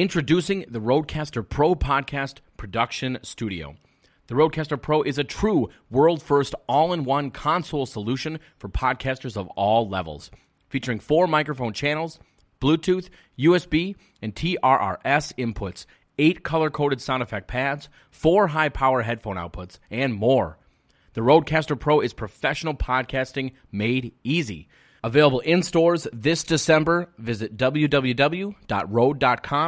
Introducing 0.00 0.64
the 0.68 0.80
Rodecaster 0.80 1.42
Pro 1.42 1.74
Podcast 1.74 2.34
Production 2.56 3.18
Studio. 3.22 3.74
The 4.28 4.36
Rodecaster 4.36 4.80
Pro 4.80 5.02
is 5.02 5.18
a 5.18 5.24
true 5.24 5.70
world 5.90 6.22
first 6.22 6.54
all 6.68 6.92
in 6.92 7.02
one 7.02 7.32
console 7.32 7.84
solution 7.84 8.38
for 8.58 8.68
podcasters 8.68 9.36
of 9.36 9.48
all 9.56 9.88
levels, 9.88 10.30
featuring 10.68 11.00
four 11.00 11.26
microphone 11.26 11.72
channels, 11.72 12.20
Bluetooth, 12.60 13.08
USB, 13.36 13.96
and 14.22 14.36
TRRS 14.36 15.34
inputs, 15.34 15.84
eight 16.16 16.44
color 16.44 16.70
coded 16.70 17.00
sound 17.00 17.24
effect 17.24 17.48
pads, 17.48 17.88
four 18.12 18.46
high 18.46 18.68
power 18.68 19.02
headphone 19.02 19.34
outputs, 19.34 19.80
and 19.90 20.14
more. 20.14 20.58
The 21.14 21.22
Rodecaster 21.22 21.76
Pro 21.76 21.98
is 21.98 22.12
professional 22.12 22.74
podcasting 22.74 23.50
made 23.72 24.14
easy. 24.22 24.68
Available 25.04 25.40
in 25.40 25.62
stores 25.62 26.06
this 26.12 26.42
December. 26.44 27.08
Visit 27.18 27.56
www.rode.com 27.56 28.54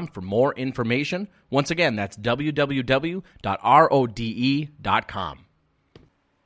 for 0.08 0.20
more 0.20 0.54
information. 0.54 1.28
Once 1.50 1.70
again, 1.70 1.96
that's 1.96 2.16
www.rode.com. 2.16 3.24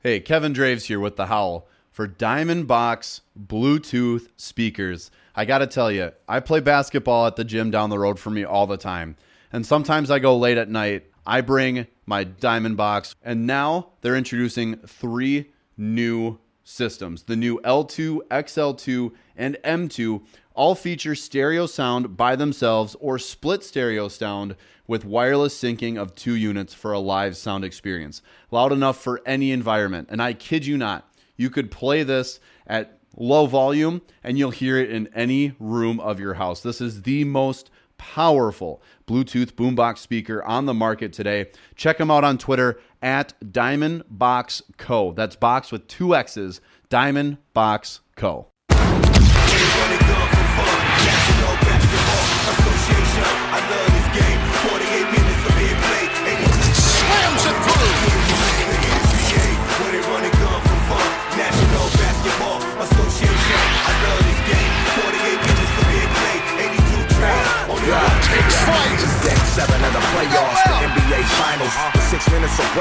Hey, 0.01 0.21
Kevin 0.21 0.53
Draves 0.53 0.85
here 0.85 1.01
with 1.01 1.17
The 1.17 1.27
Howl 1.27 1.67
for 1.91 2.07
Diamond 2.07 2.67
Box 2.67 3.23
Bluetooth 3.39 4.29
speakers. 4.37 5.11
I 5.35 5.45
got 5.45 5.59
to 5.59 5.67
tell 5.67 5.91
you, 5.91 6.13
I 6.29 6.41
play 6.41 6.61
basketball 6.61 7.27
at 7.27 7.37
the 7.37 7.45
gym 7.45 7.71
down 7.71 7.89
the 7.89 7.99
road 7.99 8.19
from 8.19 8.35
me 8.35 8.45
all 8.45 8.67
the 8.67 8.77
time. 8.77 9.17
And 9.53 9.65
sometimes 9.65 10.11
I 10.11 10.19
go 10.19 10.37
late 10.37 10.59
at 10.59 10.69
night. 10.69 11.05
I 11.27 11.41
bring 11.41 11.87
my 12.05 12.25
Diamond 12.25 12.77
Box, 12.77 13.15
and 13.23 13.47
now 13.47 13.93
they're 14.03 14.17
introducing 14.17 14.77
three 14.79 15.53
new 15.77 16.39
systems. 16.65 17.25
The 17.25 17.37
new 17.37 17.61
L2, 17.61 18.21
XL2, 18.31 19.13
and 19.37 19.57
M2 19.63 20.23
all 20.55 20.75
feature 20.75 21.15
stereo 21.15 21.67
sound 21.67 22.17
by 22.17 22.37
themselves 22.37 22.97
or 23.01 23.19
split 23.19 23.63
stereo 23.63 24.09
sound 24.09 24.57
with 24.87 25.05
wireless 25.05 25.59
syncing 25.59 25.99
of 25.99 26.15
two 26.15 26.35
units 26.35 26.75
for 26.75 26.93
a 26.93 26.99
live 26.99 27.37
sound 27.37 27.65
experience. 27.65 28.23
Loud 28.51 28.73
enough 28.73 29.01
for 29.01 29.21
any 29.27 29.51
environment. 29.51 30.09
And 30.11 30.23
I 30.23 30.33
kid 30.33 30.67
you 30.67 30.77
not, 30.77 31.09
you 31.37 31.51
could 31.51 31.71
play 31.71 32.03
this 32.03 32.41
at 32.67 32.99
low 33.17 33.47
volume 33.47 34.03
and 34.23 34.39
you'll 34.39 34.51
hear 34.51 34.79
it 34.79 34.91
in 34.91 35.09
any 35.15 35.55
room 35.59 36.01
of 36.01 36.21
your 36.21 36.35
house. 36.35 36.61
This 36.61 36.81
is 36.81 37.03
the 37.03 37.25
most 37.25 37.71
powerful 37.97 38.83
Bluetooth 39.07 39.53
boombox 39.53 39.99
speaker 39.99 40.43
on 40.45 40.67
the 40.67 40.75
market 40.75 41.13
today. 41.13 41.47
Check 41.77 41.99
them 41.99 42.11
out 42.11 42.25
on 42.25 42.39
Twitter 42.39 42.81
at 43.05 43.35
Diamond 43.53 44.03
Box 44.09 44.63
Co. 44.79 45.13
That's 45.13 45.37
box 45.37 45.71
with 45.71 45.87
two 45.87 46.17
X's, 46.17 46.61
Diamond 46.89 47.37
Box 47.53 48.01
Co. 48.17 48.49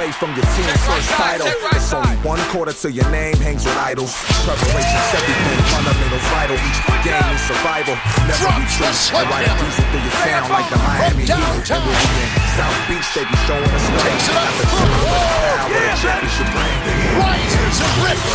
away 0.03 0.11
from 0.11 0.35
your 0.35 0.43
team's 0.55 0.83
first 0.83 1.09
title. 1.15 1.47
It's 1.71 1.93
only 1.93 2.17
one 2.27 2.39
quarter 2.51 2.73
till 2.73 2.91
your 2.91 3.07
name 3.09 3.35
hangs 3.39 3.63
with 3.63 3.77
idols. 3.77 4.11
Preparation's 4.43 5.09
everything, 5.15 5.59
fundamentals 5.71 6.27
vital. 6.27 6.57
Each 6.59 6.79
game 7.07 7.23
is 7.31 7.43
survival. 7.47 7.95
Never 8.27 8.51
be 8.59 8.67
true. 8.67 8.83
the 8.83 8.91
slip 8.91 9.23
I 9.23 9.31
ride 9.31 9.47
a 9.47 9.47
down. 9.47 9.63
diesel 9.63 9.85
through 9.87 10.03
your 10.03 10.17
town 10.27 10.43
like 10.51 10.67
the 10.67 10.79
Miami 10.83 11.23
Heat. 11.23 11.31
And 11.31 11.81
we'll 11.87 11.95
be 11.95 12.19
in 12.19 12.31
South 12.59 12.79
Beach, 12.91 13.07
they 13.15 13.23
be 13.23 13.37
showing 13.47 13.63
us 13.63 13.85
love. 13.95 14.03
Takes 14.03 14.27
it 14.27 14.35
up. 14.35 14.43
At 14.43 14.59
the 14.59 14.67
center 14.75 14.91
of 14.91 15.07
the 15.07 15.19
town 15.23 15.71
where 15.71 15.87
the 15.87 15.95
championship 16.03 16.49
ring. 16.51 16.79
Rises 17.23 17.77
and 17.79 17.95
rips 18.03 18.27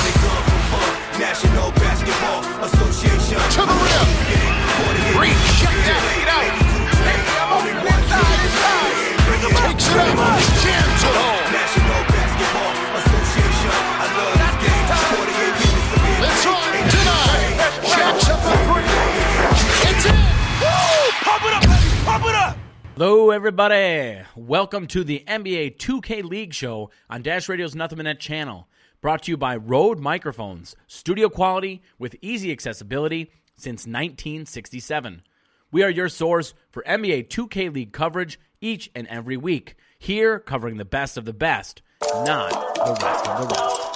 National 1.20 1.68
Basketball 1.76 2.40
Association. 2.64 3.36
to 3.36 3.62
the 3.68 3.76
rim. 3.76 4.08
Shut 5.60 5.76
down. 5.84 6.00
Get 6.16 6.32
out. 6.32 6.68
Takes 9.28 9.44
it 9.44 9.52
up. 9.52 9.76
Jams 10.64 11.02
it 11.04 11.12
home. 11.12 11.52
National 11.52 12.00
Basketball 12.08 12.72
Association. 12.96 13.72
I 13.76 14.08
love 14.16 14.34
this 14.40 14.56
game. 14.64 14.88
48 15.16 15.52
minutes 15.60 15.92
of 15.92 16.00
it. 16.08 16.24
It's 16.24 16.46
on 16.48 16.72
tonight. 16.88 17.56
Jacks 17.84 18.26
up 18.30 18.40
the 18.40 18.56
three. 18.64 18.88
It's 19.90 20.06
in. 20.06 20.16
Woo! 20.64 21.12
Pump 21.20 21.44
it 21.44 21.52
up, 21.52 21.62
baby. 21.62 22.04
Pump 22.06 22.24
it 22.24 22.34
up. 22.34 22.56
Hello, 22.94 23.30
everybody. 23.30 24.22
Welcome 24.34 24.86
to 24.88 25.04
the 25.04 25.22
NBA 25.28 25.76
2K 25.76 26.24
League 26.24 26.54
Show 26.54 26.90
on 27.10 27.20
Dash 27.20 27.50
Radio's 27.50 27.74
Nothing 27.74 27.98
But 27.98 28.04
Net 28.04 28.20
channel. 28.20 28.66
Brought 29.02 29.24
to 29.24 29.30
you 29.30 29.36
by 29.36 29.56
Rode 29.56 29.98
Microphones, 29.98 30.74
studio 30.86 31.28
quality 31.28 31.82
with 31.98 32.16
easy 32.22 32.50
accessibility 32.50 33.30
since 33.56 33.80
1967. 33.86 35.22
We 35.70 35.82
are 35.82 35.90
your 35.90 36.08
source 36.08 36.54
for 36.70 36.82
NBA 36.84 37.28
2K 37.28 37.74
League 37.74 37.92
coverage 37.92 38.40
each 38.60 38.90
and 38.94 39.06
every 39.08 39.36
week. 39.36 39.76
Here, 39.98 40.38
covering 40.38 40.76
the 40.76 40.84
best 40.84 41.16
of 41.16 41.24
the 41.24 41.32
best, 41.32 41.82
not 42.02 42.50
the 42.50 42.98
rest 43.02 43.26
of 43.26 43.40
the 43.40 43.54
rest. 43.54 43.88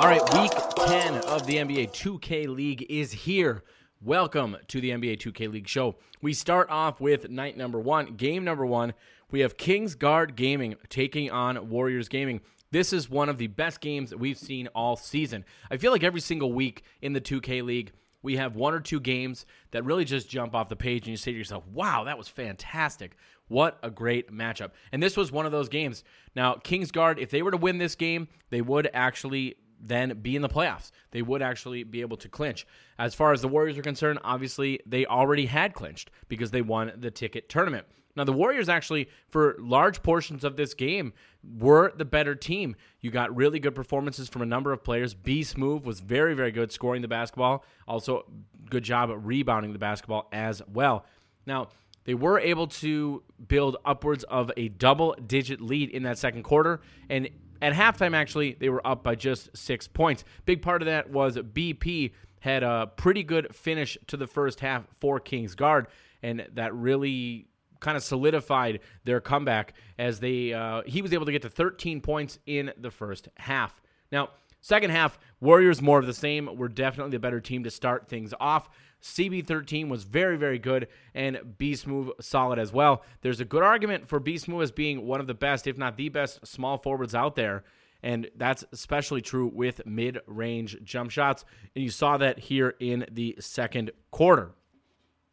All 0.00 0.08
right, 0.08 0.22
week 0.40 0.52
10 0.86 1.14
of 1.24 1.46
the 1.46 1.56
NBA 1.56 1.90
2K 1.92 2.46
League 2.48 2.86
is 2.88 3.12
here. 3.12 3.62
Welcome 4.00 4.56
to 4.68 4.80
the 4.80 4.90
NBA 4.90 5.18
2K 5.18 5.50
League 5.50 5.68
show. 5.68 5.96
We 6.22 6.32
start 6.32 6.70
off 6.70 7.00
with 7.00 7.28
night 7.30 7.56
number 7.56 7.80
one, 7.80 8.14
game 8.14 8.44
number 8.44 8.64
one. 8.64 8.94
We 9.30 9.40
have 9.40 9.56
Kings 9.56 9.94
Guard 9.94 10.36
Gaming 10.36 10.76
taking 10.88 11.30
on 11.30 11.68
Warriors 11.68 12.08
Gaming. 12.08 12.40
This 12.70 12.92
is 12.92 13.10
one 13.10 13.28
of 13.28 13.38
the 13.38 13.48
best 13.48 13.80
games 13.80 14.10
that 14.10 14.18
we've 14.18 14.38
seen 14.38 14.68
all 14.68 14.96
season. 14.96 15.44
I 15.70 15.78
feel 15.78 15.90
like 15.90 16.04
every 16.04 16.20
single 16.20 16.52
week 16.52 16.82
in 17.02 17.12
the 17.12 17.20
2K 17.20 17.62
League, 17.64 17.92
we 18.22 18.36
have 18.36 18.56
one 18.56 18.74
or 18.74 18.80
two 18.80 19.00
games 19.00 19.46
that 19.70 19.84
really 19.84 20.04
just 20.04 20.28
jump 20.28 20.54
off 20.54 20.68
the 20.68 20.76
page 20.76 21.02
and 21.02 21.08
you 21.08 21.16
say 21.16 21.32
to 21.32 21.38
yourself, 21.38 21.66
wow, 21.68 22.04
that 22.04 22.18
was 22.18 22.28
fantastic. 22.28 23.16
What 23.48 23.78
a 23.82 23.90
great 23.90 24.30
matchup. 24.30 24.70
And 24.92 25.02
this 25.02 25.16
was 25.16 25.32
one 25.32 25.46
of 25.46 25.52
those 25.52 25.68
games. 25.68 26.04
Now, 26.34 26.54
Kingsguard, 26.54 27.18
if 27.18 27.30
they 27.30 27.42
were 27.42 27.50
to 27.50 27.56
win 27.56 27.78
this 27.78 27.94
game, 27.94 28.28
they 28.50 28.60
would 28.60 28.90
actually 28.92 29.56
then 29.80 30.18
be 30.20 30.34
in 30.36 30.42
the 30.42 30.48
playoffs. 30.48 30.90
They 31.12 31.22
would 31.22 31.40
actually 31.40 31.84
be 31.84 32.00
able 32.00 32.16
to 32.18 32.28
clinch. 32.28 32.66
As 32.98 33.14
far 33.14 33.32
as 33.32 33.40
the 33.40 33.48
Warriors 33.48 33.78
are 33.78 33.82
concerned, 33.82 34.18
obviously 34.24 34.80
they 34.84 35.06
already 35.06 35.46
had 35.46 35.72
clinched 35.72 36.10
because 36.28 36.50
they 36.50 36.62
won 36.62 36.92
the 36.96 37.10
ticket 37.10 37.48
tournament. 37.48 37.86
Now, 38.18 38.24
the 38.24 38.32
Warriors 38.32 38.68
actually, 38.68 39.08
for 39.28 39.56
large 39.60 40.02
portions 40.02 40.42
of 40.42 40.56
this 40.56 40.74
game, 40.74 41.12
were 41.58 41.92
the 41.96 42.04
better 42.04 42.34
team. 42.34 42.74
You 43.00 43.12
got 43.12 43.34
really 43.34 43.60
good 43.60 43.76
performances 43.76 44.28
from 44.28 44.42
a 44.42 44.46
number 44.46 44.72
of 44.72 44.82
players. 44.82 45.14
Beast 45.14 45.56
Move 45.56 45.86
was 45.86 46.00
very, 46.00 46.34
very 46.34 46.50
good 46.50 46.72
scoring 46.72 47.00
the 47.00 47.08
basketball. 47.08 47.64
Also, 47.86 48.26
good 48.68 48.82
job 48.82 49.10
at 49.10 49.24
rebounding 49.24 49.72
the 49.72 49.78
basketball 49.78 50.28
as 50.32 50.60
well. 50.66 51.06
Now, 51.46 51.68
they 52.04 52.14
were 52.14 52.40
able 52.40 52.66
to 52.66 53.22
build 53.46 53.76
upwards 53.84 54.24
of 54.24 54.50
a 54.56 54.68
double 54.68 55.14
digit 55.24 55.60
lead 55.60 55.90
in 55.90 56.02
that 56.02 56.18
second 56.18 56.42
quarter. 56.42 56.80
And 57.08 57.28
at 57.62 57.72
halftime, 57.72 58.16
actually, 58.16 58.56
they 58.58 58.68
were 58.68 58.84
up 58.84 59.04
by 59.04 59.14
just 59.14 59.56
six 59.56 59.86
points. 59.86 60.24
Big 60.44 60.60
part 60.60 60.82
of 60.82 60.86
that 60.86 61.10
was 61.10 61.36
BP 61.36 62.12
had 62.40 62.64
a 62.64 62.90
pretty 62.96 63.22
good 63.22 63.54
finish 63.54 63.96
to 64.08 64.16
the 64.16 64.26
first 64.26 64.58
half 64.58 64.86
for 65.00 65.20
Kings 65.20 65.54
Guard. 65.54 65.86
And 66.22 66.46
that 66.54 66.74
really 66.74 67.46
kind 67.80 67.96
of 67.96 68.02
solidified 68.02 68.80
their 69.04 69.20
comeback 69.20 69.74
as 69.98 70.20
they 70.20 70.52
uh, 70.52 70.82
he 70.86 71.02
was 71.02 71.12
able 71.12 71.26
to 71.26 71.32
get 71.32 71.42
to 71.42 71.50
13 71.50 72.00
points 72.00 72.38
in 72.46 72.72
the 72.78 72.90
first 72.90 73.28
half. 73.36 73.80
Now, 74.10 74.30
second 74.60 74.90
half, 74.90 75.18
Warriors 75.40 75.82
more 75.82 75.98
of 75.98 76.06
the 76.06 76.14
same. 76.14 76.56
We're 76.56 76.68
definitely 76.68 77.12
the 77.12 77.18
better 77.18 77.40
team 77.40 77.64
to 77.64 77.70
start 77.70 78.08
things 78.08 78.34
off. 78.40 78.68
CB13 79.02 79.88
was 79.88 80.04
very, 80.04 80.36
very 80.36 80.58
good, 80.58 80.88
and 81.14 81.56
Beast 81.56 81.86
Move 81.86 82.10
solid 82.20 82.58
as 82.58 82.72
well. 82.72 83.02
There's 83.20 83.40
a 83.40 83.44
good 83.44 83.62
argument 83.62 84.08
for 84.08 84.18
Beast 84.18 84.48
Move 84.48 84.62
as 84.62 84.72
being 84.72 85.06
one 85.06 85.20
of 85.20 85.26
the 85.26 85.34
best, 85.34 85.66
if 85.66 85.78
not 85.78 85.96
the 85.96 86.08
best, 86.08 86.44
small 86.46 86.78
forwards 86.78 87.14
out 87.14 87.36
there. 87.36 87.64
And 88.02 88.28
that's 88.36 88.64
especially 88.72 89.20
true 89.20 89.50
with 89.52 89.84
mid 89.86 90.20
range 90.26 90.76
jump 90.84 91.10
shots. 91.10 91.44
And 91.74 91.82
you 91.82 91.90
saw 91.90 92.16
that 92.16 92.38
here 92.38 92.74
in 92.78 93.06
the 93.10 93.36
second 93.40 93.90
quarter, 94.10 94.52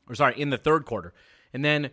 or 0.07 0.15
sorry, 0.15 0.39
in 0.39 0.49
the 0.49 0.57
third 0.57 0.85
quarter. 0.85 1.13
And 1.53 1.63
then 1.63 1.91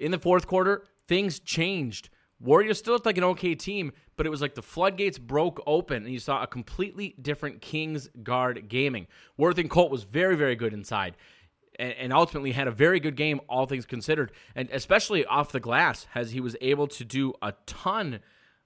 in 0.00 0.10
the 0.10 0.18
fourth 0.18 0.46
quarter, 0.46 0.84
things 1.06 1.38
changed. 1.38 2.08
Warriors 2.40 2.78
still 2.78 2.94
looked 2.94 3.06
like 3.06 3.18
an 3.18 3.24
okay 3.24 3.54
team, 3.54 3.92
but 4.16 4.26
it 4.26 4.30
was 4.30 4.40
like 4.40 4.54
the 4.54 4.62
floodgates 4.62 5.18
broke 5.18 5.62
open 5.66 6.04
and 6.04 6.12
you 6.12 6.18
saw 6.18 6.42
a 6.42 6.46
completely 6.46 7.14
different 7.20 7.60
Kings 7.60 8.08
guard 8.22 8.68
gaming. 8.68 9.06
Worthing 9.36 9.68
Colt 9.68 9.90
was 9.90 10.04
very, 10.04 10.36
very 10.36 10.56
good 10.56 10.72
inside 10.72 11.16
and, 11.78 12.12
ultimately 12.12 12.52
had 12.52 12.68
a 12.68 12.70
very 12.70 13.00
good 13.00 13.16
game, 13.16 13.40
all 13.48 13.66
things 13.66 13.86
considered, 13.86 14.32
and 14.54 14.68
especially 14.70 15.24
off 15.24 15.52
the 15.52 15.60
glass, 15.60 16.06
as 16.14 16.32
he 16.32 16.40
was 16.40 16.56
able 16.60 16.86
to 16.86 17.04
do 17.04 17.32
a 17.40 17.54
ton 17.66 18.20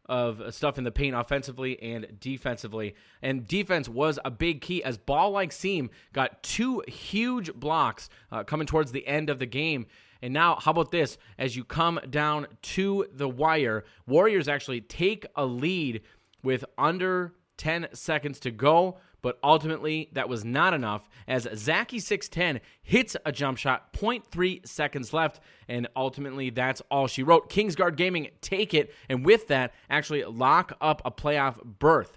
of 0.07 0.43
stuff 0.55 0.77
in 0.77 0.85
the 0.85 0.91
paint 0.91 1.17
offensively 1.17 1.81
and 1.83 2.07
defensively. 2.21 2.95
And 3.23 3.47
defense 3.47 3.89
was 3.89 4.19
a 4.25 4.31
big 4.31 4.61
key 4.61 4.83
as 4.83 4.99
ball 4.99 5.31
like 5.31 5.53
seam 5.53 5.91
got 6.13 6.43
two 6.43 6.83
huge 6.87 7.55
blocks 7.55 8.09
uh, 8.31 8.45
coming 8.45 8.67
towards 8.67 8.93
the 8.93 9.07
end 9.07 9.31
of 9.31 9.39
the 9.39 9.47
game. 9.47 9.87
And 10.25 10.32
now, 10.32 10.56
how 10.59 10.71
about 10.71 10.91
this? 10.91 11.19
As 11.38 11.55
you 11.55 11.65
come 11.65 12.00
down 12.09 12.47
to 12.62 13.05
the 13.12 13.29
wire, 13.29 13.85
Warriors 14.06 14.49
actually 14.49 14.81
take 14.81 15.26
a 15.37 15.44
lead 15.44 16.00
with 16.43 16.65
under 16.79 17.35
10 17.59 17.88
seconds 17.93 18.41
to 18.41 18.50
go, 18.50 18.97
but 19.21 19.38
ultimately 19.44 20.09
that 20.12 20.31
was 20.31 20.43
not 20.43 20.73
enough 20.73 21.11
as 21.29 21.47
Zachy 21.55 21.99
610 21.99 22.62
hits 22.82 23.19
a 23.26 23.32
jump 23.32 23.59
shot, 23.59 23.93
0.3 23.93 24.67
seconds 24.67 25.12
left, 25.12 25.41
and 25.69 25.88
ultimately 25.94 26.49
that's 26.49 26.81
all 26.91 27.06
she 27.06 27.23
wrote. 27.23 27.50
Kingsguard 27.50 27.97
Gaming 27.97 28.29
take 28.41 28.73
it, 28.73 28.94
and 29.11 29.27
with 29.27 29.49
that, 29.49 29.75
actually 29.91 30.25
lock 30.25 30.75
up 30.81 31.03
a 31.05 31.11
playoff 31.11 31.62
berth. 31.62 32.17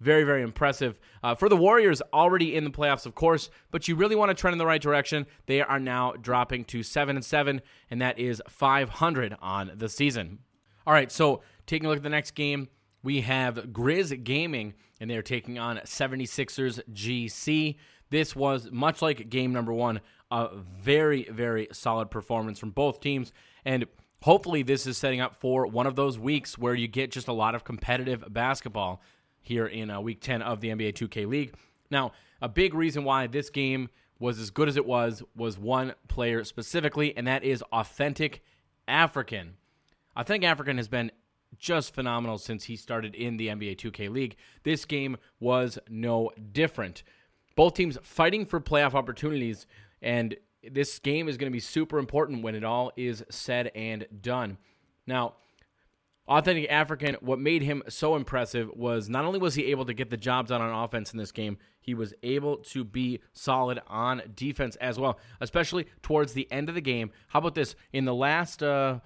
Very, 0.00 0.24
very 0.24 0.42
impressive. 0.42 0.98
Uh, 1.22 1.34
for 1.34 1.48
the 1.50 1.56
Warriors, 1.56 2.00
already 2.12 2.56
in 2.56 2.64
the 2.64 2.70
playoffs, 2.70 3.04
of 3.04 3.14
course, 3.14 3.50
but 3.70 3.86
you 3.86 3.94
really 3.94 4.16
want 4.16 4.30
to 4.30 4.34
trend 4.34 4.54
in 4.54 4.58
the 4.58 4.66
right 4.66 4.80
direction. 4.80 5.26
They 5.44 5.60
are 5.60 5.78
now 5.78 6.12
dropping 6.12 6.64
to 6.66 6.82
7 6.82 7.16
and 7.16 7.24
7, 7.24 7.60
and 7.90 8.00
that 8.00 8.18
is 8.18 8.42
500 8.48 9.36
on 9.42 9.72
the 9.74 9.90
season. 9.90 10.38
All 10.86 10.94
right, 10.94 11.12
so 11.12 11.42
taking 11.66 11.86
a 11.86 11.90
look 11.90 11.98
at 11.98 12.02
the 12.02 12.08
next 12.08 12.30
game, 12.30 12.68
we 13.02 13.20
have 13.20 13.56
Grizz 13.72 14.24
Gaming, 14.24 14.74
and 15.00 15.10
they're 15.10 15.22
taking 15.22 15.58
on 15.58 15.76
76ers 15.78 16.80
GC. 16.92 17.76
This 18.08 18.34
was 18.34 18.70
much 18.72 19.02
like 19.02 19.28
game 19.28 19.52
number 19.52 19.72
one, 19.72 20.00
a 20.30 20.48
very, 20.56 21.24
very 21.24 21.68
solid 21.72 22.10
performance 22.10 22.58
from 22.58 22.70
both 22.70 23.00
teams. 23.00 23.32
And 23.66 23.84
hopefully, 24.22 24.62
this 24.62 24.86
is 24.86 24.96
setting 24.96 25.20
up 25.20 25.34
for 25.34 25.66
one 25.66 25.86
of 25.86 25.96
those 25.96 26.18
weeks 26.18 26.56
where 26.56 26.74
you 26.74 26.88
get 26.88 27.10
just 27.10 27.28
a 27.28 27.32
lot 27.32 27.54
of 27.54 27.64
competitive 27.64 28.24
basketball 28.32 29.02
here 29.40 29.66
in 29.66 29.90
uh, 29.90 30.00
week 30.00 30.20
10 30.20 30.42
of 30.42 30.60
the 30.60 30.68
NBA 30.68 30.94
2K 30.94 31.26
League. 31.26 31.54
Now, 31.90 32.12
a 32.40 32.48
big 32.48 32.74
reason 32.74 33.04
why 33.04 33.26
this 33.26 33.50
game 33.50 33.88
was 34.18 34.38
as 34.38 34.50
good 34.50 34.68
as 34.68 34.76
it 34.76 34.86
was 34.86 35.22
was 35.34 35.58
one 35.58 35.94
player 36.08 36.44
specifically, 36.44 37.16
and 37.16 37.26
that 37.26 37.42
is 37.42 37.62
Authentic 37.72 38.42
African. 38.86 39.54
Authentic 40.16 40.48
African 40.48 40.76
has 40.76 40.88
been 40.88 41.10
just 41.58 41.94
phenomenal 41.94 42.38
since 42.38 42.64
he 42.64 42.76
started 42.76 43.14
in 43.14 43.36
the 43.36 43.48
NBA 43.48 43.76
2K 43.76 44.10
League. 44.10 44.36
This 44.62 44.84
game 44.84 45.16
was 45.40 45.78
no 45.88 46.30
different. 46.52 47.02
Both 47.56 47.74
teams 47.74 47.98
fighting 48.02 48.46
for 48.46 48.60
playoff 48.60 48.94
opportunities, 48.94 49.66
and 50.00 50.36
this 50.62 50.98
game 50.98 51.28
is 51.28 51.36
going 51.36 51.50
to 51.50 51.54
be 51.54 51.60
super 51.60 51.98
important 51.98 52.42
when 52.42 52.54
it 52.54 52.64
all 52.64 52.92
is 52.96 53.24
said 53.30 53.70
and 53.74 54.06
done. 54.20 54.58
Now, 55.06 55.34
Authentic 56.30 56.70
African, 56.70 57.16
what 57.20 57.40
made 57.40 57.62
him 57.62 57.82
so 57.88 58.14
impressive 58.14 58.70
was 58.72 59.08
not 59.08 59.24
only 59.24 59.40
was 59.40 59.56
he 59.56 59.66
able 59.66 59.84
to 59.86 59.92
get 59.92 60.10
the 60.10 60.16
job 60.16 60.46
done 60.46 60.62
on 60.62 60.84
offense 60.84 61.12
in 61.12 61.18
this 61.18 61.32
game, 61.32 61.58
he 61.80 61.92
was 61.92 62.14
able 62.22 62.58
to 62.58 62.84
be 62.84 63.20
solid 63.32 63.80
on 63.88 64.22
defense 64.36 64.76
as 64.76 64.96
well, 64.96 65.18
especially 65.40 65.86
towards 66.02 66.32
the 66.32 66.50
end 66.52 66.68
of 66.68 66.76
the 66.76 66.80
game. 66.80 67.10
How 67.26 67.40
about 67.40 67.56
this? 67.56 67.74
In 67.92 68.04
the 68.04 68.14
last 68.14 68.62
uh, 68.62 69.00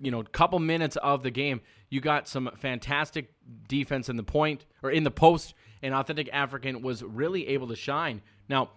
you 0.00 0.10
know 0.10 0.24
couple 0.24 0.58
minutes 0.58 0.96
of 0.96 1.22
the 1.22 1.30
game, 1.30 1.60
you 1.90 2.00
got 2.00 2.26
some 2.26 2.50
fantastic 2.56 3.32
defense 3.68 4.08
in 4.08 4.16
the 4.16 4.24
point 4.24 4.66
or 4.82 4.90
in 4.90 5.04
the 5.04 5.12
post, 5.12 5.54
and 5.80 5.94
Authentic 5.94 6.28
African 6.32 6.82
was 6.82 7.04
really 7.04 7.46
able 7.46 7.68
to 7.68 7.76
shine. 7.76 8.20
Now, 8.48 8.70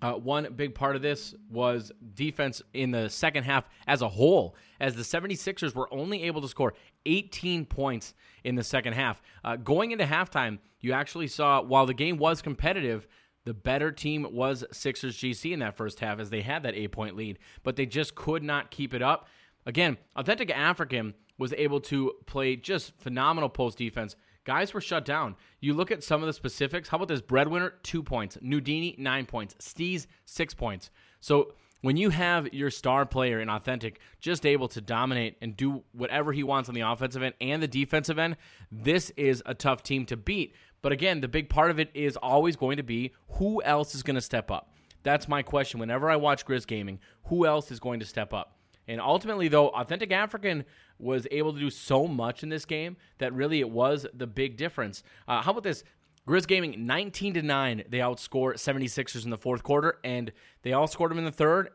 uh, 0.00 0.12
one 0.12 0.52
big 0.54 0.74
part 0.74 0.96
of 0.96 1.02
this 1.02 1.34
was 1.50 1.92
defense 2.14 2.62
in 2.72 2.90
the 2.90 3.08
second 3.08 3.44
half 3.44 3.68
as 3.86 4.02
a 4.02 4.08
whole, 4.08 4.54
as 4.80 4.94
the 4.94 5.02
76ers 5.02 5.74
were 5.74 5.92
only 5.92 6.24
able 6.24 6.40
to 6.40 6.48
score 6.48 6.74
18 7.06 7.66
points 7.66 8.14
in 8.44 8.54
the 8.54 8.64
second 8.64 8.92
half. 8.92 9.20
Uh, 9.44 9.56
going 9.56 9.90
into 9.90 10.04
halftime, 10.04 10.58
you 10.80 10.92
actually 10.92 11.26
saw, 11.26 11.60
while 11.62 11.86
the 11.86 11.94
game 11.94 12.16
was 12.16 12.42
competitive, 12.42 13.08
the 13.44 13.54
better 13.54 13.90
team 13.90 14.26
was 14.30 14.64
Sixers 14.72 15.16
GC 15.16 15.52
in 15.52 15.60
that 15.60 15.76
first 15.76 16.00
half 16.00 16.20
as 16.20 16.30
they 16.30 16.42
had 16.42 16.62
that 16.64 16.74
eight 16.74 16.92
point 16.92 17.16
lead, 17.16 17.38
but 17.62 17.76
they 17.76 17.86
just 17.86 18.14
could 18.14 18.42
not 18.42 18.70
keep 18.70 18.92
it 18.94 19.02
up. 19.02 19.26
Again, 19.66 19.96
Authentic 20.16 20.50
African 20.50 21.14
was 21.38 21.52
able 21.54 21.80
to 21.80 22.12
play 22.26 22.56
just 22.56 22.92
phenomenal 22.98 23.48
post 23.48 23.78
defense. 23.78 24.16
Guys 24.48 24.72
were 24.72 24.80
shut 24.80 25.04
down. 25.04 25.36
You 25.60 25.74
look 25.74 25.90
at 25.90 26.02
some 26.02 26.22
of 26.22 26.26
the 26.26 26.32
specifics. 26.32 26.88
How 26.88 26.96
about 26.96 27.08
this? 27.08 27.20
Breadwinner, 27.20 27.74
two 27.82 28.02
points. 28.02 28.38
Nudini, 28.40 28.94
nine 28.96 29.26
points. 29.26 29.54
Steez, 29.60 30.06
six 30.24 30.54
points. 30.54 30.90
So 31.20 31.52
when 31.82 31.98
you 31.98 32.08
have 32.08 32.54
your 32.54 32.70
star 32.70 33.04
player 33.04 33.40
in 33.40 33.50
Authentic 33.50 34.00
just 34.20 34.46
able 34.46 34.66
to 34.68 34.80
dominate 34.80 35.36
and 35.42 35.54
do 35.54 35.84
whatever 35.92 36.32
he 36.32 36.44
wants 36.44 36.70
on 36.70 36.74
the 36.74 36.80
offensive 36.80 37.22
end 37.22 37.34
and 37.42 37.62
the 37.62 37.68
defensive 37.68 38.18
end, 38.18 38.38
this 38.72 39.10
is 39.18 39.42
a 39.44 39.52
tough 39.52 39.82
team 39.82 40.06
to 40.06 40.16
beat. 40.16 40.54
But 40.80 40.92
again, 40.92 41.20
the 41.20 41.28
big 41.28 41.50
part 41.50 41.70
of 41.70 41.78
it 41.78 41.90
is 41.92 42.16
always 42.16 42.56
going 42.56 42.78
to 42.78 42.82
be 42.82 43.12
who 43.32 43.62
else 43.64 43.94
is 43.94 44.02
going 44.02 44.14
to 44.14 44.22
step 44.22 44.50
up. 44.50 44.72
That's 45.02 45.28
my 45.28 45.42
question. 45.42 45.78
Whenever 45.78 46.08
I 46.08 46.16
watch 46.16 46.46
Grizz 46.46 46.66
Gaming, 46.66 47.00
who 47.24 47.44
else 47.44 47.70
is 47.70 47.80
going 47.80 48.00
to 48.00 48.06
step 48.06 48.32
up? 48.32 48.57
And 48.88 49.00
ultimately, 49.00 49.48
though, 49.48 49.68
Authentic 49.68 50.10
African 50.10 50.64
was 50.98 51.26
able 51.30 51.52
to 51.52 51.60
do 51.60 51.70
so 51.70 52.08
much 52.08 52.42
in 52.42 52.48
this 52.48 52.64
game 52.64 52.96
that 53.18 53.32
really 53.34 53.60
it 53.60 53.70
was 53.70 54.06
the 54.14 54.26
big 54.26 54.56
difference. 54.56 55.02
Uh, 55.28 55.42
how 55.42 55.52
about 55.52 55.62
this? 55.62 55.84
Grizz 56.26 56.46
Gaming 56.46 56.86
19 56.86 57.34
to 57.34 57.42
9. 57.42 57.84
They 57.88 57.98
outscore 57.98 58.54
76ers 58.54 59.24
in 59.24 59.30
the 59.30 59.38
fourth 59.38 59.62
quarter, 59.62 59.98
and 60.02 60.32
they 60.62 60.72
all 60.72 60.86
scored 60.86 61.10
them 61.10 61.18
in 61.18 61.24
the 61.24 61.30
third. 61.30 61.70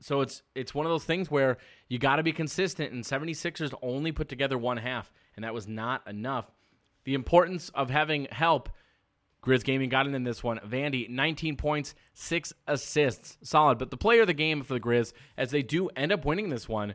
So 0.00 0.20
it's 0.20 0.42
it's 0.54 0.74
one 0.74 0.86
of 0.86 0.90
those 0.90 1.04
things 1.04 1.30
where 1.30 1.56
you 1.88 1.98
got 1.98 2.16
to 2.16 2.22
be 2.22 2.32
consistent, 2.32 2.92
and 2.92 3.02
76ers 3.04 3.72
only 3.80 4.12
put 4.12 4.28
together 4.28 4.58
one 4.58 4.76
half, 4.76 5.10
and 5.34 5.44
that 5.44 5.54
was 5.54 5.66
not 5.66 6.06
enough. 6.06 6.50
The 7.04 7.14
importance 7.14 7.70
of 7.70 7.90
having 7.90 8.26
help. 8.30 8.68
Grizz 9.44 9.62
Gaming 9.62 9.90
got 9.90 10.06
in 10.06 10.24
this 10.24 10.42
one. 10.42 10.58
Vandy, 10.60 11.08
19 11.08 11.56
points, 11.56 11.94
six 12.14 12.52
assists. 12.66 13.36
Solid. 13.42 13.78
But 13.78 13.90
the 13.90 13.96
player 13.96 14.22
of 14.22 14.26
the 14.26 14.34
game 14.34 14.62
for 14.62 14.74
the 14.74 14.80
Grizz, 14.80 15.12
as 15.36 15.50
they 15.50 15.62
do 15.62 15.88
end 15.90 16.12
up 16.12 16.24
winning 16.24 16.48
this 16.48 16.68
one, 16.68 16.94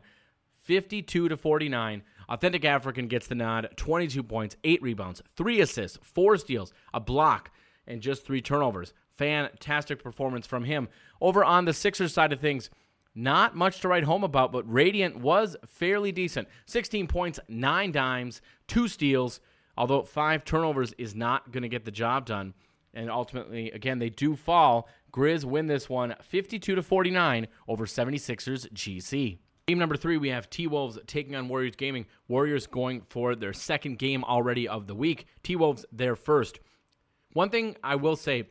52 0.64 1.28
to 1.28 1.36
49. 1.36 2.02
Authentic 2.28 2.64
African 2.64 3.08
gets 3.08 3.26
the 3.26 3.34
nod, 3.34 3.70
22 3.76 4.22
points, 4.22 4.56
8 4.62 4.82
rebounds, 4.82 5.22
3 5.36 5.60
assists, 5.60 5.98
4 6.02 6.36
steals, 6.36 6.72
a 6.94 7.00
block, 7.00 7.50
and 7.86 8.00
just 8.00 8.24
3 8.24 8.40
turnovers. 8.40 8.92
Fantastic 9.16 10.02
performance 10.02 10.46
from 10.46 10.64
him. 10.64 10.88
Over 11.20 11.44
on 11.44 11.64
the 11.64 11.72
Sixers 11.72 12.14
side 12.14 12.32
of 12.32 12.40
things, 12.40 12.70
not 13.14 13.56
much 13.56 13.80
to 13.80 13.88
write 13.88 14.04
home 14.04 14.22
about, 14.22 14.52
but 14.52 14.70
Radiant 14.72 15.16
was 15.18 15.56
fairly 15.66 16.12
decent. 16.12 16.48
16 16.66 17.08
points, 17.08 17.40
9 17.48 17.90
dimes, 17.90 18.40
2 18.68 18.86
steals, 18.86 19.40
although 19.80 20.02
5 20.02 20.44
turnovers 20.44 20.92
is 20.98 21.14
not 21.14 21.52
going 21.52 21.62
to 21.62 21.68
get 21.68 21.86
the 21.86 21.90
job 21.90 22.26
done. 22.26 22.52
And 22.92 23.10
ultimately, 23.10 23.70
again, 23.70 23.98
they 23.98 24.10
do 24.10 24.36
fall. 24.36 24.90
Grizz 25.10 25.44
win 25.44 25.68
this 25.68 25.88
one 25.88 26.14
52 26.22 26.74
to 26.74 26.82
49 26.82 27.48
over 27.66 27.86
76ers 27.86 28.70
GC. 28.74 29.38
Game 29.66 29.78
number 29.78 29.96
three, 29.96 30.18
we 30.18 30.28
have 30.28 30.50
T 30.50 30.66
Wolves 30.66 30.98
taking 31.06 31.34
on 31.34 31.48
Warriors 31.48 31.76
Gaming. 31.76 32.04
Warriors 32.28 32.66
going 32.66 33.00
for 33.08 33.34
their 33.34 33.54
second 33.54 33.98
game 33.98 34.22
already 34.22 34.68
of 34.68 34.86
the 34.86 34.94
week. 34.94 35.24
T 35.42 35.56
Wolves 35.56 35.86
their 35.90 36.14
first. 36.14 36.60
One 37.32 37.48
thing 37.48 37.74
I 37.82 37.94
will 37.94 38.16
say 38.16 38.48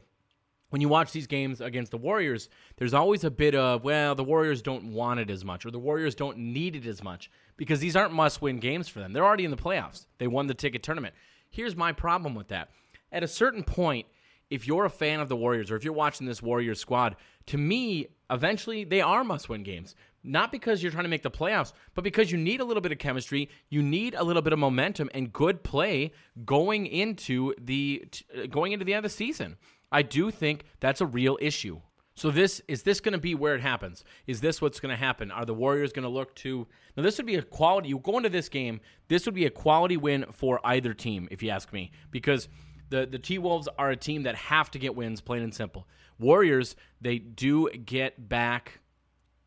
when 0.71 0.81
you 0.81 0.89
watch 0.89 1.11
these 1.11 1.27
games 1.27 1.61
against 1.61 1.91
the 1.91 1.97
Warriors, 1.97 2.49
there's 2.77 2.95
always 2.95 3.23
a 3.23 3.31
bit 3.31 3.53
of, 3.53 3.83
well, 3.83 4.15
the 4.15 4.23
Warriors 4.23 4.63
don't 4.63 4.93
want 4.93 5.19
it 5.19 5.29
as 5.29 5.45
much 5.45 5.63
or 5.63 5.69
the 5.69 5.77
Warriors 5.77 6.15
don't 6.15 6.37
need 6.39 6.75
it 6.75 6.87
as 6.87 7.03
much 7.03 7.29
because 7.59 7.79
these 7.79 7.95
aren't 7.95 8.13
must 8.13 8.41
win 8.41 8.57
games 8.57 8.89
for 8.89 8.99
them. 8.99 9.13
They're 9.13 9.25
already 9.25 9.45
in 9.45 9.51
the 9.51 9.57
playoffs, 9.57 10.07
they 10.17 10.27
won 10.27 10.47
the 10.47 10.55
ticket 10.55 10.81
tournament. 10.81 11.13
Here's 11.51 11.75
my 11.75 11.91
problem 11.91 12.33
with 12.33 12.47
that. 12.47 12.69
At 13.11 13.23
a 13.23 13.27
certain 13.27 13.63
point, 13.63 14.07
if 14.49 14.65
you're 14.65 14.85
a 14.85 14.89
fan 14.89 15.19
of 15.19 15.29
the 15.29 15.35
Warriors 15.35 15.69
or 15.69 15.75
if 15.75 15.83
you're 15.83 15.93
watching 15.93 16.25
this 16.25 16.41
Warriors 16.41 16.79
squad, 16.79 17.15
to 17.47 17.57
me, 17.57 18.07
eventually 18.31 18.83
they 18.83 19.01
are 19.01 19.23
must 19.23 19.49
win 19.49 19.63
games 19.63 19.95
not 20.23 20.51
because 20.51 20.83
you're 20.83 20.91
trying 20.91 21.05
to 21.05 21.09
make 21.09 21.23
the 21.23 21.31
playoffs, 21.31 21.73
but 21.95 22.03
because 22.03 22.31
you 22.31 22.37
need 22.37 22.59
a 22.59 22.65
little 22.65 22.81
bit 22.81 22.91
of 22.91 22.97
chemistry, 22.97 23.49
you 23.69 23.81
need 23.81 24.15
a 24.15 24.23
little 24.23 24.41
bit 24.41 24.53
of 24.53 24.59
momentum 24.59 25.09
and 25.13 25.31
good 25.31 25.63
play 25.63 26.11
going 26.45 26.85
into 26.85 27.53
the 27.59 28.05
uh, 28.37 28.47
going 28.47 28.71
into 28.71 28.85
the 28.85 28.93
end 28.93 29.05
of 29.05 29.11
the 29.11 29.15
season. 29.15 29.57
I 29.91 30.01
do 30.01 30.29
think 30.31 30.65
that's 30.79 31.01
a 31.01 31.05
real 31.05 31.37
issue. 31.41 31.81
So 32.19 32.31
this 32.31 32.61
is 32.67 32.83
this 32.83 32.99
going 32.99 33.13
to 33.13 33.17
be 33.17 33.33
where 33.33 33.55
it 33.55 33.61
happens? 33.61 34.03
Is 34.27 34.41
this 34.41 34.61
what's 34.61 34.81
going 34.81 34.89
to 34.89 34.97
happen? 34.97 35.31
Are 35.31 35.45
the 35.45 35.53
Warriors 35.53 35.93
going 35.93 36.03
to 36.03 36.09
look 36.09 36.35
to 36.35 36.67
Now 36.97 37.03
this 37.03 37.15
would 37.15 37.25
be 37.25 37.35
a 37.35 37.41
quality 37.41 37.87
you 37.87 37.99
go 37.99 38.17
into 38.17 38.27
this 38.27 38.49
game, 38.49 38.81
this 39.07 39.25
would 39.25 39.35
be 39.35 39.45
a 39.45 39.49
quality 39.49 39.95
win 39.95 40.25
for 40.33 40.59
either 40.65 40.93
team 40.93 41.29
if 41.31 41.41
you 41.41 41.49
ask 41.49 41.71
me 41.71 41.91
because 42.11 42.49
the 42.89 43.05
the 43.05 43.19
T-Wolves 43.19 43.69
are 43.77 43.91
a 43.91 43.95
team 43.95 44.23
that 44.23 44.35
have 44.35 44.69
to 44.71 44.79
get 44.79 44.95
wins 44.95 45.21
plain 45.21 45.43
and 45.43 45.55
simple. 45.55 45.87
Warriors, 46.19 46.75
they 46.99 47.19
do 47.19 47.69
get 47.69 48.27
back 48.27 48.81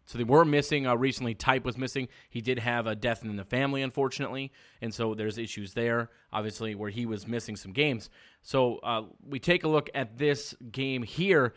so 0.06 0.18
they 0.18 0.24
were 0.24 0.44
missing 0.44 0.86
uh, 0.86 0.94
recently. 0.94 1.34
Type 1.34 1.64
was 1.64 1.78
missing. 1.78 2.08
He 2.28 2.40
did 2.40 2.58
have 2.58 2.86
a 2.86 2.96
death 2.96 3.22
in 3.22 3.36
the 3.36 3.44
family, 3.44 3.82
unfortunately, 3.82 4.52
and 4.80 4.92
so 4.92 5.14
there's 5.14 5.38
issues 5.38 5.74
there. 5.74 6.10
Obviously, 6.32 6.74
where 6.74 6.90
he 6.90 7.06
was 7.06 7.26
missing 7.26 7.56
some 7.56 7.72
games. 7.72 8.10
So 8.42 8.78
uh, 8.78 9.02
we 9.26 9.38
take 9.38 9.64
a 9.64 9.68
look 9.68 9.90
at 9.94 10.18
this 10.18 10.54
game 10.70 11.02
here. 11.02 11.54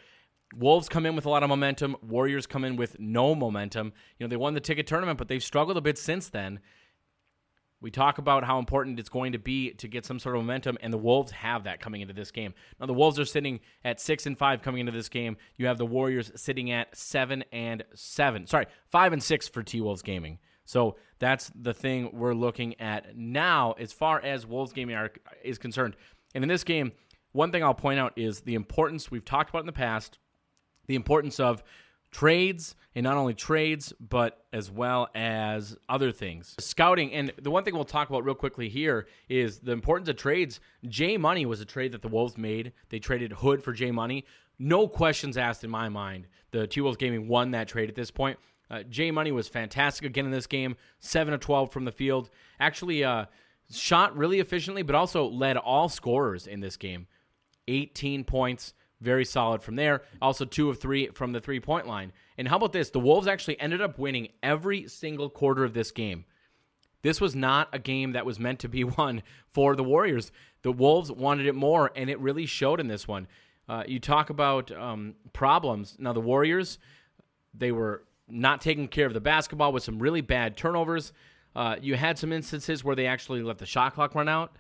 Wolves 0.58 0.88
come 0.88 1.06
in 1.06 1.16
with 1.16 1.26
a 1.26 1.30
lot 1.30 1.44
of 1.44 1.50
momentum. 1.50 1.98
Warriors 2.02 2.48
come 2.48 2.64
in 2.64 2.76
with 2.78 2.98
no 3.00 3.36
momentum. 3.36 3.94
You 4.18 4.26
know 4.26 4.30
they 4.30 4.38
won 4.38 4.54
the 4.54 4.62
ticket 4.62 4.88
tournament, 4.88 5.18
but 5.18 5.28
they've 5.28 5.44
struggled 5.44 5.78
a 5.78 5.82
bit 5.82 5.98
since 5.98 6.30
then. 6.30 6.60
We 7.82 7.92
talk 7.92 8.18
about 8.18 8.46
how 8.46 8.58
important 8.58 9.00
it's 9.00 9.10
going 9.10 9.34
to 9.34 9.38
be 9.38 9.72
to 9.74 9.88
get 9.88 10.06
some 10.06 10.18
sort 10.18 10.36
of 10.36 10.42
momentum, 10.42 10.78
and 10.82 10.94
the 10.94 10.98
Wolves 10.98 11.34
have 11.34 11.66
that 11.66 11.82
coming 11.82 12.02
into 12.02 12.14
this 12.14 12.32
game. 12.32 12.54
Now, 12.80 12.86
the 12.86 12.94
Wolves 12.94 13.20
are 13.20 13.26
sitting 13.26 13.60
at 13.84 14.00
six 14.00 14.26
and 14.26 14.38
five 14.38 14.62
coming 14.62 14.80
into 14.80 14.94
this 14.94 15.10
game. 15.10 15.38
You 15.58 15.68
have 15.68 15.78
the 15.78 15.86
Warriors 15.86 16.32
sitting 16.36 16.72
at 16.72 16.96
seven 16.98 17.44
and 17.52 17.84
seven. 17.94 18.48
Sorry, 18.48 18.66
five 18.90 19.14
and 19.14 19.22
six 19.22 19.48
for 19.48 19.62
T 19.62 19.82
Wolves 19.82 20.02
Gaming. 20.02 20.40
So 20.64 20.96
that's 21.20 21.52
the 21.54 21.74
thing 21.74 22.10
we're 22.12 22.34
looking 22.34 22.80
at 22.82 23.16
now 23.16 23.74
as 23.74 23.94
far 23.94 24.20
as 24.20 24.48
Wolves 24.48 24.74
Gaming 24.74 24.96
are, 24.96 25.12
is 25.44 25.58
concerned. 25.58 25.96
And 26.34 26.44
in 26.44 26.48
this 26.48 26.64
game, 26.64 26.92
one 27.34 27.52
thing 27.52 27.64
I'll 27.64 27.74
point 27.74 28.00
out 28.00 28.14
is 28.16 28.42
the 28.42 28.56
importance 28.56 29.12
we've 29.12 29.24
talked 29.24 29.50
about 29.50 29.60
in 29.60 29.68
the 29.68 29.74
past, 29.74 30.18
the 30.88 30.96
importance 30.96 31.40
of 31.40 31.64
trades 32.16 32.76
and 32.96 33.04
not 33.04 33.18
only 33.18 33.34
trades 33.34 33.92
but 34.00 34.46
as 34.54 34.72
well 34.72 35.10
as 35.14 35.76
other 35.90 36.14
things. 36.14 36.56
Scouting 36.60 37.12
and 37.12 37.34
the 37.42 37.52
one 37.52 37.66
thing 37.66 37.74
we'll 37.74 37.84
talk 37.84 38.10
about 38.10 38.24
real 38.24 38.36
quickly 38.36 38.70
here 38.70 39.08
is 39.28 39.60
the 39.60 39.74
importance 39.74 40.08
of 40.08 40.16
trades. 40.16 40.62
J 40.88 41.18
money 41.18 41.46
was 41.46 41.60
a 41.60 41.66
trade 41.66 41.92
that 41.92 42.02
the 42.02 42.08
wolves 42.08 42.38
made. 42.38 42.72
They 42.88 43.00
traded 43.00 43.34
hood 43.34 43.62
for 43.62 43.74
j 43.74 43.92
money. 43.92 44.26
No 44.58 44.88
questions 44.88 45.38
asked 45.38 45.66
in 45.66 45.70
my 45.70 45.90
mind. 45.90 46.28
The 46.52 46.68
t 46.68 46.80
wolves 46.80 46.96
gaming 46.96 47.28
won 47.28 47.52
that 47.52 47.68
trade 47.68 47.90
at 47.90 47.96
this 47.96 48.12
point. 48.12 48.40
Uh, 48.72 48.84
j 48.84 49.12
money 49.12 49.34
was 49.34 49.50
fantastic 49.50 50.06
again 50.06 50.24
in 50.24 50.32
this 50.32 50.48
game 50.48 50.78
7 51.00 51.34
of 51.34 51.42
12 51.42 51.70
from 51.70 51.84
the 51.84 51.92
field. 51.92 52.30
Actually 52.62 53.04
uh, 53.04 53.26
shot 53.70 54.16
really 54.16 54.40
efficiently 54.40 54.84
but 54.84 54.96
also 54.96 55.28
led 55.28 55.58
all 55.58 55.90
scorers 55.90 56.48
in 56.48 56.62
this 56.62 56.78
game. 56.78 57.08
18 57.68 58.24
points 58.24 58.74
very 59.06 59.24
solid 59.24 59.62
from 59.62 59.76
there. 59.78 60.02
Also, 60.22 60.44
two 60.44 60.70
of 60.70 60.80
three 60.80 61.08
from 61.10 61.32
the 61.32 61.40
three 61.40 61.60
point 61.60 61.88
line. 61.88 62.12
And 62.38 62.48
how 62.48 62.58
about 62.58 62.74
this? 62.74 62.90
The 62.90 63.00
Wolves 63.00 63.28
actually 63.28 63.60
ended 63.60 63.82
up 63.82 63.98
winning 63.98 64.30
every 64.44 64.88
single 64.88 65.30
quarter 65.30 65.64
of 65.64 65.74
this 65.74 65.92
game. 65.92 66.26
This 67.04 67.22
was 67.22 67.36
not 67.36 67.70
a 67.72 67.80
game 67.80 68.14
that 68.14 68.26
was 68.26 68.40
meant 68.40 68.60
to 68.60 68.68
be 68.68 68.84
won 68.98 69.24
for 69.54 69.76
the 69.76 69.84
Warriors. 69.84 70.32
The 70.64 70.72
Wolves 70.72 71.12
wanted 71.12 71.46
it 71.46 71.56
more, 71.56 71.92
and 71.96 72.10
it 72.10 72.20
really 72.20 72.48
showed 72.48 72.80
in 72.80 72.88
this 72.88 73.08
one. 73.08 73.28
Uh, 73.70 73.84
you 73.88 74.00
talk 74.00 74.30
about 74.30 74.72
um, 74.72 75.16
problems. 75.32 75.96
Now, 76.00 76.14
the 76.14 76.20
Warriors, 76.20 76.80
they 77.54 77.72
were 77.72 78.04
not 78.28 78.60
taking 78.62 78.88
care 78.88 79.06
of 79.06 79.14
the 79.14 79.22
basketball 79.22 79.72
with 79.72 79.84
some 79.84 80.00
really 80.00 80.22
bad 80.22 80.58
turnovers. 80.58 81.14
Uh, 81.56 81.76
you 81.80 81.96
had 81.96 82.18
some 82.18 82.32
instances 82.32 82.84
where 82.84 82.96
they 82.96 83.08
actually 83.08 83.42
let 83.42 83.60
the 83.60 83.66
shot 83.66 83.94
clock 83.94 84.14
run 84.16 84.28
out 84.28 84.56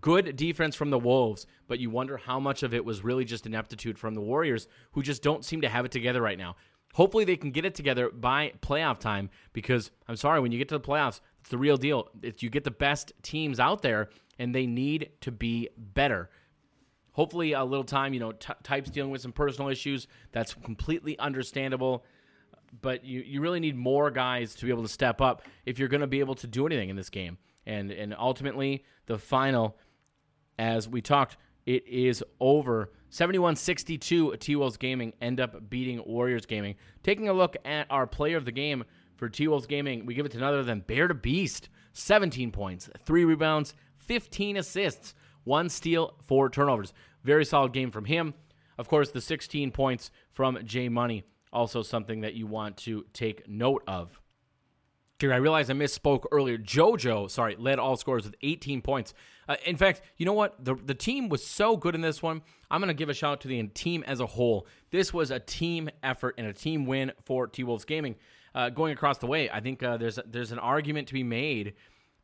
good 0.00 0.36
defense 0.36 0.74
from 0.74 0.90
the 0.90 0.98
Wolves, 0.98 1.46
but 1.66 1.78
you 1.78 1.90
wonder 1.90 2.16
how 2.16 2.38
much 2.38 2.62
of 2.62 2.74
it 2.74 2.84
was 2.84 3.04
really 3.04 3.24
just 3.24 3.46
ineptitude 3.46 3.98
from 3.98 4.14
the 4.14 4.20
Warriors, 4.20 4.68
who 4.92 5.02
just 5.02 5.22
don't 5.22 5.44
seem 5.44 5.60
to 5.62 5.68
have 5.68 5.84
it 5.84 5.92
together 5.92 6.22
right 6.22 6.38
now. 6.38 6.56
Hopefully, 6.94 7.24
they 7.24 7.36
can 7.36 7.50
get 7.50 7.64
it 7.64 7.74
together 7.74 8.10
by 8.10 8.52
playoff 8.60 8.98
time 8.98 9.30
because 9.52 9.90
I'm 10.08 10.16
sorry, 10.16 10.40
when 10.40 10.52
you 10.52 10.58
get 10.58 10.68
to 10.68 10.78
the 10.78 10.84
playoffs, 10.84 11.20
it's 11.40 11.50
the 11.50 11.58
real 11.58 11.76
deal. 11.76 12.08
It's, 12.22 12.42
you 12.42 12.50
get 12.50 12.64
the 12.64 12.70
best 12.70 13.12
teams 13.22 13.60
out 13.60 13.82
there, 13.82 14.08
and 14.38 14.54
they 14.54 14.66
need 14.66 15.10
to 15.20 15.30
be 15.30 15.68
better. 15.76 16.30
Hopefully, 17.12 17.52
a 17.52 17.64
little 17.64 17.84
time, 17.84 18.14
you 18.14 18.20
know, 18.20 18.32
t- 18.32 18.52
Type's 18.62 18.90
dealing 18.90 19.10
with 19.10 19.20
some 19.20 19.32
personal 19.32 19.68
issues. 19.68 20.06
That's 20.32 20.54
completely 20.54 21.18
understandable. 21.18 22.04
But 22.80 23.04
you, 23.04 23.20
you 23.20 23.40
really 23.40 23.60
need 23.60 23.76
more 23.76 24.10
guys 24.10 24.54
to 24.56 24.64
be 24.64 24.70
able 24.70 24.82
to 24.82 24.88
step 24.88 25.20
up 25.20 25.42
if 25.66 25.78
you're 25.78 25.88
going 25.88 26.02
to 26.02 26.06
be 26.06 26.20
able 26.20 26.34
to 26.36 26.46
do 26.46 26.66
anything 26.66 26.90
in 26.90 26.96
this 26.96 27.10
game. 27.10 27.38
And, 27.68 27.92
and 27.92 28.16
ultimately, 28.18 28.84
the 29.06 29.18
final 29.18 29.76
as 30.58 30.88
we 30.88 31.00
talked, 31.00 31.36
it 31.66 31.86
is 31.86 32.24
over. 32.40 32.90
71 33.10 33.56
62, 33.56 34.36
T 34.36 34.56
Wolves 34.56 34.76
Gaming 34.76 35.12
end 35.20 35.38
up 35.38 35.70
beating 35.70 36.02
Warriors 36.04 36.46
Gaming. 36.46 36.74
Taking 37.02 37.28
a 37.28 37.32
look 37.32 37.56
at 37.64 37.86
our 37.90 38.06
player 38.06 38.36
of 38.36 38.44
the 38.44 38.52
game 38.52 38.84
for 39.16 39.28
T 39.28 39.46
Wolves 39.48 39.66
Gaming, 39.66 40.06
we 40.06 40.14
give 40.14 40.26
it 40.26 40.32
to 40.32 40.38
none 40.38 40.52
other 40.52 40.64
than 40.64 40.80
Bear 40.80 41.08
to 41.08 41.14
Beast. 41.14 41.68
17 41.92 42.52
points, 42.52 42.88
three 43.04 43.24
rebounds, 43.24 43.74
15 43.98 44.56
assists, 44.56 45.14
one 45.44 45.68
steal, 45.68 46.14
four 46.22 46.48
turnovers. 46.48 46.92
Very 47.24 47.44
solid 47.44 47.72
game 47.72 47.90
from 47.90 48.04
him. 48.04 48.34
Of 48.78 48.88
course, 48.88 49.10
the 49.10 49.20
16 49.20 49.72
points 49.72 50.10
from 50.30 50.58
J 50.64 50.88
Money, 50.88 51.24
also 51.52 51.82
something 51.82 52.20
that 52.20 52.34
you 52.34 52.46
want 52.46 52.76
to 52.78 53.04
take 53.12 53.48
note 53.48 53.82
of. 53.86 54.20
I 55.22 55.36
realize 55.36 55.68
I 55.68 55.72
misspoke 55.72 56.24
earlier. 56.30 56.56
JoJo, 56.56 57.30
sorry, 57.30 57.56
led 57.56 57.78
all 57.78 57.96
scorers 57.96 58.24
with 58.24 58.36
18 58.42 58.82
points. 58.82 59.14
Uh, 59.48 59.56
in 59.64 59.76
fact, 59.76 60.02
you 60.16 60.26
know 60.26 60.32
what? 60.32 60.64
The, 60.64 60.74
the 60.74 60.94
team 60.94 61.28
was 61.28 61.44
so 61.44 61.76
good 61.76 61.94
in 61.94 62.00
this 62.00 62.22
one. 62.22 62.42
I'm 62.70 62.80
going 62.80 62.88
to 62.88 62.94
give 62.94 63.08
a 63.08 63.14
shout 63.14 63.32
out 63.32 63.40
to 63.40 63.48
the 63.48 63.62
team 63.68 64.04
as 64.06 64.20
a 64.20 64.26
whole. 64.26 64.66
This 64.90 65.12
was 65.12 65.30
a 65.30 65.40
team 65.40 65.90
effort 66.02 66.36
and 66.38 66.46
a 66.46 66.52
team 66.52 66.86
win 66.86 67.12
for 67.24 67.46
T 67.46 67.64
Wolves 67.64 67.84
Gaming. 67.84 68.14
Uh, 68.54 68.70
going 68.70 68.92
across 68.92 69.18
the 69.18 69.26
way, 69.26 69.50
I 69.50 69.60
think 69.60 69.82
uh, 69.82 69.96
there's 69.96 70.18
there's 70.26 70.52
an 70.52 70.58
argument 70.58 71.08
to 71.08 71.14
be 71.14 71.22
made 71.22 71.74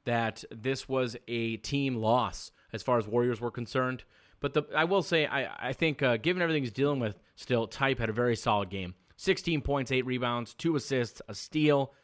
that 0.04 0.44
this 0.50 0.88
was 0.88 1.16
a 1.28 1.56
team 1.58 1.96
loss 1.96 2.50
as 2.72 2.82
far 2.82 2.98
as 2.98 3.06
Warriors 3.06 3.40
were 3.40 3.50
concerned. 3.50 4.04
But 4.40 4.52
the, 4.52 4.64
I 4.76 4.84
will 4.84 5.02
say, 5.02 5.26
I, 5.26 5.68
I 5.68 5.72
think 5.72 6.02
uh, 6.02 6.16
given 6.18 6.42
everything 6.42 6.62
he's 6.62 6.72
dealing 6.72 7.00
with, 7.00 7.18
still 7.34 7.66
Type 7.66 7.98
had 7.98 8.10
a 8.10 8.12
very 8.12 8.36
solid 8.36 8.68
game. 8.68 8.94
16 9.16 9.62
points, 9.62 9.92
eight 9.92 10.04
rebounds, 10.04 10.54
two 10.54 10.76
assists, 10.76 11.22
a 11.28 11.34
steal. 11.34 11.94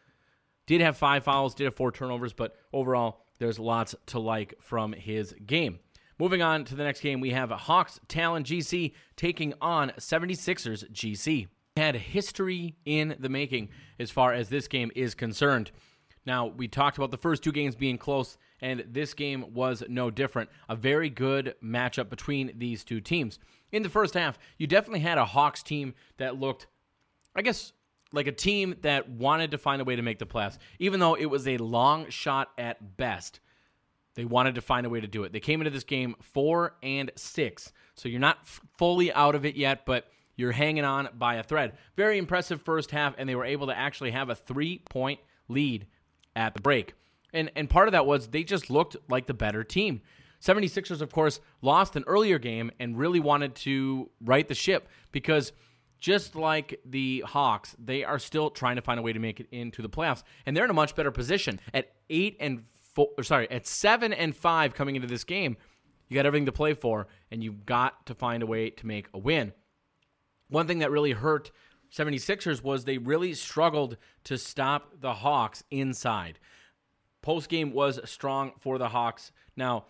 Did 0.71 0.83
have 0.83 0.97
five 0.97 1.25
fouls, 1.25 1.57
did 1.57 1.65
have 1.65 1.75
four 1.75 1.91
turnovers, 1.91 2.33
but 2.33 2.55
overall 2.73 3.23
there's 3.41 3.59
lots 3.59 3.97
to 4.07 4.21
like 4.21 4.55
from 4.61 4.93
his 4.93 5.35
game. 5.45 5.81
Moving 6.17 6.43
on 6.43 6.65
to 6.67 6.77
the 6.77 6.85
next 6.85 7.01
game, 7.01 7.19
we 7.19 7.31
have 7.31 7.51
Hawks 7.51 7.99
Talon 8.07 8.45
GC 8.45 8.93
taking 9.17 9.53
on 9.61 9.91
76ers 9.99 10.89
GC. 10.93 11.49
Had 11.77 11.97
history 11.97 12.77
in 12.85 13.17
the 13.19 13.29
making 13.29 13.71
as 13.99 14.13
far 14.13 14.33
as 14.33 14.49
this 14.49 14.69
game 14.69 14.93
is 14.95 15.17
concerned. 15.17 15.73
Now, 16.25 16.47
we 16.47 16.69
talked 16.69 16.99
about 16.99 17.11
the 17.11 17.17
first 17.17 17.43
two 17.43 17.51
games 17.51 17.75
being 17.75 17.99
close, 17.99 18.39
and 18.61 18.85
this 18.87 19.13
game 19.13 19.53
was 19.53 19.83
no 19.89 20.09
different. 20.09 20.51
A 20.69 20.77
very 20.77 21.11
good 21.11 21.57
matchup 21.61 22.09
between 22.09 22.53
these 22.57 22.85
two 22.85 23.01
teams. 23.01 23.41
In 23.73 23.83
the 23.83 23.89
first 23.89 24.15
half, 24.15 24.39
you 24.57 24.69
definitely 24.69 25.01
had 25.01 25.19
a 25.19 25.25
Hawks 25.25 25.65
team 25.65 25.95
that 26.19 26.39
looked, 26.39 26.69
I 27.35 27.43
guess, 27.43 27.73
like 28.13 28.27
a 28.27 28.33
team 28.33 28.75
that 28.83 29.09
wanted 29.09 29.53
to 29.53 29.59
find 29.59 29.81
a 29.81 29.85
way 29.85 29.97
to 29.97 30.03
make 30.03 30.19
the 30.19 30.27
playoffs, 30.27 30.59
even 30.79 31.01
though 31.01 31.15
it 31.15 31.27
was 31.27 31.47
a 31.47 31.57
long 31.59 32.09
shot 32.11 32.51
at 32.59 32.97
best. 32.97 33.41
They 34.15 34.25
wanted 34.25 34.57
to 34.57 34.61
find 34.61 34.87
a 34.87 34.91
way 34.91 35.01
to 35.01 35.07
do 35.07 35.23
it. 35.23 35.33
They 35.33 35.41
came 35.41 35.61
into 35.61 35.71
this 35.71 35.85
game 35.85 36.17
four 36.21 36.75
and 36.83 37.11
six, 37.17 37.73
so 37.95 38.09
you're 38.09 38.21
not 38.21 38.39
f- 38.43 38.61
fully 38.77 39.13
out 39.13 39.35
of 39.35 39.47
it 39.47 39.55
yet, 39.55 39.87
but 39.87 40.09
you're 40.37 40.53
hanging 40.53 40.85
on 40.85 41.09
by 41.17 41.37
a 41.37 41.43
thread. 41.43 41.75
Very 41.97 42.19
impressive 42.19 42.63
first 42.63 42.91
half, 42.91 43.15
and 43.19 43.29
they 43.29 43.37
were 43.37 43.45
able 43.45 43.69
to 43.69 43.79
actually 43.79 44.11
have 44.11 44.29
a 44.29 44.35
three 44.35 44.79
point 44.91 45.21
lead 45.49 45.87
at 46.35 46.55
the 46.55 46.61
break. 46.61 46.95
And 47.33 47.51
and 47.55 47.71
part 47.71 47.89
of 47.89 47.93
that 47.93 48.07
was 48.07 48.29
they 48.29 48.43
just 48.43 48.71
looked 48.71 48.97
like 49.09 49.27
the 49.27 49.35
better 49.35 49.63
team. 49.63 50.01
76ers, 50.41 51.03
of 51.03 51.13
course, 51.13 51.39
lost 51.61 51.97
an 51.97 52.05
earlier 52.07 52.39
game 52.39 52.71
and 52.81 52.99
really 52.99 53.21
wanted 53.21 53.55
to 53.55 54.11
right 54.25 54.49
the 54.49 54.55
ship 54.55 54.89
because 55.13 55.53
just 56.01 56.35
like 56.35 56.81
the 56.85 57.23
Hawks, 57.27 57.77
they 57.79 58.05
are 58.05 58.19
still 58.19 58.51
trying 58.51 58.77
to 58.77 58.83
find 58.83 58.99
a 58.99 59.03
way 59.03 59.13
to 59.13 59.19
make 59.19 59.39
it 59.39 59.47
into 59.53 59.83
the 59.83 59.89
playoffs, 59.89 60.23
and 60.47 60.57
they're 60.57 60.65
in 60.65 60.71
a 60.71 60.75
much 60.75 60.97
better 60.97 61.11
position 61.11 61.61
at 61.73 61.93
eight 62.09 62.37
and 62.41 62.65
four. 62.95 63.09
Sorry, 63.23 63.51
at 63.51 63.67
seven 63.67 64.13
and 64.13 64.35
five 64.35 64.75
coming 64.75 64.97
into 64.97 65.09
this 65.09 65.25
game. 65.25 65.57
You 66.09 66.17
got 66.17 66.27
everything 66.27 66.47
to 66.47 66.53
play 66.53 66.75
for, 66.75 67.07
and 67.31 67.45
you've 67.45 67.65
got 67.65 68.07
to 68.07 68.15
find 68.15 68.43
a 68.43 68.47
way 68.47 68.71
to 68.71 68.87
make 68.87 69.09
a 69.15 69.19
win. 69.19 69.53
One 70.49 70.67
thing 70.67 70.81
that 70.81 70.91
really 70.91 71.13
hurt 71.13 71.53
76ers 71.93 72.63
was 72.63 72.85
they 72.85 72.99
really 72.99 73.35
struggled 73.35 73.97
to 74.25 74.37
stop 74.37 75.01
the 75.01 75.15
Hawks 75.15 75.63
inside. 75.71 76.39
Post 77.23 77.49
game 77.49 77.73
was 77.73 78.01
strong 78.05 78.53
for 78.59 78.79
the 78.79 78.89
Hawks. 78.89 79.31
Now, 79.57 79.87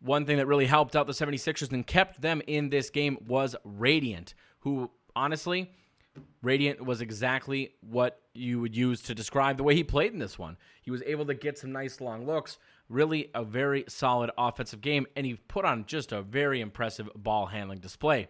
one 0.00 0.26
thing 0.26 0.36
that 0.36 0.46
really 0.46 0.66
helped 0.66 0.94
out 0.94 1.06
the 1.06 1.12
76ers 1.12 1.72
and 1.72 1.86
kept 1.86 2.20
them 2.20 2.42
in 2.46 2.68
this 2.68 2.90
game 2.90 3.18
was 3.26 3.56
Radiant, 3.64 4.34
who 4.60 4.90
honestly, 5.16 5.70
Radiant 6.42 6.84
was 6.84 7.00
exactly 7.00 7.74
what 7.80 8.20
you 8.34 8.60
would 8.60 8.76
use 8.76 9.02
to 9.02 9.14
describe 9.14 9.56
the 9.56 9.62
way 9.62 9.74
he 9.74 9.84
played 9.84 10.12
in 10.12 10.18
this 10.18 10.38
one. 10.38 10.56
He 10.82 10.90
was 10.90 11.02
able 11.02 11.26
to 11.26 11.34
get 11.34 11.58
some 11.58 11.72
nice 11.72 12.00
long 12.00 12.26
looks, 12.26 12.58
really 12.88 13.30
a 13.34 13.42
very 13.44 13.84
solid 13.88 14.30
offensive 14.36 14.80
game, 14.80 15.06
and 15.16 15.26
he 15.26 15.34
put 15.34 15.64
on 15.64 15.86
just 15.86 16.12
a 16.12 16.22
very 16.22 16.60
impressive 16.60 17.08
ball 17.16 17.46
handling 17.46 17.78
display. 17.78 18.28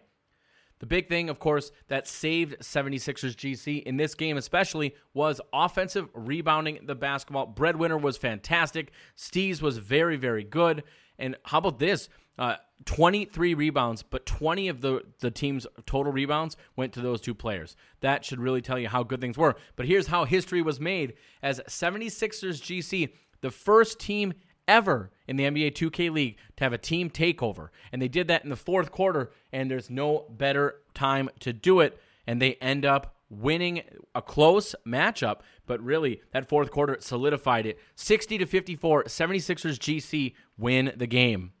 The 0.79 0.85
big 0.85 1.07
thing, 1.07 1.29
of 1.29 1.39
course, 1.39 1.71
that 1.87 2.07
saved 2.07 2.57
76ers 2.59 3.35
GC 3.35 3.83
in 3.83 3.95
this 3.97 4.13
game, 4.13 4.37
especially, 4.37 4.95
was 5.13 5.39
offensive 5.53 6.09
rebounding 6.13 6.79
the 6.85 6.95
basketball. 6.95 7.45
Breadwinner 7.45 7.97
was 7.97 8.17
fantastic. 8.17 8.91
Steez 9.17 9.61
was 9.61 9.77
very, 9.77 10.17
very 10.17 10.43
good. 10.43 10.83
And 11.17 11.37
how 11.43 11.59
about 11.59 11.79
this? 11.79 12.09
Uh, 12.37 12.55
23 12.83 13.53
rebounds, 13.53 14.03
but 14.03 14.25
20 14.25 14.67
of 14.67 14.81
the, 14.81 15.01
the 15.19 15.31
team's 15.31 15.65
total 15.85 16.11
rebounds 16.11 16.57
went 16.75 16.93
to 16.93 17.01
those 17.01 17.21
two 17.21 17.33
players. 17.33 17.75
That 18.01 18.25
should 18.25 18.39
really 18.39 18.61
tell 18.61 18.77
you 18.77 18.89
how 18.89 19.03
good 19.03 19.21
things 19.21 19.37
were. 19.37 19.55
But 19.75 19.85
here's 19.87 20.07
how 20.07 20.25
history 20.25 20.61
was 20.61 20.79
made 20.79 21.13
as 21.41 21.61
76ers 21.67 22.61
GC, 22.61 23.13
the 23.41 23.51
first 23.51 23.99
team 23.99 24.33
ever 24.67 25.11
in 25.27 25.35
the 25.35 25.45
NBA 25.45 25.73
2K 25.73 26.11
League 26.11 26.37
to 26.57 26.63
have 26.63 26.73
a 26.73 26.77
team 26.77 27.09
takeover. 27.09 27.69
And 27.91 28.01
they 28.01 28.07
did 28.07 28.27
that 28.27 28.43
in 28.43 28.49
the 28.49 28.55
fourth 28.55 28.91
quarter, 28.91 29.31
and 29.51 29.69
there's 29.69 29.89
no 29.89 30.25
better 30.29 30.81
time 30.93 31.29
to 31.41 31.53
do 31.53 31.79
it. 31.79 31.99
And 32.27 32.41
they 32.41 32.55
end 32.55 32.85
up 32.85 33.15
winning 33.29 33.81
a 34.13 34.21
close 34.21 34.75
matchup, 34.85 35.39
but 35.65 35.81
really 35.81 36.21
that 36.31 36.47
fourth 36.47 36.71
quarter 36.71 36.97
solidified 36.99 37.65
it. 37.65 37.79
60 37.95 38.37
to 38.39 38.45
54, 38.45 39.05
76ers 39.05 39.77
GC 39.77 40.33
win 40.57 40.93
the 40.95 41.07
game. 41.07 41.51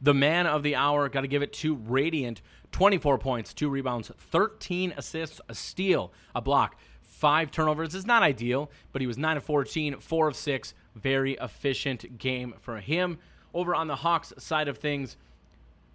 The 0.00 0.14
man 0.14 0.46
of 0.46 0.62
the 0.62 0.76
hour, 0.76 1.08
got 1.08 1.22
to 1.22 1.28
give 1.28 1.42
it 1.42 1.52
to 1.54 1.76
Radiant. 1.76 2.42
24 2.72 3.18
points, 3.18 3.54
two 3.54 3.68
rebounds, 3.68 4.10
13 4.18 4.94
assists, 4.96 5.40
a 5.48 5.54
steal, 5.54 6.12
a 6.34 6.40
block, 6.40 6.76
five 7.02 7.50
turnovers. 7.50 7.94
Is 7.94 8.04
not 8.04 8.22
ideal, 8.22 8.70
but 8.92 9.00
he 9.00 9.06
was 9.06 9.16
9 9.16 9.36
of 9.36 9.44
14, 9.44 10.00
4 10.00 10.28
of 10.28 10.36
6. 10.36 10.74
Very 10.96 11.34
efficient 11.34 12.18
game 12.18 12.54
for 12.60 12.80
him. 12.80 13.18
Over 13.52 13.74
on 13.74 13.86
the 13.86 13.96
Hawks 13.96 14.32
side 14.38 14.66
of 14.66 14.78
things, 14.78 15.16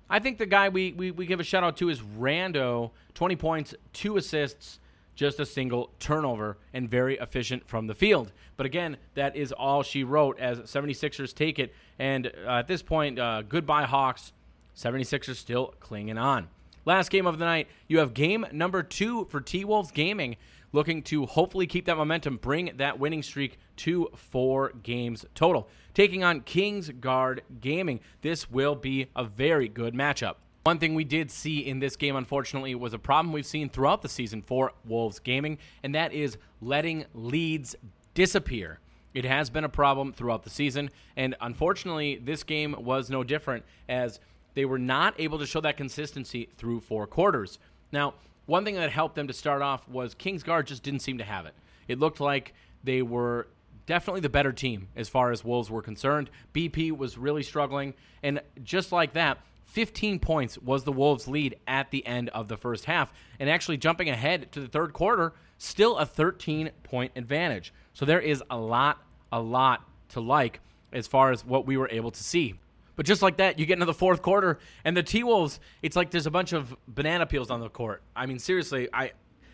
I 0.09 0.19
think 0.19 0.37
the 0.37 0.45
guy 0.45 0.69
we, 0.69 0.93
we, 0.93 1.11
we 1.11 1.25
give 1.25 1.39
a 1.39 1.43
shout 1.43 1.63
out 1.63 1.77
to 1.77 1.89
is 1.89 2.01
Rando. 2.01 2.91
20 3.13 3.35
points, 3.35 3.75
two 3.93 4.17
assists, 4.17 4.79
just 5.19 5.38
a 5.38 5.45
single 5.45 5.91
turnover, 5.99 6.57
and 6.73 6.89
very 6.89 7.17
efficient 7.17 7.67
from 7.67 7.88
the 7.88 7.93
field. 7.93 8.31
But 8.55 8.65
again, 8.65 8.95
that 9.15 9.35
is 9.35 9.51
all 9.51 9.83
she 9.83 10.05
wrote 10.05 10.39
as 10.39 10.59
76ers 10.59 11.33
take 11.33 11.59
it. 11.59 11.75
And 11.99 12.27
uh, 12.27 12.51
at 12.51 12.67
this 12.69 12.81
point, 12.81 13.19
uh, 13.19 13.41
goodbye, 13.41 13.83
Hawks. 13.83 14.31
76ers 14.77 15.35
still 15.35 15.73
clinging 15.81 16.17
on. 16.17 16.47
Last 16.85 17.09
game 17.09 17.27
of 17.27 17.38
the 17.38 17.43
night, 17.43 17.67
you 17.89 17.99
have 17.99 18.13
game 18.13 18.45
number 18.53 18.81
two 18.81 19.25
for 19.25 19.41
T 19.41 19.65
Wolves 19.65 19.91
Gaming, 19.91 20.38
looking 20.71 21.03
to 21.03 21.25
hopefully 21.25 21.67
keep 21.67 21.83
that 21.88 21.97
momentum, 21.97 22.38
bring 22.38 22.71
that 22.77 22.97
winning 22.97 23.21
streak 23.21 23.59
to 23.75 24.07
four 24.15 24.71
games 24.83 25.25
total. 25.35 25.67
Taking 25.93 26.23
on 26.23 26.39
Kings 26.41 26.91
Guard 26.91 27.41
Gaming. 27.59 27.99
This 28.21 28.49
will 28.49 28.75
be 28.75 29.07
a 29.17 29.25
very 29.25 29.67
good 29.67 29.93
matchup. 29.93 30.35
One 30.63 30.77
thing 30.77 30.93
we 30.93 31.05
did 31.05 31.31
see 31.31 31.59
in 31.59 31.79
this 31.79 31.95
game, 31.95 32.15
unfortunately, 32.15 32.75
was 32.75 32.93
a 32.93 32.99
problem 32.99 33.33
we've 33.33 33.45
seen 33.45 33.69
throughout 33.69 34.01
the 34.01 34.09
season 34.09 34.41
for 34.41 34.73
Wolves 34.85 35.19
Gaming, 35.19 35.57
and 35.83 35.95
that 35.95 36.13
is 36.13 36.37
letting 36.61 37.05
leads 37.13 37.75
disappear. 38.13 38.79
It 39.13 39.25
has 39.25 39.49
been 39.49 39.63
a 39.63 39.69
problem 39.69 40.11
throughout 40.13 40.43
the 40.43 40.49
season, 40.49 40.89
and 41.15 41.35
unfortunately, 41.41 42.19
this 42.23 42.43
game 42.43 42.75
was 42.77 43.09
no 43.09 43.23
different 43.23 43.63
as 43.87 44.19
they 44.53 44.65
were 44.65 44.77
not 44.77 45.15
able 45.17 45.39
to 45.39 45.45
show 45.45 45.61
that 45.61 45.77
consistency 45.77 46.49
through 46.57 46.81
four 46.81 47.07
quarters. 47.07 47.57
Now, 47.91 48.15
one 48.45 48.65
thing 48.65 48.75
that 48.75 48.91
helped 48.91 49.15
them 49.15 49.27
to 49.27 49.33
start 49.33 49.61
off 49.61 49.87
was 49.87 50.13
Kingsguard 50.13 50.65
just 50.65 50.83
didn't 50.83 51.01
seem 51.01 51.17
to 51.19 51.23
have 51.23 51.45
it. 51.45 51.53
It 51.87 51.99
looked 51.99 52.19
like 52.19 52.53
they 52.83 53.01
were 53.01 53.47
definitely 53.85 54.21
the 54.21 54.29
better 54.29 54.51
team 54.51 54.89
as 54.95 55.09
far 55.09 55.31
as 55.31 55.43
Wolves 55.43 55.71
were 55.71 55.81
concerned. 55.81 56.29
BP 56.53 56.95
was 56.95 57.17
really 57.17 57.43
struggling, 57.43 57.93
and 58.21 58.41
just 58.63 58.91
like 58.91 59.13
that, 59.13 59.39
15 59.69 60.19
points 60.19 60.57
was 60.57 60.83
the 60.83 60.91
Wolves' 60.91 61.27
lead 61.27 61.55
at 61.67 61.91
the 61.91 62.05
end 62.05 62.29
of 62.29 62.47
the 62.47 62.57
first 62.57 62.85
half, 62.85 63.13
and 63.39 63.49
actually 63.49 63.77
jumping 63.77 64.09
ahead 64.09 64.51
to 64.51 64.59
the 64.59 64.67
third 64.67 64.93
quarter, 64.93 65.33
still 65.57 65.97
a 65.97 66.05
13 66.05 66.71
point 66.83 67.11
advantage. 67.15 67.73
So 67.93 68.05
there 68.05 68.19
is 68.19 68.43
a 68.49 68.57
lot, 68.57 69.03
a 69.31 69.39
lot 69.39 69.88
to 70.09 70.21
like 70.21 70.59
as 70.91 71.05
far 71.05 71.31
as 71.31 71.45
what 71.45 71.67
we 71.67 71.77
were 71.77 71.88
able 71.89 72.09
to 72.09 72.23
see. 72.23 72.55
But 72.95 73.05
just 73.05 73.21
like 73.21 73.38
that, 73.38 73.59
you 73.59 73.65
get 73.65 73.73
into 73.73 73.85
the 73.85 73.93
fourth 73.93 74.21
quarter, 74.21 74.57
and 74.83 74.97
the 74.97 75.03
T 75.03 75.23
Wolves, 75.23 75.59
it's 75.83 75.95
like 75.95 76.09
there's 76.09 76.25
a 76.25 76.31
bunch 76.31 76.51
of 76.51 76.75
banana 76.88 77.25
peels 77.25 77.51
on 77.51 77.59
the 77.59 77.69
court. 77.69 78.01
I 78.15 78.25
mean, 78.25 78.39
seriously, 78.39 78.89
I 78.91 79.11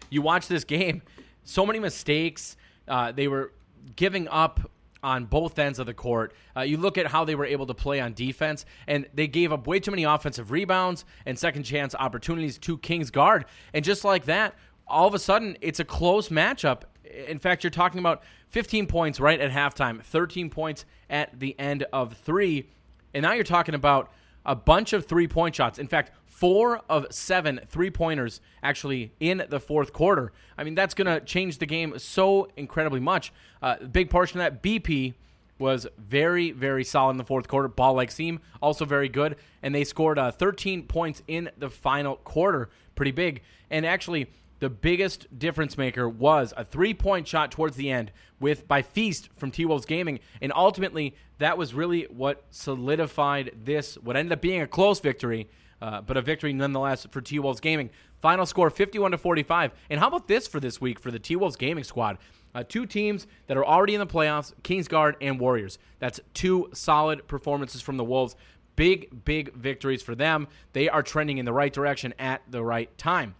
you 0.09 0.21
watch 0.21 0.47
this 0.47 0.63
game, 0.63 1.01
so 1.43 1.65
many 1.65 1.79
mistakes. 1.79 2.55
Uh, 2.87 3.11
they 3.11 3.27
were 3.27 3.51
giving 3.95 4.27
up 4.29 4.71
on 5.05 5.25
both 5.25 5.59
ends 5.59 5.77
of 5.77 5.85
the 5.85 5.93
court. 5.93 6.33
Uh, 6.57 6.61
you 6.61 6.77
look 6.77 6.97
at 6.97 7.05
how 7.05 7.23
they 7.23 7.35
were 7.35 7.45
able 7.45 7.67
to 7.67 7.75
play 7.75 8.01
on 8.01 8.11
defense, 8.13 8.65
and 8.87 9.05
they 9.13 9.27
gave 9.27 9.53
up 9.53 9.67
way 9.67 9.79
too 9.79 9.91
many 9.91 10.03
offensive 10.03 10.49
rebounds 10.49 11.05
and 11.27 11.37
second 11.37 11.61
chance 11.61 11.93
opportunities 11.93 12.57
to 12.57 12.79
Kings 12.79 13.11
guard. 13.11 13.45
And 13.71 13.85
just 13.85 14.03
like 14.03 14.25
that, 14.25 14.55
all 14.87 15.07
of 15.07 15.13
a 15.13 15.19
sudden, 15.19 15.57
it's 15.61 15.79
a 15.79 15.85
close 15.85 16.29
matchup. 16.29 16.81
In 17.27 17.37
fact, 17.37 17.63
you're 17.63 17.69
talking 17.69 17.99
about 17.99 18.23
15 18.47 18.87
points 18.87 19.19
right 19.19 19.39
at 19.39 19.51
halftime, 19.51 20.01
13 20.01 20.49
points 20.49 20.85
at 21.07 21.39
the 21.39 21.57
end 21.59 21.85
of 21.93 22.17
three. 22.17 22.67
And 23.13 23.21
now 23.21 23.33
you're 23.33 23.43
talking 23.43 23.75
about 23.75 24.11
a 24.43 24.55
bunch 24.55 24.91
of 24.91 25.05
three 25.05 25.27
point 25.27 25.53
shots. 25.53 25.77
In 25.77 25.87
fact, 25.87 26.11
four 26.35 26.81
of 26.89 27.07
seven 27.11 27.61
three 27.69 27.89
pointers 27.89 28.41
actually 28.61 29.13
in 29.21 29.45
the 29.47 29.59
fourth 29.59 29.93
quarter. 29.93 30.33
I 30.57 30.65
mean, 30.65 30.75
that's 30.75 30.93
going 30.93 31.07
to 31.07 31.25
change 31.25 31.59
the 31.59 31.65
game 31.65 31.97
so 31.97 32.49
incredibly 32.57 32.99
much. 32.99 33.31
Uh, 33.61 33.77
big 33.77 34.09
portion 34.09 34.41
of 34.41 34.43
that, 34.43 34.61
BP 34.61 35.13
was 35.57 35.87
very, 35.97 36.51
very 36.51 36.83
solid 36.83 37.11
in 37.11 37.17
the 37.17 37.23
fourth 37.23 37.47
quarter. 37.47 37.69
Ball 37.69 37.93
like 37.93 38.11
seam, 38.11 38.41
also 38.61 38.83
very 38.83 39.07
good. 39.07 39.37
And 39.63 39.73
they 39.73 39.85
scored 39.85 40.19
uh, 40.19 40.29
13 40.29 40.83
points 40.83 41.23
in 41.25 41.49
the 41.57 41.69
final 41.69 42.17
quarter. 42.17 42.69
Pretty 42.95 43.11
big. 43.11 43.41
And 43.71 43.85
actually, 43.85 44.29
the 44.59 44.69
biggest 44.69 45.39
difference 45.39 45.77
maker 45.77 46.09
was 46.09 46.53
a 46.57 46.65
three 46.65 46.93
point 46.93 47.29
shot 47.29 47.49
towards 47.49 47.77
the 47.77 47.89
end 47.89 48.11
with 48.41 48.67
by 48.67 48.81
Feast 48.81 49.29
from 49.37 49.51
T 49.51 49.63
Wolves 49.63 49.85
Gaming. 49.85 50.19
And 50.41 50.51
ultimately, 50.53 51.15
that 51.37 51.57
was 51.57 51.73
really 51.73 52.03
what 52.09 52.43
solidified 52.51 53.51
this, 53.63 53.95
what 53.95 54.17
ended 54.17 54.33
up 54.33 54.41
being 54.41 54.61
a 54.61 54.67
close 54.67 54.99
victory, 54.99 55.47
uh, 55.81 56.01
but 56.01 56.17
a 56.17 56.21
victory 56.21 56.53
nonetheless 56.53 57.05
for 57.11 57.21
T 57.21 57.39
Wolves 57.39 57.59
Gaming. 57.59 57.89
Final 58.21 58.45
score 58.45 58.69
51 58.69 59.11
to 59.11 59.17
45. 59.17 59.71
And 59.89 59.99
how 59.99 60.07
about 60.07 60.27
this 60.27 60.47
for 60.47 60.59
this 60.59 60.79
week 60.81 60.99
for 60.99 61.11
the 61.11 61.19
T 61.19 61.35
Wolves 61.35 61.55
Gaming 61.55 61.83
squad? 61.83 62.17
Uh, 62.53 62.63
two 62.63 62.85
teams 62.85 63.27
that 63.47 63.57
are 63.57 63.65
already 63.65 63.93
in 63.93 63.99
the 63.99 64.07
playoffs 64.07 64.53
Kingsguard 64.63 65.15
and 65.21 65.39
Warriors. 65.39 65.77
That's 65.99 66.19
two 66.33 66.69
solid 66.73 67.27
performances 67.27 67.81
from 67.81 67.97
the 67.97 68.03
Wolves. 68.03 68.35
Big, 68.75 69.23
big 69.25 69.53
victories 69.53 70.01
for 70.01 70.15
them. 70.15 70.47
They 70.73 70.89
are 70.89 71.03
trending 71.03 71.37
in 71.37 71.45
the 71.45 71.53
right 71.53 71.71
direction 71.71 72.13
at 72.17 72.41
the 72.49 72.63
right 72.63 72.95
time. 72.97 73.35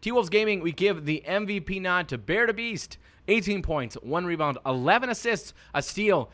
T 0.00 0.10
Wolves 0.10 0.28
Gaming, 0.28 0.60
we 0.60 0.72
give 0.72 1.04
the 1.04 1.22
MVP 1.26 1.80
nod 1.80 2.08
to 2.08 2.18
Bear 2.18 2.46
to 2.46 2.52
Beast. 2.52 2.98
18 3.28 3.62
points, 3.62 3.94
one 4.02 4.24
rebound, 4.24 4.58
11 4.66 5.08
assists, 5.10 5.54
a 5.74 5.80
steal. 5.80 6.30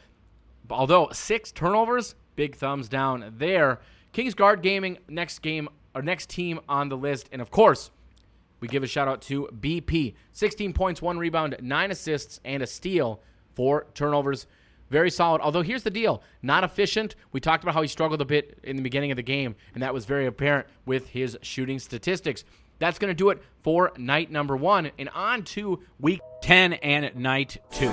Although 0.71 1.11
six 1.13 1.53
turnovers, 1.53 2.15
big 2.35 2.57
thumbs 2.57 2.89
down 2.89 3.35
there. 3.37 3.81
Kings 4.13 4.35
Guard 4.35 4.63
Gaming, 4.63 4.99
next 5.09 5.41
game, 5.41 5.69
our 5.95 6.03
next 6.03 6.29
team 6.31 6.61
on 6.69 6.89
the 6.89 6.97
list. 6.97 7.29
And 7.33 7.43
of 7.43 7.51
course, 7.51 7.91
we 8.61 8.69
give 8.69 8.83
a 8.83 8.87
shout 8.87 9.09
out 9.09 9.23
to 9.23 9.49
BP. 9.61 10.15
16 10.33 10.73
points, 10.73 11.01
one 11.03 11.19
rebound, 11.19 11.57
nine 11.61 11.91
assists, 11.91 12.41
and 12.45 12.63
a 12.63 12.67
steal, 12.67 13.21
four 13.55 13.87
turnovers. 13.95 14.47
Very 14.91 15.11
solid. 15.11 15.41
Although 15.43 15.63
here's 15.63 15.83
the 15.83 15.91
deal, 15.91 16.23
not 16.43 16.65
efficient. 16.65 17.15
We 17.33 17.41
talked 17.41 17.63
about 17.63 17.75
how 17.75 17.83
he 17.83 17.89
struggled 17.89 18.23
a 18.23 18.25
bit 18.25 18.59
in 18.63 18.77
the 18.77 18.83
beginning 18.83 19.11
of 19.11 19.17
the 19.17 19.23
game, 19.23 19.55
and 19.75 19.83
that 19.83 19.93
was 19.93 20.07
very 20.07 20.27
apparent 20.27 20.67
with 20.87 21.09
his 21.09 21.37
shooting 21.43 21.79
statistics. 21.79 22.45
That's 22.79 22.99
going 22.99 23.11
to 23.11 23.15
do 23.15 23.31
it 23.31 23.43
for 23.63 23.93
night 23.99 24.31
number 24.31 24.57
one, 24.57 24.91
and 24.99 25.09
on 25.11 25.43
to 25.45 25.81
week 26.01 26.21
10 26.43 26.75
and 26.75 27.15
night 27.17 27.59
two. 27.71 27.91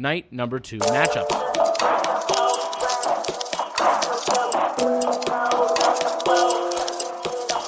Night 0.00 0.32
number 0.32 0.60
two 0.60 0.78
matchup. 0.78 1.26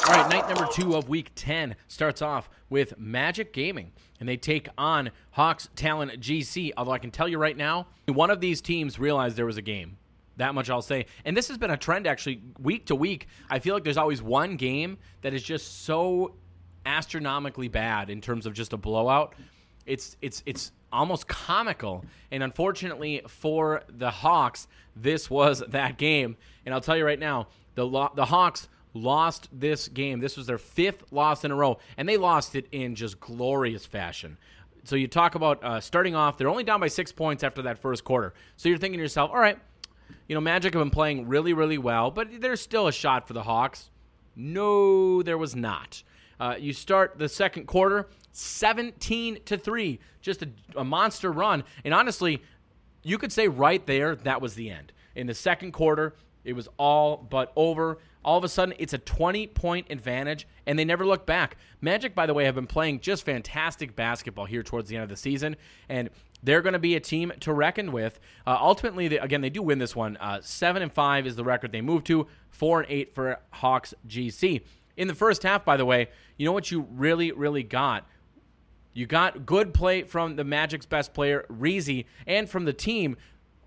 All 0.06 0.16
right, 0.16 0.30
night 0.30 0.48
number 0.48 0.68
two 0.72 0.94
of 0.94 1.08
week 1.08 1.32
10 1.34 1.74
starts 1.88 2.22
off 2.22 2.48
with 2.68 2.96
Magic 2.96 3.52
Gaming, 3.52 3.90
and 4.20 4.28
they 4.28 4.36
take 4.36 4.68
on 4.78 5.10
Hawks 5.32 5.68
Talon 5.74 6.10
GC. 6.10 6.70
Although 6.76 6.92
I 6.92 6.98
can 6.98 7.10
tell 7.10 7.26
you 7.26 7.36
right 7.36 7.56
now, 7.56 7.88
one 8.06 8.30
of 8.30 8.40
these 8.40 8.60
teams 8.60 9.00
realized 9.00 9.36
there 9.36 9.44
was 9.44 9.56
a 9.56 9.62
game. 9.62 9.96
That 10.36 10.54
much 10.54 10.70
I'll 10.70 10.82
say. 10.82 11.06
And 11.24 11.36
this 11.36 11.48
has 11.48 11.58
been 11.58 11.70
a 11.70 11.76
trend 11.76 12.06
actually 12.06 12.42
week 12.60 12.86
to 12.86 12.94
week. 12.94 13.26
I 13.48 13.58
feel 13.58 13.74
like 13.74 13.82
there's 13.82 13.96
always 13.96 14.22
one 14.22 14.54
game 14.54 14.98
that 15.22 15.34
is 15.34 15.42
just 15.42 15.82
so 15.82 16.36
astronomically 16.86 17.66
bad 17.66 18.08
in 18.08 18.20
terms 18.20 18.46
of 18.46 18.54
just 18.54 18.72
a 18.72 18.76
blowout. 18.76 19.34
It's 19.84 20.16
it's 20.22 20.44
it's 20.46 20.70
almost 20.92 21.28
comical. 21.28 22.04
And 22.30 22.42
unfortunately 22.42 23.22
for 23.28 23.82
the 23.88 24.10
Hawks, 24.10 24.68
this 24.96 25.30
was 25.30 25.62
that 25.68 25.98
game. 25.98 26.36
And 26.64 26.74
I'll 26.74 26.80
tell 26.80 26.96
you 26.96 27.04
right 27.04 27.18
now, 27.18 27.48
the 27.74 27.86
lo- 27.86 28.12
the 28.14 28.26
Hawks 28.26 28.68
lost 28.94 29.48
this 29.52 29.88
game. 29.88 30.20
This 30.20 30.36
was 30.36 30.46
their 30.46 30.58
fifth 30.58 31.12
loss 31.12 31.44
in 31.44 31.50
a 31.50 31.54
row, 31.54 31.78
and 31.96 32.08
they 32.08 32.16
lost 32.16 32.56
it 32.56 32.66
in 32.72 32.94
just 32.94 33.20
glorious 33.20 33.86
fashion. 33.86 34.36
So 34.84 34.96
you 34.96 35.06
talk 35.06 35.34
about 35.34 35.62
uh, 35.62 35.80
starting 35.80 36.14
off, 36.14 36.38
they're 36.38 36.48
only 36.48 36.64
down 36.64 36.80
by 36.80 36.88
six 36.88 37.12
points 37.12 37.44
after 37.44 37.62
that 37.62 37.78
first 37.78 38.02
quarter. 38.02 38.34
So 38.56 38.68
you're 38.68 38.78
thinking 38.78 38.98
to 38.98 39.02
yourself, 39.02 39.30
all 39.30 39.38
right, 39.38 39.58
you 40.26 40.34
know, 40.34 40.40
Magic 40.40 40.74
have 40.74 40.80
been 40.80 40.90
playing 40.90 41.28
really, 41.28 41.52
really 41.52 41.78
well, 41.78 42.10
but 42.10 42.40
there's 42.40 42.60
still 42.60 42.86
a 42.86 42.92
shot 42.92 43.28
for 43.28 43.34
the 43.34 43.42
Hawks. 43.42 43.90
No, 44.34 45.22
there 45.22 45.38
was 45.38 45.54
not. 45.54 46.02
Uh, 46.38 46.54
you 46.58 46.72
start 46.72 47.18
the 47.18 47.28
second 47.28 47.66
quarter, 47.66 48.08
17 48.32 49.40
to 49.44 49.58
3, 49.58 49.98
just 50.20 50.42
a, 50.42 50.48
a 50.76 50.84
monster 50.84 51.32
run. 51.32 51.64
And 51.84 51.94
honestly, 51.94 52.42
you 53.02 53.18
could 53.18 53.32
say 53.32 53.48
right 53.48 53.84
there 53.86 54.14
that 54.16 54.40
was 54.40 54.54
the 54.54 54.70
end. 54.70 54.92
In 55.14 55.26
the 55.26 55.34
second 55.34 55.72
quarter, 55.72 56.14
it 56.44 56.54
was 56.54 56.68
all 56.78 57.16
but 57.16 57.52
over. 57.56 57.98
All 58.24 58.36
of 58.36 58.44
a 58.44 58.48
sudden, 58.48 58.74
it's 58.78 58.92
a 58.92 58.98
20 58.98 59.46
point 59.48 59.86
advantage, 59.90 60.46
and 60.66 60.78
they 60.78 60.84
never 60.84 61.06
look 61.06 61.26
back. 61.26 61.56
Magic, 61.80 62.14
by 62.14 62.26
the 62.26 62.34
way, 62.34 62.44
have 62.44 62.54
been 62.54 62.66
playing 62.66 63.00
just 63.00 63.24
fantastic 63.24 63.96
basketball 63.96 64.44
here 64.44 64.62
towards 64.62 64.88
the 64.88 64.96
end 64.96 65.02
of 65.02 65.08
the 65.08 65.16
season. 65.16 65.56
And 65.88 66.10
they're 66.42 66.62
going 66.62 66.74
to 66.74 66.78
be 66.78 66.96
a 66.96 67.00
team 67.00 67.32
to 67.40 67.52
reckon 67.52 67.92
with. 67.92 68.20
Uh, 68.46 68.56
ultimately, 68.60 69.08
they, 69.08 69.18
again, 69.18 69.40
they 69.40 69.50
do 69.50 69.62
win 69.62 69.78
this 69.78 69.96
one. 69.96 70.16
Uh, 70.18 70.40
seven 70.42 70.82
and 70.82 70.92
five 70.92 71.26
is 71.26 71.36
the 71.36 71.44
record 71.44 71.72
they 71.72 71.80
move 71.80 72.04
to. 72.04 72.26
Four 72.50 72.80
and 72.80 72.90
eight 72.90 73.14
for 73.14 73.38
Hawks 73.50 73.94
GC. 74.06 74.62
In 74.96 75.08
the 75.08 75.14
first 75.14 75.42
half, 75.42 75.64
by 75.64 75.76
the 75.76 75.86
way, 75.86 76.08
you 76.36 76.44
know 76.46 76.52
what 76.52 76.70
you 76.70 76.86
really, 76.90 77.32
really 77.32 77.62
got. 77.62 78.06
You 78.92 79.06
got 79.06 79.46
good 79.46 79.72
play 79.72 80.02
from 80.02 80.36
the 80.36 80.44
Magic's 80.44 80.86
best 80.86 81.14
player, 81.14 81.46
Reezy, 81.48 82.06
and 82.26 82.48
from 82.48 82.64
the 82.64 82.72
team, 82.72 83.16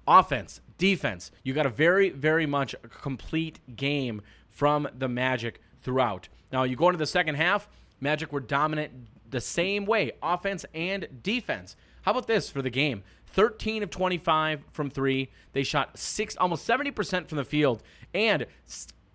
offense, 0.07 0.62
defense. 0.77 1.31
You 1.43 1.53
got 1.53 1.65
a 1.65 1.69
very, 1.69 2.09
very 2.09 2.45
much 2.45 2.75
complete 3.01 3.59
game 3.75 4.21
from 4.49 4.88
the 4.97 5.07
Magic 5.07 5.62
throughout. 5.81 6.27
Now, 6.51 6.63
you 6.63 6.75
go 6.75 6.89
into 6.89 6.97
the 6.97 7.05
second 7.05 7.36
half, 7.36 7.67
Magic 7.99 8.33
were 8.33 8.41
dominant 8.41 8.91
the 9.29 9.41
same 9.41 9.86
way, 9.86 10.12
offense 10.21 10.65
and 10.73 11.07
defense. 11.23 11.75
How 12.03 12.12
about 12.12 12.27
this 12.27 12.49
for 12.49 12.62
the 12.62 12.69
game? 12.69 13.03
13 13.27 13.81
of 13.81 13.89
25 13.89 14.63
from 14.71 14.89
three. 14.89 15.31
They 15.53 15.63
shot 15.63 15.97
six, 15.97 16.36
almost 16.38 16.67
70% 16.67 17.27
from 17.27 17.38
the 17.38 17.43
field, 17.43 17.81
and 18.13 18.45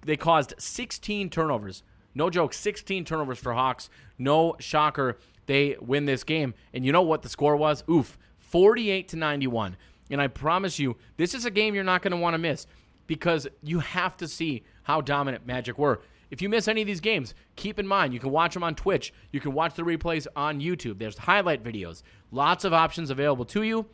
they 0.05 0.17
caused 0.17 0.55
16 0.59 1.31
turnovers. 1.31 1.83
No 2.15 2.31
joke, 2.31 2.53
16 2.53 3.05
turnovers 3.05 3.39
for 3.39 3.53
Hawks. 3.53 3.91
No 4.19 4.57
shocker, 4.59 5.19
they 5.49 5.77
win 5.81 6.05
this 6.05 6.23
game. 6.23 6.55
And 6.73 6.85
you 6.85 6.93
know 6.93 7.03
what 7.03 7.23
the 7.23 7.29
score 7.29 7.57
was? 7.57 7.83
Oof, 7.91 8.17
48 8.39 9.09
to 9.09 9.17
91. 9.17 9.77
And 10.11 10.21
I 10.21 10.29
promise 10.29 10.79
you, 10.79 10.97
this 11.17 11.35
is 11.35 11.45
a 11.45 11.51
game 11.51 11.75
you're 11.75 11.83
not 11.83 12.03
going 12.03 12.13
to 12.13 12.19
want 12.19 12.35
to 12.35 12.39
miss 12.39 12.67
because 13.07 13.49
you 13.63 13.81
have 13.81 14.17
to 14.19 14.29
see 14.29 14.63
how 14.85 15.01
dominant 15.01 15.47
Magic 15.47 15.79
were. 15.79 16.01
If 16.31 16.43
you 16.43 16.51
miss 16.51 16.69
any 16.69 16.83
of 16.83 16.87
these 16.87 17.01
games, 17.01 17.35
keep 17.57 17.79
in 17.79 17.87
mind 17.87 18.13
you 18.13 18.21
can 18.21 18.31
watch 18.31 18.53
them 18.53 18.63
on 18.63 18.75
Twitch. 18.75 19.13
You 19.33 19.41
can 19.41 19.55
watch 19.55 19.75
the 19.75 19.83
replays 19.83 20.27
on 20.37 20.61
YouTube. 20.61 20.99
There's 20.99 21.17
highlight 21.17 21.65
videos. 21.65 22.03
Lots 22.31 22.65
of 22.65 22.75
options 22.75 23.11
available 23.11 23.47
to 23.47 23.63
you. 23.63 23.87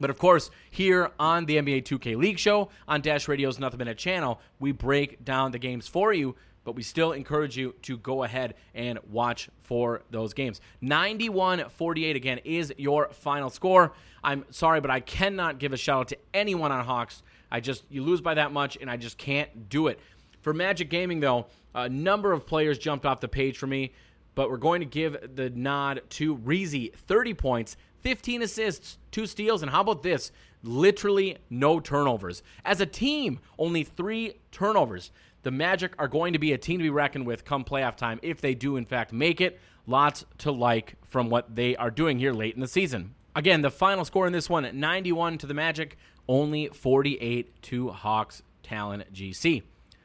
But 0.00 0.10
of 0.10 0.18
course, 0.18 0.50
here 0.70 1.12
on 1.20 1.44
the 1.44 1.56
NBA 1.56 1.84
2K 1.84 2.16
League 2.16 2.38
Show 2.38 2.70
on 2.88 3.00
Dash 3.00 3.28
Radio's 3.28 3.60
Nothing 3.60 3.78
But 3.78 3.86
Net 3.86 3.98
channel, 3.98 4.40
we 4.58 4.72
break 4.72 5.24
down 5.24 5.52
the 5.52 5.58
games 5.58 5.86
for 5.86 6.12
you. 6.12 6.34
But 6.64 6.74
we 6.74 6.82
still 6.82 7.12
encourage 7.12 7.56
you 7.56 7.74
to 7.82 7.96
go 7.96 8.22
ahead 8.22 8.54
and 8.74 8.98
watch 9.10 9.48
for 9.62 10.02
those 10.10 10.34
games. 10.34 10.60
91 10.80 11.70
48 11.70 12.16
again 12.16 12.38
is 12.44 12.72
your 12.76 13.08
final 13.12 13.50
score. 13.50 13.92
I'm 14.22 14.44
sorry, 14.50 14.80
but 14.80 14.90
I 14.90 15.00
cannot 15.00 15.58
give 15.58 15.72
a 15.72 15.76
shout 15.76 16.00
out 16.00 16.08
to 16.08 16.18
anyone 16.34 16.70
on 16.70 16.84
Hawks. 16.84 17.22
I 17.50 17.60
just, 17.60 17.84
you 17.88 18.02
lose 18.02 18.20
by 18.20 18.34
that 18.34 18.52
much, 18.52 18.76
and 18.80 18.90
I 18.90 18.96
just 18.96 19.18
can't 19.18 19.68
do 19.68 19.88
it. 19.88 19.98
For 20.42 20.54
Magic 20.54 20.88
Gaming, 20.90 21.20
though, 21.20 21.46
a 21.74 21.88
number 21.88 22.32
of 22.32 22.46
players 22.46 22.78
jumped 22.78 23.04
off 23.04 23.20
the 23.20 23.28
page 23.28 23.58
for 23.58 23.66
me, 23.66 23.92
but 24.34 24.50
we're 24.50 24.56
going 24.56 24.80
to 24.80 24.86
give 24.86 25.34
the 25.34 25.50
nod 25.50 26.02
to 26.10 26.36
Reezy. 26.36 26.94
30 26.94 27.34
points, 27.34 27.76
15 28.00 28.42
assists, 28.42 28.98
two 29.10 29.26
steals, 29.26 29.62
and 29.62 29.70
how 29.70 29.80
about 29.80 30.02
this? 30.02 30.32
Literally 30.62 31.38
no 31.48 31.80
turnovers. 31.80 32.42
As 32.64 32.80
a 32.80 32.86
team, 32.86 33.40
only 33.58 33.82
three 33.84 34.34
turnovers. 34.52 35.10
The 35.42 35.50
Magic 35.50 35.94
are 35.98 36.08
going 36.08 36.34
to 36.34 36.38
be 36.38 36.52
a 36.52 36.58
team 36.58 36.78
to 36.78 36.82
be 36.82 36.90
reckoned 36.90 37.26
with 37.26 37.44
come 37.44 37.64
playoff 37.64 37.96
time 37.96 38.20
if 38.22 38.40
they 38.40 38.54
do, 38.54 38.76
in 38.76 38.84
fact, 38.84 39.12
make 39.12 39.40
it. 39.40 39.58
Lots 39.86 40.24
to 40.38 40.52
like 40.52 40.94
from 41.06 41.30
what 41.30 41.54
they 41.56 41.74
are 41.76 41.90
doing 41.90 42.18
here 42.18 42.32
late 42.32 42.54
in 42.54 42.60
the 42.60 42.68
season. 42.68 43.14
Again, 43.34 43.62
the 43.62 43.70
final 43.70 44.04
score 44.04 44.26
in 44.26 44.32
this 44.32 44.50
one 44.50 44.68
91 44.78 45.38
to 45.38 45.46
the 45.46 45.54
Magic, 45.54 45.96
only 46.28 46.68
48 46.68 47.62
to 47.62 47.88
Hawks 47.90 48.42
Talon 48.62 49.04
GC. 49.12 49.62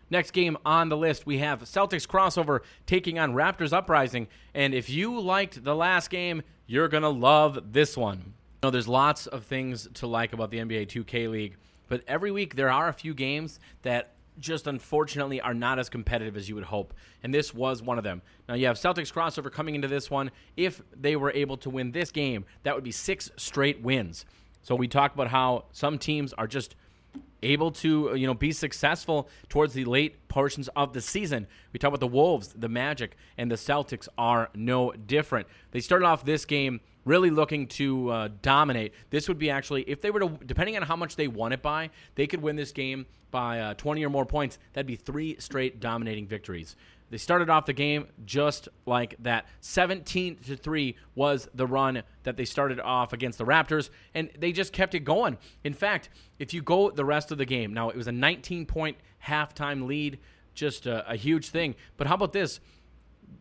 Next 0.09 0.31
game 0.31 0.57
on 0.65 0.89
the 0.89 0.97
list, 0.97 1.25
we 1.25 1.39
have 1.39 1.63
Celtics 1.63 2.07
crossover 2.07 2.59
taking 2.85 3.17
on 3.17 3.33
Raptors 3.33 3.73
Uprising. 3.73 4.27
And 4.53 4.73
if 4.73 4.89
you 4.89 5.19
liked 5.19 5.63
the 5.63 5.75
last 5.75 6.09
game, 6.09 6.43
you're 6.67 6.87
going 6.87 7.03
to 7.03 7.09
love 7.09 7.73
this 7.73 7.97
one. 7.97 8.17
You 8.17 8.67
know, 8.67 8.71
there's 8.71 8.87
lots 8.87 9.27
of 9.27 9.43
things 9.43 9.87
to 9.95 10.07
like 10.07 10.33
about 10.33 10.51
the 10.51 10.59
NBA 10.59 10.87
2K 10.87 11.29
League, 11.29 11.57
but 11.87 12.01
every 12.07 12.31
week 12.31 12.55
there 12.55 12.69
are 12.69 12.87
a 12.87 12.93
few 12.93 13.13
games 13.13 13.59
that 13.81 14.14
just 14.39 14.67
unfortunately 14.67 15.41
are 15.41 15.53
not 15.53 15.79
as 15.79 15.89
competitive 15.89 16.35
as 16.35 16.49
you 16.49 16.55
would 16.55 16.65
hope. 16.65 16.93
And 17.23 17.33
this 17.33 17.53
was 17.53 17.81
one 17.81 17.97
of 17.97 18.03
them. 18.03 18.21
Now 18.47 18.55
you 18.55 18.67
have 18.67 18.77
Celtics 18.77 19.13
crossover 19.13 19.51
coming 19.51 19.75
into 19.75 19.87
this 19.87 20.09
one. 20.09 20.31
If 20.57 20.81
they 20.95 21.15
were 21.15 21.31
able 21.31 21.57
to 21.57 21.69
win 21.69 21.91
this 21.91 22.11
game, 22.11 22.45
that 22.63 22.75
would 22.75 22.83
be 22.83 22.91
six 22.91 23.31
straight 23.37 23.81
wins. 23.81 24.25
So 24.61 24.75
we 24.75 24.87
talked 24.87 25.15
about 25.15 25.27
how 25.27 25.65
some 25.71 25.97
teams 25.97 26.33
are 26.33 26.47
just 26.47 26.75
able 27.43 27.69
to 27.69 28.15
you 28.15 28.25
know 28.25 28.33
be 28.33 28.51
successful 28.51 29.29
towards 29.49 29.73
the 29.73 29.85
late 29.85 30.27
portions 30.27 30.67
of 30.69 30.93
the 30.93 31.01
season. 31.01 31.47
We 31.71 31.79
talk 31.79 31.89
about 31.89 31.99
the 31.99 32.07
Wolves, 32.07 32.53
the 32.57 32.69
Magic, 32.69 33.15
and 33.37 33.51
the 33.51 33.55
Celtics 33.55 34.07
are 34.17 34.49
no 34.53 34.91
different. 34.91 35.47
They 35.71 35.79
started 35.79 36.05
off 36.05 36.25
this 36.25 36.45
game 36.45 36.81
really 37.05 37.29
looking 37.29 37.67
to 37.67 38.09
uh, 38.09 38.29
dominate. 38.41 38.93
This 39.09 39.27
would 39.27 39.39
be 39.39 39.49
actually 39.49 39.83
if 39.83 40.01
they 40.01 40.11
were 40.11 40.19
to 40.19 40.29
depending 40.45 40.75
on 40.75 40.81
how 40.81 40.95
much 40.95 41.15
they 41.15 41.27
won 41.27 41.53
it 41.53 41.61
by, 41.61 41.91
they 42.15 42.27
could 42.27 42.41
win 42.41 42.55
this 42.55 42.71
game 42.71 43.05
by 43.31 43.59
uh, 43.59 43.73
20 43.75 44.03
or 44.05 44.09
more 44.09 44.25
points. 44.25 44.57
That'd 44.73 44.87
be 44.87 44.95
three 44.95 45.37
straight 45.39 45.79
dominating 45.79 46.27
victories. 46.27 46.75
They 47.11 47.17
started 47.17 47.49
off 47.49 47.65
the 47.65 47.73
game 47.73 48.07
just 48.25 48.67
like 48.85 49.15
that. 49.19 49.45
17 49.61 50.37
to 50.47 50.57
3 50.57 50.95
was 51.13 51.47
the 51.53 51.67
run 51.67 52.01
that 52.23 52.35
they 52.35 52.45
started 52.45 52.79
off 52.79 53.13
against 53.13 53.37
the 53.37 53.45
Raptors 53.45 53.89
and 54.13 54.29
they 54.39 54.51
just 54.51 54.73
kept 54.73 54.95
it 54.95 55.01
going. 55.01 55.37
In 55.63 55.73
fact, 55.73 56.09
if 56.39 56.53
you 56.53 56.61
go 56.61 56.89
the 56.89 57.05
rest 57.05 57.31
of 57.31 57.37
the 57.37 57.45
game, 57.45 57.73
now 57.73 57.89
it 57.89 57.95
was 57.95 58.07
a 58.07 58.11
19 58.11 58.65
point 58.65 58.97
halftime 59.25 59.85
lead, 59.85 60.17
just 60.55 60.87
a, 60.87 61.09
a 61.09 61.15
huge 61.15 61.49
thing. 61.49 61.75
But 61.97 62.07
how 62.07 62.15
about 62.15 62.33
this? 62.33 62.59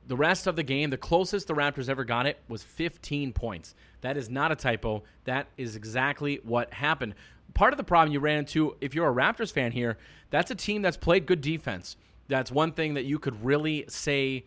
The 0.07 0.17
rest 0.17 0.47
of 0.47 0.57
the 0.57 0.63
game, 0.63 0.91
the 0.91 0.99
closest 0.99 1.47
the 1.47 1.55
Raptors 1.55 1.89
ever 1.89 2.05
got 2.05 2.27
it 2.27 2.39
was 2.49 2.63
15 2.63 3.33
points. 3.33 3.75
That 4.03 4.17
is 4.17 4.29
not 4.29 4.53
a 4.53 4.57
typo. 4.57 5.03
That 5.25 5.47
is 5.57 5.77
exactly 5.77 6.41
what 6.43 6.73
happened. 6.75 7.15
Part 7.55 7.73
of 7.73 7.79
the 7.79 7.85
problem 7.85 8.13
you 8.13 8.21
ran 8.21 8.39
into, 8.39 8.77
if 8.81 8.95
you're 8.95 9.09
a 9.09 9.15
Raptors 9.15 9.53
fan 9.53 9.73
here, 9.73 9.97
that's 10.31 10.51
a 10.51 10.55
team 10.55 10.83
that's 10.83 10.97
played 10.97 11.27
good 11.27 11.41
defense. 11.41 11.97
That's 12.29 12.51
one 12.51 12.73
thing 12.73 12.95
that 12.95 13.05
you 13.05 13.19
could 13.19 13.45
really 13.45 13.85
say 13.89 14.45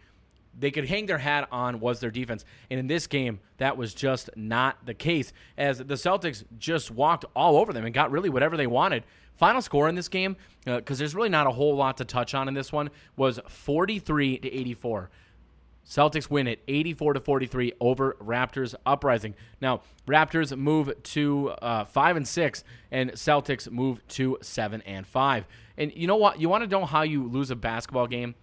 they 0.60 0.71
could 0.71 0.88
hang 0.88 1.06
their 1.06 1.17
hat 1.17 1.47
on 1.52 1.80
was 1.80 2.00
their 2.00 2.12
defense. 2.12 2.43
And 2.69 2.80
in 2.80 2.88
this 2.88 3.08
game, 3.08 3.39
that 3.58 3.78
was 3.78 3.93
just 3.93 4.30
not 4.36 4.86
the 4.86 4.93
case, 4.93 5.32
as 5.58 5.78
the 5.78 5.95
Celtics 5.95 6.43
just 6.58 6.91
walked 6.91 7.26
all 7.36 7.58
over 7.58 7.73
them 7.73 7.86
and 7.86 7.93
got 7.93 8.12
really 8.12 8.30
whatever 8.30 8.58
they 8.58 8.67
wanted. 8.67 9.04
Final 9.36 9.62
score 9.62 9.88
in 9.88 9.93
this 9.93 10.08
game, 10.08 10.36
because 10.65 10.97
uh, 10.97 11.00
there's 11.00 11.13
really 11.13 11.30
not 11.30 11.45
a 11.45 11.52
whole 11.52 11.76
lot 11.76 11.97
to 11.97 12.06
touch 12.06 12.34
on 12.34 12.47
in 12.47 12.56
this 12.56 12.71
one, 12.71 12.89
was 13.15 13.39
43 13.47 14.39
to 14.39 14.52
84. 14.52 15.12
Celtics 15.88 16.30
win 16.30 16.47
it 16.47 16.62
84 16.67 17.13
to 17.13 17.19
43 17.21 17.73
over 17.80 18.17
Raptors 18.21 18.76
Uprising. 18.86 19.36
Now, 19.62 19.82
Raptors 20.06 20.56
move 20.58 20.91
to 21.02 21.50
uh, 21.62 21.86
5 21.86 22.17
and 22.17 22.28
6 22.28 22.63
and 22.91 23.12
Celtics 23.13 23.71
move 23.71 24.06
to 24.10 24.38
7 24.41 24.82
and 24.82 25.08
5. 25.08 25.47
And 25.78 25.93
you 25.95 26.08
know 26.08 26.17
what? 26.17 26.41
You 26.41 26.50
want 26.50 26.63
to 26.63 26.69
know 26.69 26.86
how 26.86 27.04
you 27.04 27.28
lose 27.28 27.52
a 27.52 27.56
basketball 27.56 28.08
game? 28.08 28.36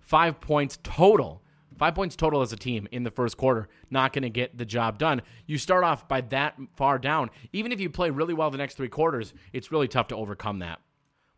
5 0.00 0.40
points 0.40 0.78
total. 0.82 1.42
5 1.78 1.94
points 1.94 2.16
total 2.16 2.40
as 2.40 2.52
a 2.54 2.56
team 2.56 2.88
in 2.90 3.02
the 3.02 3.10
first 3.10 3.36
quarter. 3.36 3.68
Not 3.90 4.14
going 4.14 4.22
to 4.22 4.30
get 4.30 4.56
the 4.56 4.64
job 4.64 4.98
done. 4.98 5.20
You 5.46 5.58
start 5.58 5.84
off 5.84 6.08
by 6.08 6.22
that 6.22 6.58
far 6.76 6.98
down. 6.98 7.30
Even 7.52 7.70
if 7.70 7.80
you 7.80 7.90
play 7.90 8.08
really 8.08 8.32
well 8.32 8.50
the 8.50 8.58
next 8.58 8.76
3 8.76 8.88
quarters, 8.88 9.34
it's 9.52 9.70
really 9.70 9.88
tough 9.88 10.08
to 10.08 10.16
overcome 10.16 10.60
that. 10.60 10.80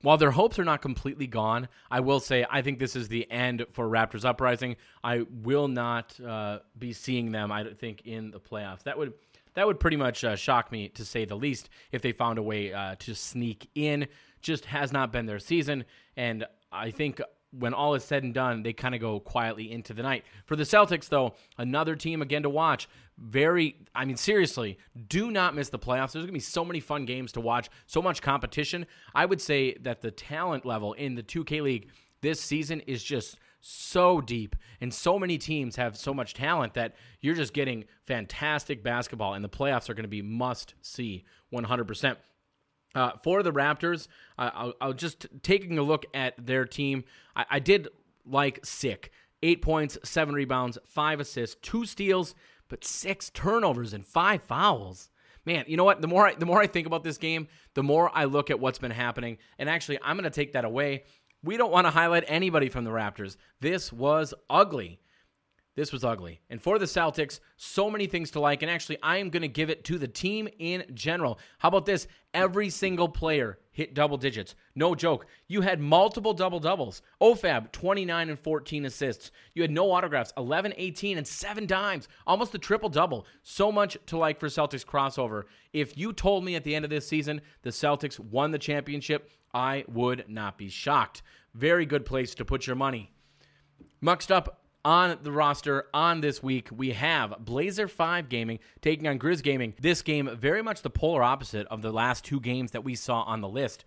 While 0.03 0.17
their 0.17 0.31
hopes 0.31 0.59
are 0.59 0.65
not 0.65 0.81
completely 0.81 1.27
gone, 1.27 1.69
I 1.91 2.01
will 2.01 2.21
say 2.21 2.47
I 2.51 2.63
think 2.63 2.79
this 2.79 2.97
is 2.97 3.09
the 3.09 3.31
end 3.31 3.67
for 3.73 3.89
Raptors 3.89 4.25
Uprising. 4.25 4.77
I 5.05 5.27
will 5.31 5.69
not 5.69 6.19
uh, 6.21 6.61
be 6.79 6.93
seeing 6.93 7.33
them. 7.33 7.53
I 7.53 7.65
think 7.65 8.03
in 8.07 8.31
the 8.31 8.41
playoffs. 8.41 8.83
That 8.85 8.97
would 8.97 9.13
that 9.55 9.67
would 9.67 9.81
pretty 9.81 9.97
much 9.97 10.25
uh, 10.25 10.37
shock 10.37 10.73
me 10.73 10.89
to 10.91 11.05
say 11.05 11.25
the 11.25 11.37
least 11.37 11.69
if 11.93 12.03
they 12.03 12.13
found 12.13 12.39
a 12.39 12.43
way 12.43 12.73
uh, 12.73 12.95
to 13.01 13.15
sneak 13.15 13.69
in. 13.75 14.07
Just 14.41 14.65
has 14.67 14.91
not 14.91 15.13
been 15.13 15.27
their 15.27 15.39
season, 15.39 15.85
and 16.17 16.47
I 16.73 16.91
think 16.91 17.21
when 17.53 17.75
all 17.75 17.95
is 17.95 18.05
said 18.05 18.23
and 18.23 18.33
done, 18.33 18.63
they 18.63 18.73
kind 18.73 18.95
of 18.95 19.01
go 19.01 19.21
quietly 19.21 19.71
into 19.71 19.93
the 19.93 20.03
night. 20.03 20.25
For 20.47 20.57
the 20.57 20.63
Celtics, 20.63 21.09
though, 21.09 21.35
another 21.59 21.97
team 21.97 22.23
again 22.23 22.43
to 22.45 22.51
watch. 22.51 22.89
Very, 23.21 23.77
I 23.95 24.07
mean, 24.07 24.17
seriously, 24.17 24.79
do 25.09 25.31
not 25.31 25.55
miss 25.55 25.69
the 25.69 25.79
playoffs. 25.79 26.13
There's 26.13 26.25
going 26.25 26.29
to 26.29 26.33
be 26.33 26.41
so 26.41 26.65
many 26.65 26.81
fun 26.81 27.05
games 27.05 27.33
to 27.33 27.41
watch, 27.41 27.69
so 27.87 28.01
much 28.01 28.23
competition. 28.23 28.87
I 29.15 29.27
would 29.27 29.43
say 29.43 29.75
that 29.83 30.01
the 30.01 30.11
talent 30.11 30.65
level 30.65 30.95
in 30.95 31.15
the 31.15 31.23
2K 31.23 31.63
League 31.63 31.89
this 32.23 32.41
season 32.41 32.81
is 32.81 33.05
just 33.05 33.39
so 33.61 34.21
deep, 34.23 34.57
and 34.81 34.93
so 34.93 35.19
many 35.19 35.37
teams 35.37 35.77
have 35.77 35.97
so 35.97 36.15
much 36.15 36.33
talent 36.33 36.75
that 36.75 36.95
you're 37.21 37.35
just 37.35 37.53
getting 37.53 37.85
fantastic 38.07 38.83
basketball, 38.83 39.35
and 39.35 39.45
the 39.45 39.51
playoffs 39.51 39.91
are 39.91 39.95
going 39.95 40.05
to 40.05 40.09
be 40.09 40.23
must 40.23 40.75
see 40.81 41.25
100%. 41.53 42.17
Uh, 42.95 43.13
for 43.23 43.43
the 43.43 43.53
Raptors, 43.53 44.09
uh, 44.39 44.51
I'll, 44.53 44.73
I'll, 44.81 44.93
just 44.93 45.27
taking 45.43 45.79
a 45.79 45.83
look 45.83 46.07
at 46.13 46.35
their 46.45 46.65
team. 46.65 47.05
I, 47.37 47.45
I, 47.49 47.59
did 47.61 47.87
like 48.27 48.67
sick. 48.67 49.13
Eight 49.45 49.63
points, 49.63 49.97
seven 50.03 50.35
rebounds, 50.35 50.77
five 50.85 51.21
assists, 51.21 51.57
two 51.63 51.87
steals, 51.87 52.35
but 52.71 52.85
six 52.85 53.29
turnovers 53.31 53.93
and 53.93 54.07
five 54.07 54.43
fouls. 54.43 55.11
Man, 55.45 55.65
you 55.67 55.77
know 55.77 55.85
what? 55.85 56.01
The 56.01 56.09
more 56.09 56.29
I, 56.29 56.35
the 56.35 56.47
more 56.47 56.61
I 56.61 56.67
think 56.67 56.87
about 56.87 57.05
this 57.05 57.19
game, 57.19 57.49
the 57.75 57.83
more 57.83 58.11
I 58.15 58.25
look 58.25 58.51
at 58.51 58.61
what's 58.61 58.79
been 58.79 58.91
happening. 58.91 59.37
And 59.59 59.69
actually, 59.69 59.99
I'm 60.03 60.17
going 60.17 60.25
to 60.25 60.31
take 60.31 60.53
that 60.53 60.65
away. 60.65 61.05
We 61.43 61.57
don't 61.57 61.73
want 61.73 61.87
to 61.87 61.91
highlight 61.91 62.25
anybody 62.27 62.69
from 62.69 62.85
the 62.85 62.91
Raptors. 62.91 63.37
This 63.61 63.93
was 63.93 64.33
ugly. 64.49 65.01
This 65.81 65.93
was 65.93 66.05
ugly. 66.05 66.43
And 66.51 66.61
for 66.61 66.79
the 66.79 66.85
Celtics, 66.85 67.41
so 67.57 67.89
many 67.91 68.07
things 68.07 68.31
to 68.33 68.41
like. 68.41 68.61
And 68.61 68.71
actually, 68.71 68.99
I 69.03 69.17
am 69.17 69.31
going 69.31 69.41
to 69.41 69.49
give 69.49 69.71
it 69.71 69.83
to 69.85 69.97
the 69.97 70.07
team 70.07 70.47
in 70.59 70.85
general. 70.93 71.39
How 71.57 71.69
about 71.69 71.87
this? 71.87 72.07
Every 72.35 72.69
single 72.69 73.09
player 73.09 73.59
hit 73.73 73.95
double 73.95 74.19
digits. 74.19 74.55
No 74.75 74.95
joke. 74.95 75.25
You 75.49 75.63
had 75.63 75.81
multiple 75.81 76.35
double 76.35 76.61
doubles. 76.61 77.01
OFAB, 77.23 77.73
29 77.73 78.29
and 78.29 78.39
14 78.39 78.85
assists. 78.85 79.31
You 79.55 79.63
had 79.63 79.71
no 79.71 79.91
autographs, 79.91 80.35
11, 80.37 80.75
18, 80.77 81.17
and 81.17 81.27
seven 81.27 81.65
dimes. 81.65 82.09
Almost 82.27 82.55
a 82.55 82.59
triple 82.59 82.91
double. 82.91 83.27
So 83.43 83.73
much 83.73 83.97
to 84.05 84.19
like 84.19 84.39
for 84.39 84.49
Celtics 84.49 84.85
crossover. 84.85 85.45
If 85.73 85.97
you 85.97 86.13
told 86.13 86.45
me 86.45 86.57
at 86.57 86.65
the 86.65 86.75
end 86.75 86.85
of 86.85 86.91
this 86.91 87.09
season 87.09 87.41
the 87.63 87.71
Celtics 87.71 88.19
won 88.19 88.51
the 88.51 88.59
championship, 88.59 89.31
I 89.55 89.87
would 89.89 90.27
not 90.29 90.59
be 90.59 90.69
shocked. 90.69 91.23
Very 91.55 91.87
good 91.87 92.05
place 92.05 92.35
to 92.35 92.45
put 92.45 92.67
your 92.67 92.77
money. 92.77 93.11
Muxed 94.03 94.31
up 94.31 94.60
on 94.85 95.19
the 95.23 95.33
roster 95.33 95.87
on 95.93 96.21
this 96.21 96.43
week, 96.43 96.69
we 96.75 96.93
have 96.93 97.45
Blazer 97.45 97.89
5 97.89 98.29
Gaming 98.29 98.59
taking 98.81 99.07
on 99.07 99.19
Grizz 99.19 99.43
Gaming. 99.43 99.75
This 99.81 100.03
game, 100.03 100.31
very 100.37 100.63
much 100.63 100.83
the 100.83 100.91
polar 100.91 101.23
opposite 101.23 101.67
of 101.69 101.83
the 101.83 101.93
last 101.93 102.25
two 102.25 102.41
games 102.41 102.71
that 102.71 102.85
we 102.85 102.95
saw 102.95 103.23
on 103.23 103.41
the 103.41 103.49
list. 103.49 103.85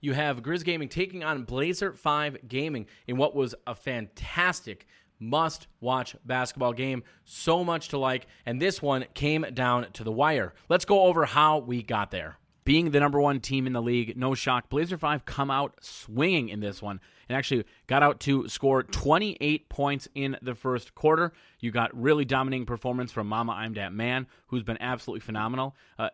You 0.00 0.14
have 0.14 0.42
Grizz 0.42 0.64
Gaming 0.64 0.88
taking 0.88 1.22
on 1.22 1.44
Blazer 1.44 1.92
5 1.92 2.48
Gaming 2.48 2.86
in 3.06 3.16
what 3.16 3.34
was 3.34 3.54
a 3.66 3.74
fantastic 3.74 4.86
must 5.18 5.66
watch 5.80 6.16
basketball 6.24 6.72
game. 6.72 7.02
So 7.24 7.62
much 7.62 7.88
to 7.88 7.98
like. 7.98 8.26
And 8.46 8.60
this 8.60 8.80
one 8.80 9.04
came 9.14 9.44
down 9.52 9.92
to 9.92 10.04
the 10.04 10.12
wire. 10.12 10.54
Let's 10.70 10.86
go 10.86 11.02
over 11.02 11.26
how 11.26 11.58
we 11.58 11.82
got 11.82 12.10
there. 12.10 12.38
Being 12.70 12.92
the 12.92 13.00
number 13.00 13.20
one 13.20 13.40
team 13.40 13.66
in 13.66 13.72
the 13.72 13.82
league, 13.82 14.16
no 14.16 14.32
shock. 14.36 14.68
Blazer 14.68 14.96
5 14.96 15.24
come 15.24 15.50
out 15.50 15.74
swinging 15.80 16.50
in 16.50 16.60
this 16.60 16.80
one 16.80 17.00
and 17.28 17.36
actually 17.36 17.64
got 17.88 18.04
out 18.04 18.20
to 18.20 18.46
score 18.46 18.84
28 18.84 19.68
points 19.68 20.06
in 20.14 20.36
the 20.40 20.54
first 20.54 20.94
quarter. 20.94 21.32
You 21.58 21.72
got 21.72 21.90
really 22.00 22.24
dominating 22.24 22.66
performance 22.66 23.10
from 23.10 23.26
Mama 23.26 23.54
I'm 23.54 23.74
That 23.74 23.92
Man, 23.92 24.28
who's 24.46 24.62
been 24.62 24.80
absolutely 24.80 25.18
phenomenal. 25.18 25.74
Uh, 25.98 26.10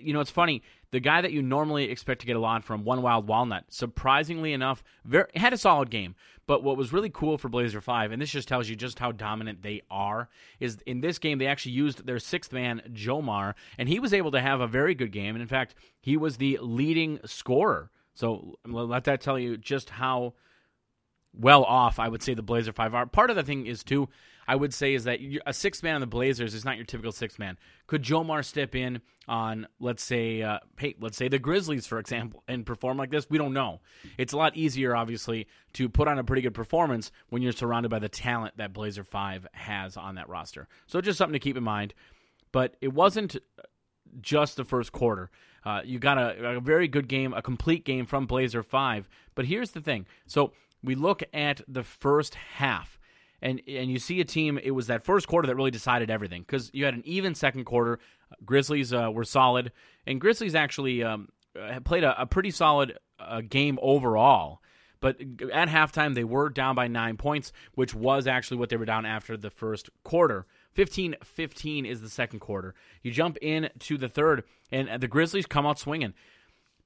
you 0.00 0.12
know, 0.12 0.18
it's 0.18 0.32
funny. 0.32 0.64
The 0.90 0.98
guy 0.98 1.20
that 1.20 1.30
you 1.30 1.42
normally 1.42 1.84
expect 1.84 2.22
to 2.22 2.26
get 2.26 2.34
a 2.34 2.40
lot 2.40 2.64
from, 2.64 2.82
One 2.82 3.02
Wild 3.02 3.28
Walnut, 3.28 3.66
surprisingly 3.68 4.52
enough, 4.52 4.82
very, 5.04 5.26
had 5.36 5.52
a 5.52 5.58
solid 5.58 5.90
game. 5.90 6.16
But 6.50 6.64
what 6.64 6.76
was 6.76 6.92
really 6.92 7.10
cool 7.10 7.38
for 7.38 7.48
Blazer 7.48 7.80
5, 7.80 8.10
and 8.10 8.20
this 8.20 8.32
just 8.32 8.48
tells 8.48 8.68
you 8.68 8.74
just 8.74 8.98
how 8.98 9.12
dominant 9.12 9.62
they 9.62 9.82
are, 9.88 10.28
is 10.58 10.78
in 10.84 11.00
this 11.00 11.20
game 11.20 11.38
they 11.38 11.46
actually 11.46 11.70
used 11.70 12.04
their 12.04 12.18
sixth 12.18 12.52
man, 12.52 12.82
Jomar, 12.92 13.54
and 13.78 13.88
he 13.88 14.00
was 14.00 14.12
able 14.12 14.32
to 14.32 14.40
have 14.40 14.60
a 14.60 14.66
very 14.66 14.96
good 14.96 15.12
game. 15.12 15.36
And 15.36 15.42
in 15.42 15.46
fact, 15.46 15.76
he 16.00 16.16
was 16.16 16.38
the 16.38 16.58
leading 16.60 17.20
scorer. 17.24 17.92
So 18.14 18.58
let 18.66 19.04
that 19.04 19.20
tell 19.20 19.38
you 19.38 19.58
just 19.58 19.90
how 19.90 20.34
well 21.32 21.62
off, 21.62 22.00
I 22.00 22.08
would 22.08 22.20
say 22.20 22.34
the 22.34 22.42
Blazer 22.42 22.72
five 22.72 22.96
are. 22.96 23.06
Part 23.06 23.30
of 23.30 23.36
the 23.36 23.44
thing 23.44 23.66
is 23.66 23.84
too, 23.84 24.08
I 24.50 24.56
would 24.56 24.74
say 24.74 24.94
is 24.94 25.04
that 25.04 25.20
a 25.46 25.52
six 25.52 25.80
man 25.80 25.94
on 25.94 26.00
the 26.00 26.08
Blazers 26.08 26.54
is 26.54 26.64
not 26.64 26.74
your 26.76 26.84
typical 26.84 27.12
six 27.12 27.38
man. 27.38 27.56
Could 27.86 28.02
Jomar 28.02 28.44
step 28.44 28.74
in 28.74 29.00
on, 29.28 29.68
let's 29.78 30.02
say, 30.02 30.42
uh, 30.42 30.58
hey, 30.76 30.96
let's 30.98 31.16
say 31.16 31.28
the 31.28 31.38
Grizzlies, 31.38 31.86
for 31.86 32.00
example, 32.00 32.42
and 32.48 32.66
perform 32.66 32.98
like 32.98 33.12
this? 33.12 33.30
We 33.30 33.38
don't 33.38 33.52
know. 33.52 33.80
It's 34.18 34.32
a 34.32 34.36
lot 34.36 34.56
easier, 34.56 34.96
obviously, 34.96 35.46
to 35.74 35.88
put 35.88 36.08
on 36.08 36.18
a 36.18 36.24
pretty 36.24 36.42
good 36.42 36.52
performance 36.52 37.12
when 37.28 37.42
you're 37.42 37.52
surrounded 37.52 37.90
by 37.90 38.00
the 38.00 38.08
talent 38.08 38.56
that 38.56 38.72
Blazer 38.72 39.04
five 39.04 39.46
has 39.52 39.96
on 39.96 40.16
that 40.16 40.28
roster. 40.28 40.66
So 40.88 41.00
just 41.00 41.16
something 41.16 41.34
to 41.34 41.38
keep 41.38 41.56
in 41.56 41.62
mind. 41.62 41.94
But 42.50 42.74
it 42.80 42.92
wasn't 42.92 43.36
just 44.20 44.56
the 44.56 44.64
first 44.64 44.90
quarter. 44.90 45.30
Uh, 45.64 45.82
you 45.84 46.00
got 46.00 46.18
a, 46.18 46.56
a 46.56 46.60
very 46.60 46.88
good 46.88 47.06
game, 47.06 47.34
a 47.34 47.42
complete 47.42 47.84
game 47.84 48.04
from 48.04 48.26
Blazer 48.26 48.64
five. 48.64 49.08
But 49.36 49.44
here's 49.44 49.70
the 49.70 49.80
thing. 49.80 50.06
So 50.26 50.54
we 50.82 50.96
look 50.96 51.22
at 51.32 51.60
the 51.68 51.84
first 51.84 52.34
half 52.34 52.98
and 53.42 53.60
and 53.66 53.90
you 53.90 53.98
see 53.98 54.20
a 54.20 54.24
team 54.24 54.58
it 54.62 54.70
was 54.72 54.86
that 54.88 55.04
first 55.04 55.28
quarter 55.28 55.46
that 55.46 55.56
really 55.56 55.70
decided 55.70 56.10
everything 56.10 56.42
because 56.42 56.70
you 56.72 56.84
had 56.84 56.94
an 56.94 57.02
even 57.04 57.34
second 57.34 57.64
quarter. 57.64 57.98
Grizzlies 58.44 58.92
uh, 58.92 59.10
were 59.12 59.24
solid 59.24 59.72
and 60.06 60.20
grizzlies 60.20 60.54
actually 60.54 61.02
um, 61.02 61.28
played 61.84 62.04
a, 62.04 62.20
a, 62.22 62.26
pretty 62.26 62.50
solid 62.50 62.96
uh, 63.18 63.40
game 63.40 63.78
overall. 63.82 64.60
But 65.00 65.16
at 65.52 65.68
halftime 65.68 66.14
they 66.14 66.24
were 66.24 66.48
down 66.48 66.74
by 66.74 66.86
nine 66.86 67.16
points 67.16 67.52
which 67.74 67.94
was 67.94 68.26
actually 68.26 68.58
what 68.58 68.68
they 68.68 68.76
were 68.76 68.84
down 68.84 69.06
after 69.06 69.36
the 69.36 69.50
first 69.50 69.90
quarter. 70.04 70.46
15-15 70.76 71.86
is 71.86 72.00
the 72.00 72.08
second 72.08 72.38
quarter. 72.38 72.74
You 73.02 73.10
jump 73.10 73.36
in 73.42 73.70
to 73.80 73.98
the 73.98 74.08
third 74.08 74.44
and 74.70 75.00
the 75.00 75.08
grizzlies 75.08 75.46
come 75.46 75.66
out 75.66 75.78
swinging. 75.78 76.14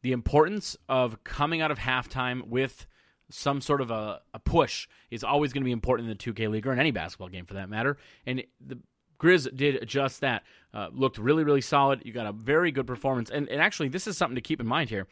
The 0.02 0.12
importance 0.12 0.76
of 0.88 1.24
coming 1.24 1.60
out 1.60 1.70
of 1.70 1.78
halftime 1.78 2.46
with 2.46 2.86
some 3.30 3.60
sort 3.60 3.80
of 3.80 3.90
a, 3.90 4.20
a 4.32 4.38
push 4.38 4.87
is 5.10 5.24
always 5.24 5.52
going 5.52 5.62
to 5.62 5.66
be 5.66 5.72
important 5.72 6.08
in 6.10 6.16
the 6.16 6.32
2K 6.32 6.50
League 6.50 6.66
or 6.66 6.72
in 6.72 6.78
any 6.78 6.90
basketball 6.90 7.28
game 7.28 7.46
for 7.46 7.54
that 7.54 7.68
matter. 7.68 7.96
And 8.26 8.44
the 8.64 8.78
Grizz 9.18 9.54
did 9.56 9.87
just 9.88 10.20
that. 10.20 10.42
Uh, 10.72 10.88
looked 10.92 11.18
really, 11.18 11.44
really 11.44 11.60
solid. 11.60 12.02
You 12.04 12.12
got 12.12 12.26
a 12.26 12.32
very 12.32 12.72
good 12.72 12.87
performance. 12.87 13.30
And, 13.30 13.48
and 13.48 13.60
actually, 13.60 13.88
this 13.88 14.06
is 14.06 14.16
something 14.16 14.34
to 14.34 14.40
keep 14.40 14.60
in 14.60 14.66
mind 14.66 14.90
here. 14.90 15.06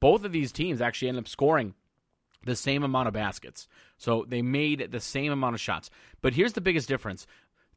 Both 0.00 0.24
of 0.24 0.32
these 0.32 0.52
teams 0.52 0.80
actually 0.80 1.08
end 1.08 1.18
up 1.18 1.28
scoring 1.28 1.74
the 2.44 2.56
same 2.56 2.84
amount 2.84 3.08
of 3.08 3.14
baskets. 3.14 3.68
So 3.96 4.24
they 4.28 4.42
made 4.42 4.90
the 4.92 5.00
same 5.00 5.32
amount 5.32 5.54
of 5.54 5.60
shots. 5.60 5.90
But 6.22 6.34
here's 6.34 6.52
the 6.52 6.60
biggest 6.60 6.88
difference 6.88 7.26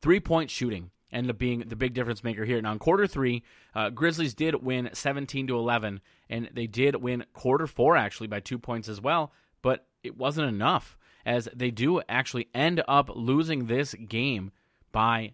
three 0.02 0.20
point 0.20 0.50
shooting 0.50 0.92
ended 1.12 1.32
up 1.32 1.38
being 1.38 1.64
the 1.68 1.76
big 1.76 1.94
difference 1.94 2.24
maker 2.24 2.46
here. 2.46 2.62
Now, 2.62 2.72
in 2.72 2.80
quarter 2.80 3.06
three, 3.06 3.44
uh, 3.76 3.90
Grizzlies 3.90 4.34
did 4.34 4.64
win 4.64 4.90
17 4.94 5.48
to 5.48 5.58
11, 5.58 6.00
and 6.30 6.50
they 6.54 6.68
did 6.68 6.96
win 6.96 7.26
quarter 7.34 7.68
four 7.68 7.98
actually 7.98 8.28
by 8.28 8.40
two 8.40 8.58
points 8.58 8.88
as 8.88 9.02
well 9.02 9.34
but 9.62 9.88
it 10.04 10.18
wasn't 10.18 10.48
enough 10.48 10.98
as 11.26 11.48
they 11.54 11.72
do 11.72 12.02
actually 12.10 12.50
end 12.54 12.84
up 12.88 13.10
losing 13.14 13.68
this 13.68 13.94
game 13.94 14.52
by 14.92 15.34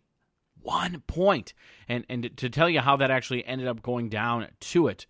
one 0.62 1.02
point. 1.08 1.54
And 1.88 2.06
and 2.10 2.30
to 2.38 2.50
tell 2.50 2.70
you 2.70 2.82
how 2.82 2.98
that 2.98 3.12
actually 3.12 3.46
ended 3.46 3.68
up 3.68 3.82
going 3.82 4.10
down 4.10 4.48
to 4.60 4.88
it. 4.88 5.06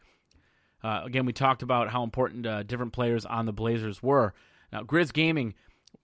Uh, 0.84 1.02
again, 1.04 1.26
we 1.26 1.34
talked 1.34 1.64
about 1.64 1.90
how 1.90 2.04
important 2.04 2.46
uh, 2.46 2.64
different 2.64 2.94
players 2.94 3.26
on 3.26 3.46
the 3.46 3.54
Blazers 3.54 4.04
were. 4.04 4.34
Now, 4.72 4.84
Grizz 4.84 5.12
Gaming 5.12 5.56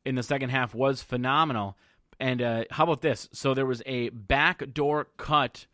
in 0.04 0.15
the 0.15 0.23
second 0.23 0.49
half 0.49 0.73
was 0.73 1.02
phenomenal. 1.02 1.78
And 2.19 2.41
uh, 2.41 2.63
how 2.71 2.86
about 2.86 3.02
this? 3.02 3.30
So 3.34 3.54
there 3.54 3.65
was 3.65 3.82
a 3.86 4.10
backdoor 4.10 5.10
cut, 5.17 5.67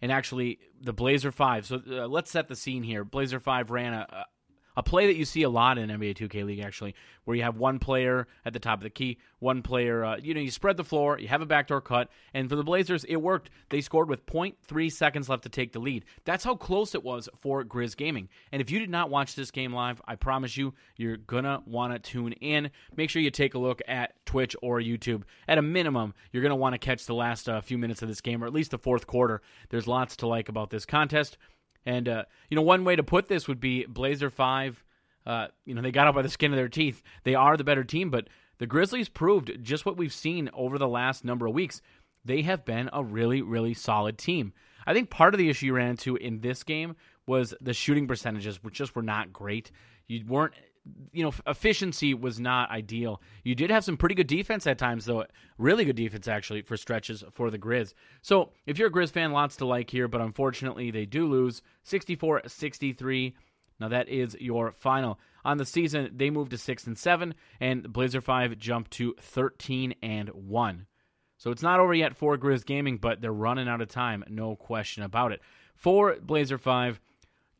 and 0.00 0.12
actually 0.12 0.58
the 0.80 0.92
Blazer 0.92 1.32
Five. 1.32 1.66
So 1.66 1.80
uh, 1.90 2.06
let's 2.06 2.30
set 2.30 2.48
the 2.48 2.56
scene 2.56 2.82
here. 2.82 3.04
Blazer 3.04 3.40
Five 3.40 3.70
ran 3.70 3.92
a, 3.92 4.26
a 4.76 4.82
play 4.82 5.06
that 5.06 5.16
you 5.16 5.24
see 5.24 5.42
a 5.42 5.48
lot 5.48 5.78
in 5.78 5.88
NBA 5.88 6.16
2K 6.16 6.44
League 6.44 6.60
actually, 6.60 6.94
where 7.24 7.36
you 7.36 7.42
have 7.42 7.56
one 7.56 7.78
player 7.78 8.26
at 8.44 8.52
the 8.52 8.58
top 8.58 8.78
of 8.78 8.82
the 8.82 8.90
key, 8.90 9.18
one 9.38 9.62
player. 9.62 10.04
Uh, 10.04 10.16
you 10.16 10.34
know, 10.34 10.40
you 10.40 10.50
spread 10.50 10.76
the 10.76 10.84
floor, 10.84 11.18
you 11.18 11.28
have 11.28 11.42
a 11.42 11.46
backdoor 11.46 11.80
cut, 11.80 12.10
and 12.32 12.48
for 12.48 12.56
the 12.56 12.64
Blazers, 12.64 13.04
it 13.04 13.16
worked. 13.16 13.50
They 13.70 13.80
scored 13.80 14.08
with 14.08 14.26
0.3 14.26 14.92
seconds 14.92 15.28
left 15.28 15.44
to 15.44 15.48
take 15.48 15.72
the 15.72 15.78
lead. 15.78 16.04
That's 16.24 16.44
how 16.44 16.56
close 16.56 16.94
it 16.94 17.04
was 17.04 17.28
for 17.40 17.64
Grizz 17.64 17.96
Gaming. 17.96 18.28
And 18.52 18.60
if 18.60 18.70
you 18.70 18.78
did 18.78 18.90
not 18.90 19.10
watch 19.10 19.34
this 19.34 19.50
game 19.50 19.72
live, 19.72 20.00
I 20.06 20.16
promise 20.16 20.56
you, 20.56 20.74
you're 20.96 21.16
gonna 21.16 21.62
want 21.66 21.92
to 21.92 21.98
tune 21.98 22.32
in. 22.32 22.70
Make 22.96 23.10
sure 23.10 23.22
you 23.22 23.30
take 23.30 23.54
a 23.54 23.58
look 23.58 23.82
at 23.86 24.14
Twitch 24.26 24.56
or 24.62 24.80
YouTube. 24.80 25.22
At 25.48 25.58
a 25.58 25.62
minimum, 25.62 26.14
you're 26.32 26.42
gonna 26.42 26.56
want 26.56 26.74
to 26.74 26.78
catch 26.78 27.06
the 27.06 27.14
last 27.14 27.48
uh, 27.48 27.60
few 27.60 27.78
minutes 27.78 28.02
of 28.02 28.08
this 28.08 28.20
game, 28.20 28.42
or 28.42 28.46
at 28.46 28.52
least 28.52 28.70
the 28.70 28.78
fourth 28.78 29.06
quarter. 29.06 29.42
There's 29.70 29.86
lots 29.86 30.16
to 30.16 30.26
like 30.26 30.48
about 30.48 30.70
this 30.70 30.86
contest. 30.86 31.38
And 31.86 32.08
uh, 32.08 32.24
you 32.50 32.56
know, 32.56 32.62
one 32.62 32.84
way 32.84 32.96
to 32.96 33.02
put 33.02 33.28
this 33.28 33.48
would 33.48 33.60
be 33.60 33.84
Blazer 33.86 34.30
Five. 34.30 34.82
Uh, 35.26 35.48
you 35.64 35.74
know, 35.74 35.82
they 35.82 35.90
got 35.90 36.06
out 36.06 36.14
by 36.14 36.22
the 36.22 36.28
skin 36.28 36.52
of 36.52 36.56
their 36.56 36.68
teeth. 36.68 37.02
They 37.24 37.34
are 37.34 37.56
the 37.56 37.64
better 37.64 37.84
team, 37.84 38.10
but 38.10 38.28
the 38.58 38.66
Grizzlies 38.66 39.08
proved 39.08 39.62
just 39.62 39.86
what 39.86 39.96
we've 39.96 40.12
seen 40.12 40.50
over 40.52 40.78
the 40.78 40.88
last 40.88 41.24
number 41.24 41.46
of 41.46 41.54
weeks. 41.54 41.80
They 42.24 42.42
have 42.42 42.64
been 42.64 42.90
a 42.92 43.02
really, 43.02 43.42
really 43.42 43.74
solid 43.74 44.18
team. 44.18 44.52
I 44.86 44.92
think 44.92 45.10
part 45.10 45.34
of 45.34 45.38
the 45.38 45.48
issue 45.48 45.66
you 45.66 45.74
ran 45.74 45.90
into 45.90 46.16
in 46.16 46.40
this 46.40 46.62
game 46.62 46.96
was 47.26 47.54
the 47.60 47.72
shooting 47.72 48.06
percentages, 48.06 48.62
which 48.62 48.74
just 48.74 48.94
were 48.94 49.02
not 49.02 49.32
great. 49.32 49.70
You 50.06 50.24
weren't 50.26 50.54
you 51.12 51.22
know, 51.22 51.32
efficiency 51.46 52.12
was 52.14 52.38
not 52.38 52.70
ideal. 52.70 53.22
You 53.42 53.54
did 53.54 53.70
have 53.70 53.84
some 53.84 53.96
pretty 53.96 54.14
good 54.14 54.26
defense 54.26 54.66
at 54.66 54.78
times, 54.78 55.06
though. 55.06 55.24
Really 55.56 55.84
good 55.84 55.96
defense, 55.96 56.28
actually, 56.28 56.62
for 56.62 56.76
stretches 56.76 57.24
for 57.32 57.50
the 57.50 57.58
Grizz. 57.58 57.94
So, 58.22 58.50
if 58.66 58.78
you're 58.78 58.88
a 58.88 58.92
Grizz 58.92 59.10
fan, 59.10 59.32
lots 59.32 59.56
to 59.56 59.66
like 59.66 59.90
here, 59.90 60.08
but 60.08 60.20
unfortunately, 60.20 60.90
they 60.90 61.06
do 61.06 61.26
lose 61.26 61.62
64 61.84 62.42
63. 62.46 63.34
Now, 63.80 63.88
that 63.88 64.08
is 64.08 64.36
your 64.38 64.72
final. 64.72 65.18
On 65.44 65.56
the 65.56 65.64
season, 65.64 66.10
they 66.14 66.30
moved 66.30 66.50
to 66.52 66.58
6 66.58 66.86
and 66.86 66.98
7, 66.98 67.34
and 67.60 67.92
Blazer 67.92 68.20
5 68.20 68.58
jumped 68.58 68.92
to 68.92 69.14
13 69.20 69.94
and 70.02 70.28
1. 70.28 70.86
So, 71.38 71.50
it's 71.50 71.62
not 71.62 71.80
over 71.80 71.94
yet 71.94 72.16
for 72.16 72.36
Grizz 72.36 72.66
Gaming, 72.66 72.98
but 72.98 73.20
they're 73.20 73.32
running 73.32 73.68
out 73.68 73.80
of 73.80 73.88
time, 73.88 74.24
no 74.28 74.54
question 74.54 75.02
about 75.02 75.32
it. 75.32 75.40
For 75.74 76.16
Blazer 76.20 76.58
5, 76.58 77.00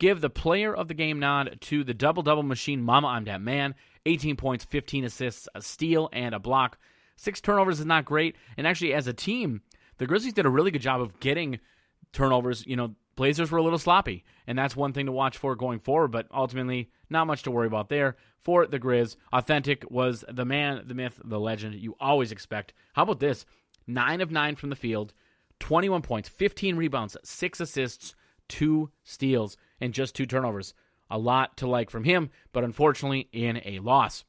give 0.04 0.20
the 0.20 0.28
player 0.28 0.74
of 0.74 0.86
the 0.86 0.92
game 0.92 1.18
nod 1.18 1.56
to 1.62 1.82
the 1.82 1.94
double 1.94 2.22
double 2.22 2.42
machine 2.42 2.82
Mama 2.82 3.08
I'm 3.08 3.24
That 3.24 3.40
Man. 3.40 3.74
18 4.04 4.36
points, 4.36 4.62
15 4.62 5.02
assists, 5.04 5.48
a 5.54 5.62
steal, 5.62 6.10
and 6.12 6.34
a 6.34 6.38
block. 6.38 6.76
Six 7.16 7.40
turnovers 7.40 7.80
is 7.80 7.86
not 7.86 8.04
great. 8.04 8.36
And 8.58 8.66
actually, 8.66 8.92
as 8.92 9.06
a 9.06 9.14
team, 9.14 9.62
the 9.96 10.06
Grizzlies 10.06 10.34
did 10.34 10.44
a 10.44 10.50
really 10.50 10.70
good 10.70 10.82
job 10.82 11.00
of 11.00 11.18
getting 11.20 11.58
turnovers. 12.12 12.66
You 12.66 12.76
know, 12.76 12.96
Blazers 13.16 13.50
were 13.50 13.56
a 13.56 13.62
little 13.62 13.78
sloppy, 13.78 14.24
and 14.46 14.58
that's 14.58 14.76
one 14.76 14.92
thing 14.92 15.06
to 15.06 15.12
watch 15.12 15.38
for 15.38 15.56
going 15.56 15.78
forward. 15.78 16.08
But 16.08 16.26
ultimately, 16.30 16.90
not 17.08 17.26
much 17.26 17.42
to 17.44 17.50
worry 17.50 17.66
about 17.66 17.88
there 17.88 18.16
for 18.36 18.66
the 18.66 18.78
Grizz. 18.78 19.16
Authentic 19.32 19.90
was 19.90 20.22
the 20.30 20.44
man, 20.44 20.82
the 20.86 20.92
myth, 20.92 21.18
the 21.24 21.40
legend 21.40 21.76
you 21.76 21.96
always 21.98 22.30
expect. 22.30 22.74
How 22.92 23.04
about 23.04 23.20
this? 23.20 23.46
9 23.86 24.20
of 24.20 24.30
9 24.30 24.56
from 24.56 24.68
the 24.68 24.76
field, 24.76 25.14
21 25.60 26.02
points, 26.02 26.28
15 26.28 26.76
rebounds, 26.76 27.16
6 27.24 27.60
assists, 27.60 28.14
2 28.48 28.90
steals, 29.02 29.56
and 29.84 29.94
just 29.94 30.16
2 30.16 30.26
turnovers. 30.26 30.74
A 31.10 31.18
lot 31.18 31.58
to 31.58 31.68
like 31.68 31.90
from 31.90 32.04
him, 32.04 32.30
but 32.52 32.64
unfortunately 32.64 33.28
in 33.32 33.60
a 33.64 33.78
loss. 33.80 34.24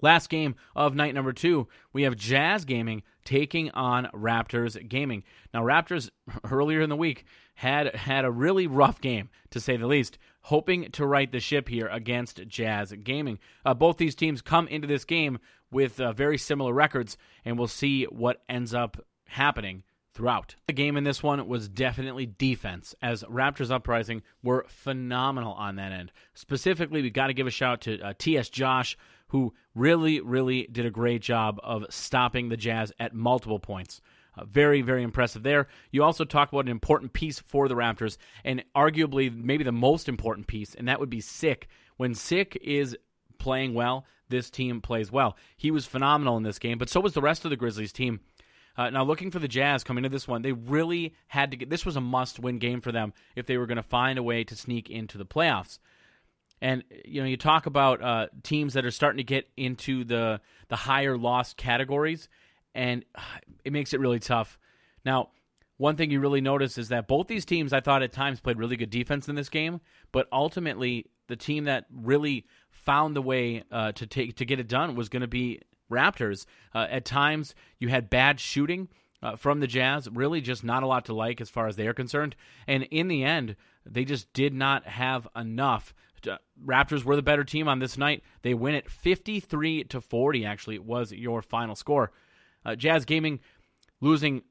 Last 0.00 0.28
game 0.28 0.56
of 0.74 0.94
night 0.94 1.14
number 1.14 1.32
two, 1.32 1.68
we 1.92 2.02
have 2.02 2.16
Jazz 2.16 2.64
Gaming 2.64 3.04
taking 3.24 3.70
on 3.70 4.10
Raptors 4.12 4.76
Gaming. 4.88 5.22
Now, 5.54 5.62
Raptors 5.62 6.10
earlier 6.50 6.80
in 6.80 6.90
the 6.90 6.96
week 6.96 7.24
had 7.54 7.94
had 7.94 8.24
a 8.24 8.30
really 8.30 8.66
rough 8.66 9.00
game, 9.00 9.30
to 9.50 9.60
say 9.60 9.76
the 9.76 9.86
least, 9.86 10.18
hoping 10.42 10.90
to 10.90 11.06
right 11.06 11.30
the 11.30 11.40
ship 11.40 11.68
here 11.68 11.86
against 11.86 12.46
Jazz 12.48 12.92
Gaming. 13.04 13.38
Uh, 13.64 13.72
both 13.72 13.96
these 13.96 14.16
teams 14.16 14.42
come 14.42 14.66
into 14.68 14.88
this 14.88 15.04
game 15.04 15.38
with 15.70 16.00
uh, 16.00 16.12
very 16.12 16.36
similar 16.36 16.74
records, 16.74 17.16
and 17.44 17.56
we'll 17.56 17.68
see 17.68 18.04
what 18.04 18.42
ends 18.48 18.74
up 18.74 18.98
happening 19.26 19.84
throughout. 20.14 20.54
The 20.68 20.72
game 20.72 20.96
in 20.96 21.04
this 21.04 21.22
one 21.22 21.46
was 21.48 21.68
definitely 21.68 22.26
defense, 22.26 22.94
as 23.02 23.24
Raptors 23.24 23.70
Uprising 23.70 24.22
were 24.42 24.64
phenomenal 24.68 25.52
on 25.54 25.76
that 25.76 25.92
end. 25.92 26.12
Specifically, 26.34 27.02
we 27.02 27.10
got 27.10 27.26
to 27.26 27.34
give 27.34 27.46
a 27.46 27.50
shout 27.50 27.72
out 27.72 27.80
to 27.82 28.00
uh, 28.00 28.12
T.S. 28.16 28.48
Josh, 28.48 28.96
who 29.28 29.52
really, 29.74 30.20
really 30.20 30.68
did 30.70 30.86
a 30.86 30.90
great 30.90 31.20
job 31.20 31.58
of 31.62 31.84
stopping 31.90 32.48
the 32.48 32.56
Jazz 32.56 32.92
at 33.00 33.14
multiple 33.14 33.58
points. 33.58 34.00
Uh, 34.36 34.44
very, 34.44 34.82
very 34.82 35.02
impressive 35.02 35.42
there. 35.42 35.68
You 35.90 36.02
also 36.02 36.24
talk 36.24 36.52
about 36.52 36.64
an 36.64 36.70
important 36.70 37.12
piece 37.12 37.40
for 37.40 37.68
the 37.68 37.74
Raptors, 37.74 38.16
and 38.44 38.64
arguably 38.74 39.34
maybe 39.34 39.64
the 39.64 39.72
most 39.72 40.08
important 40.08 40.46
piece, 40.46 40.74
and 40.74 40.88
that 40.88 41.00
would 41.00 41.10
be 41.10 41.20
Sick. 41.20 41.68
When 41.96 42.14
Sick 42.14 42.56
is 42.62 42.96
playing 43.38 43.74
well, 43.74 44.06
this 44.28 44.50
team 44.50 44.80
plays 44.80 45.12
well. 45.12 45.36
He 45.56 45.70
was 45.70 45.86
phenomenal 45.86 46.36
in 46.36 46.42
this 46.42 46.58
game, 46.58 46.78
but 46.78 46.88
so 46.88 47.00
was 47.00 47.14
the 47.14 47.20
rest 47.20 47.44
of 47.44 47.50
the 47.50 47.56
Grizzlies 47.56 47.92
team. 47.92 48.20
Uh, 48.76 48.90
now, 48.90 49.04
looking 49.04 49.30
for 49.30 49.38
the 49.38 49.48
Jazz 49.48 49.84
coming 49.84 50.02
to 50.02 50.08
this 50.08 50.26
one, 50.26 50.42
they 50.42 50.52
really 50.52 51.14
had 51.28 51.50
to 51.52 51.56
get 51.56 51.70
this 51.70 51.86
was 51.86 51.96
a 51.96 52.00
must 52.00 52.40
win 52.40 52.58
game 52.58 52.80
for 52.80 52.90
them 52.90 53.12
if 53.36 53.46
they 53.46 53.56
were 53.56 53.66
going 53.66 53.76
to 53.76 53.82
find 53.82 54.18
a 54.18 54.22
way 54.22 54.42
to 54.44 54.56
sneak 54.56 54.90
into 54.90 55.16
the 55.16 55.26
playoffs. 55.26 55.78
And 56.60 56.82
you 57.04 57.20
know, 57.20 57.28
you 57.28 57.36
talk 57.36 57.66
about 57.66 58.02
uh, 58.02 58.26
teams 58.42 58.74
that 58.74 58.84
are 58.84 58.90
starting 58.90 59.18
to 59.18 59.24
get 59.24 59.48
into 59.56 60.04
the 60.04 60.40
the 60.68 60.76
higher 60.76 61.16
loss 61.16 61.54
categories, 61.54 62.28
and 62.74 63.04
uh, 63.14 63.20
it 63.64 63.72
makes 63.72 63.92
it 63.92 64.00
really 64.00 64.18
tough. 64.18 64.58
Now, 65.04 65.30
one 65.76 65.96
thing 65.96 66.10
you 66.10 66.20
really 66.20 66.40
notice 66.40 66.78
is 66.78 66.88
that 66.88 67.06
both 67.06 67.26
these 67.26 67.44
teams, 67.44 67.72
I 67.72 67.80
thought 67.80 68.02
at 68.02 68.12
times, 68.12 68.40
played 68.40 68.58
really 68.58 68.76
good 68.76 68.90
defense 68.90 69.28
in 69.28 69.34
this 69.34 69.48
game, 69.48 69.80
but 70.10 70.28
ultimately, 70.32 71.06
the 71.28 71.36
team 71.36 71.64
that 71.64 71.86
really 71.92 72.46
found 72.70 73.14
the 73.14 73.22
way 73.22 73.62
uh, 73.70 73.92
to 73.92 74.06
take 74.06 74.36
to 74.36 74.44
get 74.44 74.58
it 74.60 74.68
done 74.68 74.94
was 74.94 75.08
going 75.08 75.22
to 75.22 75.28
be 75.28 75.60
Raptors. 75.90 76.46
Uh, 76.74 76.86
at 76.90 77.04
times, 77.04 77.54
you 77.78 77.88
had 77.88 78.10
bad 78.10 78.40
shooting. 78.40 78.88
Uh, 79.22 79.36
from 79.36 79.60
the 79.60 79.66
Jazz, 79.66 80.06
really 80.10 80.42
just 80.42 80.62
not 80.62 80.82
a 80.82 80.86
lot 80.86 81.06
to 81.06 81.14
like 81.14 81.40
as 81.40 81.48
far 81.48 81.66
as 81.66 81.76
they 81.76 81.86
are 81.86 81.94
concerned. 81.94 82.36
And 82.66 82.82
in 82.90 83.08
the 83.08 83.24
end, 83.24 83.56
they 83.86 84.04
just 84.04 84.30
did 84.34 84.52
not 84.52 84.86
have 84.86 85.26
enough 85.34 85.94
Raptors 86.64 87.04
were 87.04 87.16
the 87.16 87.22
better 87.22 87.44
team 87.44 87.68
on 87.68 87.78
this 87.78 87.98
night. 87.98 88.22
They 88.42 88.54
win 88.54 88.74
it 88.74 88.90
53 88.90 89.84
to 89.84 90.00
40 90.00 90.44
actually 90.44 90.76
it 90.76 90.84
was 90.84 91.12
your 91.12 91.42
final 91.42 91.74
score. 91.74 92.12
Uh, 92.64 92.74
Jazz 92.74 93.04
Gaming 93.04 93.40
losing 94.00 94.42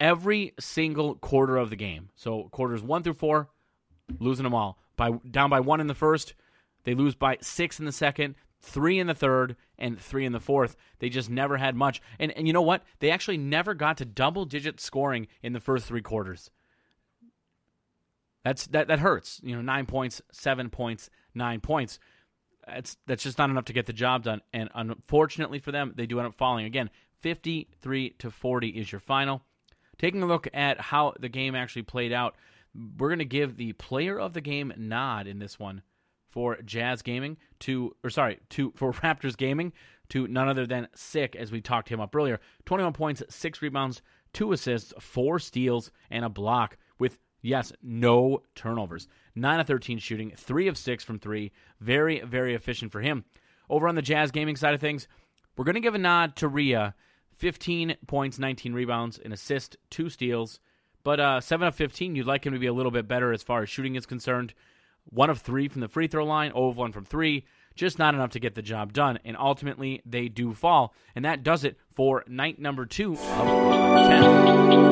every 0.00 0.54
single 0.58 1.14
quarter 1.16 1.56
of 1.56 1.70
the 1.70 1.76
game. 1.76 2.10
So 2.16 2.48
quarters 2.50 2.82
1 2.82 3.02
through 3.02 3.14
4 3.14 3.48
losing 4.18 4.44
them 4.44 4.54
all. 4.54 4.78
By 4.96 5.10
down 5.30 5.50
by 5.50 5.60
1 5.60 5.80
in 5.80 5.86
the 5.86 5.94
first, 5.94 6.34
they 6.84 6.94
lose 6.94 7.14
by 7.14 7.38
6 7.40 7.78
in 7.78 7.86
the 7.86 7.92
second, 7.92 8.34
3 8.62 9.00
in 9.00 9.06
the 9.08 9.14
third 9.14 9.56
and 9.78 10.00
3 10.00 10.24
in 10.24 10.32
the 10.32 10.40
fourth. 10.40 10.76
They 11.00 11.08
just 11.08 11.28
never 11.28 11.56
had 11.56 11.74
much. 11.74 12.00
And 12.18 12.32
and 12.32 12.46
you 12.46 12.52
know 12.52 12.62
what? 12.62 12.84
They 13.00 13.10
actually 13.10 13.36
never 13.36 13.74
got 13.74 13.98
to 13.98 14.04
double 14.04 14.44
digit 14.44 14.80
scoring 14.80 15.26
in 15.42 15.52
the 15.52 15.60
first 15.60 15.86
3 15.86 16.00
quarters. 16.00 16.50
That's 18.44 18.66
that 18.68 18.88
that 18.88 19.00
hurts. 19.00 19.40
You 19.42 19.56
know, 19.56 19.62
nine 19.62 19.86
points, 19.86 20.22
seven 20.32 20.70
points, 20.70 21.10
nine 21.34 21.60
points. 21.60 21.98
That's 22.66 22.96
that's 23.06 23.22
just 23.22 23.38
not 23.38 23.50
enough 23.50 23.66
to 23.66 23.72
get 23.72 23.86
the 23.86 23.92
job 23.92 24.24
done. 24.24 24.40
And 24.52 24.68
unfortunately 24.74 25.58
for 25.58 25.72
them, 25.72 25.92
they 25.96 26.06
do 26.06 26.18
end 26.18 26.28
up 26.28 26.34
falling 26.34 26.64
again. 26.64 26.90
Fifty-three 27.20 28.10
to 28.18 28.30
forty 28.30 28.68
is 28.68 28.90
your 28.90 29.00
final. 29.00 29.42
Taking 29.98 30.22
a 30.22 30.26
look 30.26 30.48
at 30.52 30.80
how 30.80 31.14
the 31.20 31.28
game 31.28 31.54
actually 31.54 31.82
played 31.82 32.12
out, 32.12 32.34
we're 32.98 33.08
going 33.08 33.18
to 33.20 33.24
give 33.24 33.56
the 33.56 33.74
player 33.74 34.18
of 34.18 34.32
the 34.32 34.40
game 34.40 34.72
nod 34.76 35.26
in 35.26 35.38
this 35.38 35.58
one 35.58 35.82
for 36.32 36.56
Jazz 36.62 37.02
Gaming 37.02 37.36
to, 37.60 37.94
or 38.02 38.10
sorry, 38.10 38.40
to 38.50 38.72
for 38.74 38.92
Raptors 38.94 39.36
Gaming 39.36 39.72
to 40.08 40.26
none 40.26 40.48
other 40.48 40.66
than 40.66 40.88
Sick, 40.94 41.36
as 41.36 41.52
we 41.52 41.60
talked 41.60 41.88
him 41.88 42.00
up 42.00 42.14
earlier. 42.16 42.40
Twenty-one 42.64 42.92
points, 42.92 43.22
six 43.28 43.62
rebounds, 43.62 44.02
two 44.32 44.52
assists, 44.52 44.92
four 44.98 45.38
steals, 45.38 45.92
and 46.10 46.24
a 46.24 46.28
block 46.28 46.76
with 46.98 47.18
Yes, 47.42 47.72
no 47.82 48.42
turnovers. 48.54 49.08
9 49.34 49.60
of 49.60 49.66
13 49.66 49.98
shooting, 49.98 50.32
3 50.36 50.68
of 50.68 50.78
6 50.78 51.04
from 51.04 51.18
3. 51.18 51.50
Very, 51.80 52.20
very 52.20 52.54
efficient 52.54 52.92
for 52.92 53.00
him. 53.00 53.24
Over 53.68 53.88
on 53.88 53.96
the 53.96 54.02
Jazz 54.02 54.30
gaming 54.30 54.56
side 54.56 54.74
of 54.74 54.80
things, 54.80 55.08
we're 55.56 55.64
going 55.64 55.74
to 55.74 55.80
give 55.80 55.96
a 55.96 55.98
nod 55.98 56.36
to 56.36 56.48
Rhea. 56.48 56.94
15 57.36 57.96
points, 58.06 58.38
19 58.38 58.72
rebounds, 58.72 59.18
an 59.18 59.32
assist, 59.32 59.76
2 59.90 60.08
steals. 60.08 60.60
But 61.02 61.18
uh, 61.18 61.40
7 61.40 61.66
of 61.66 61.74
15, 61.74 62.14
you'd 62.14 62.26
like 62.26 62.46
him 62.46 62.52
to 62.52 62.60
be 62.60 62.66
a 62.66 62.72
little 62.72 62.92
bit 62.92 63.08
better 63.08 63.32
as 63.32 63.42
far 63.42 63.62
as 63.62 63.68
shooting 63.68 63.96
is 63.96 64.06
concerned. 64.06 64.54
1 65.10 65.30
of 65.30 65.40
3 65.40 65.68
from 65.68 65.80
the 65.80 65.88
free 65.88 66.06
throw 66.06 66.24
line, 66.24 66.52
0 66.52 66.68
of 66.68 66.76
1 66.76 66.92
from 66.92 67.04
3. 67.04 67.44
Just 67.74 67.98
not 67.98 68.14
enough 68.14 68.30
to 68.30 68.40
get 68.40 68.54
the 68.54 68.62
job 68.62 68.92
done. 68.92 69.18
And 69.24 69.36
ultimately, 69.36 70.02
they 70.04 70.28
do 70.28 70.52
fall. 70.52 70.94
And 71.14 71.24
that 71.24 71.42
does 71.42 71.64
it 71.64 71.78
for 71.94 72.22
night 72.26 72.58
number 72.58 72.84
2 72.86 73.14
of 73.14 73.18
10. 73.18 74.82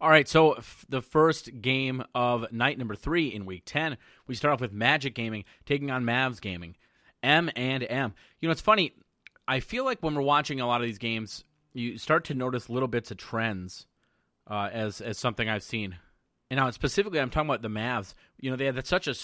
All 0.00 0.10
right, 0.10 0.28
so 0.28 0.52
f- 0.52 0.84
the 0.90 1.00
first 1.00 1.62
game 1.62 2.04
of 2.14 2.52
night 2.52 2.76
number 2.76 2.94
three 2.94 3.28
in 3.28 3.46
week 3.46 3.62
10, 3.64 3.96
we 4.26 4.34
start 4.34 4.52
off 4.52 4.60
with 4.60 4.70
Magic 4.70 5.14
Gaming 5.14 5.44
taking 5.64 5.90
on 5.90 6.04
Mavs 6.04 6.42
Gaming. 6.42 6.76
M 7.22 7.50
and 7.56 7.82
M. 7.88 8.12
You 8.38 8.48
know, 8.48 8.52
it's 8.52 8.60
funny. 8.60 8.92
I 9.48 9.60
feel 9.60 9.82
like 9.86 10.02
when 10.02 10.14
we're 10.14 10.20
watching 10.20 10.60
a 10.60 10.66
lot 10.66 10.82
of 10.82 10.86
these 10.86 10.98
games, 10.98 11.44
you 11.72 11.96
start 11.96 12.24
to 12.24 12.34
notice 12.34 12.68
little 12.68 12.86
bits 12.86 13.10
of 13.10 13.16
trends 13.16 13.86
uh, 14.48 14.68
as, 14.72 15.00
as 15.00 15.18
something 15.18 15.48
I've 15.48 15.62
seen. 15.62 15.96
And 16.50 16.58
now, 16.58 16.70
specifically, 16.70 17.20
I'm 17.20 17.30
talking 17.30 17.48
about 17.48 17.62
the 17.62 17.68
Mavs. 17.68 18.14
You 18.38 18.50
know, 18.50 18.56
they 18.56 18.66
had 18.66 18.86
such 18.86 19.08
a 19.08 19.14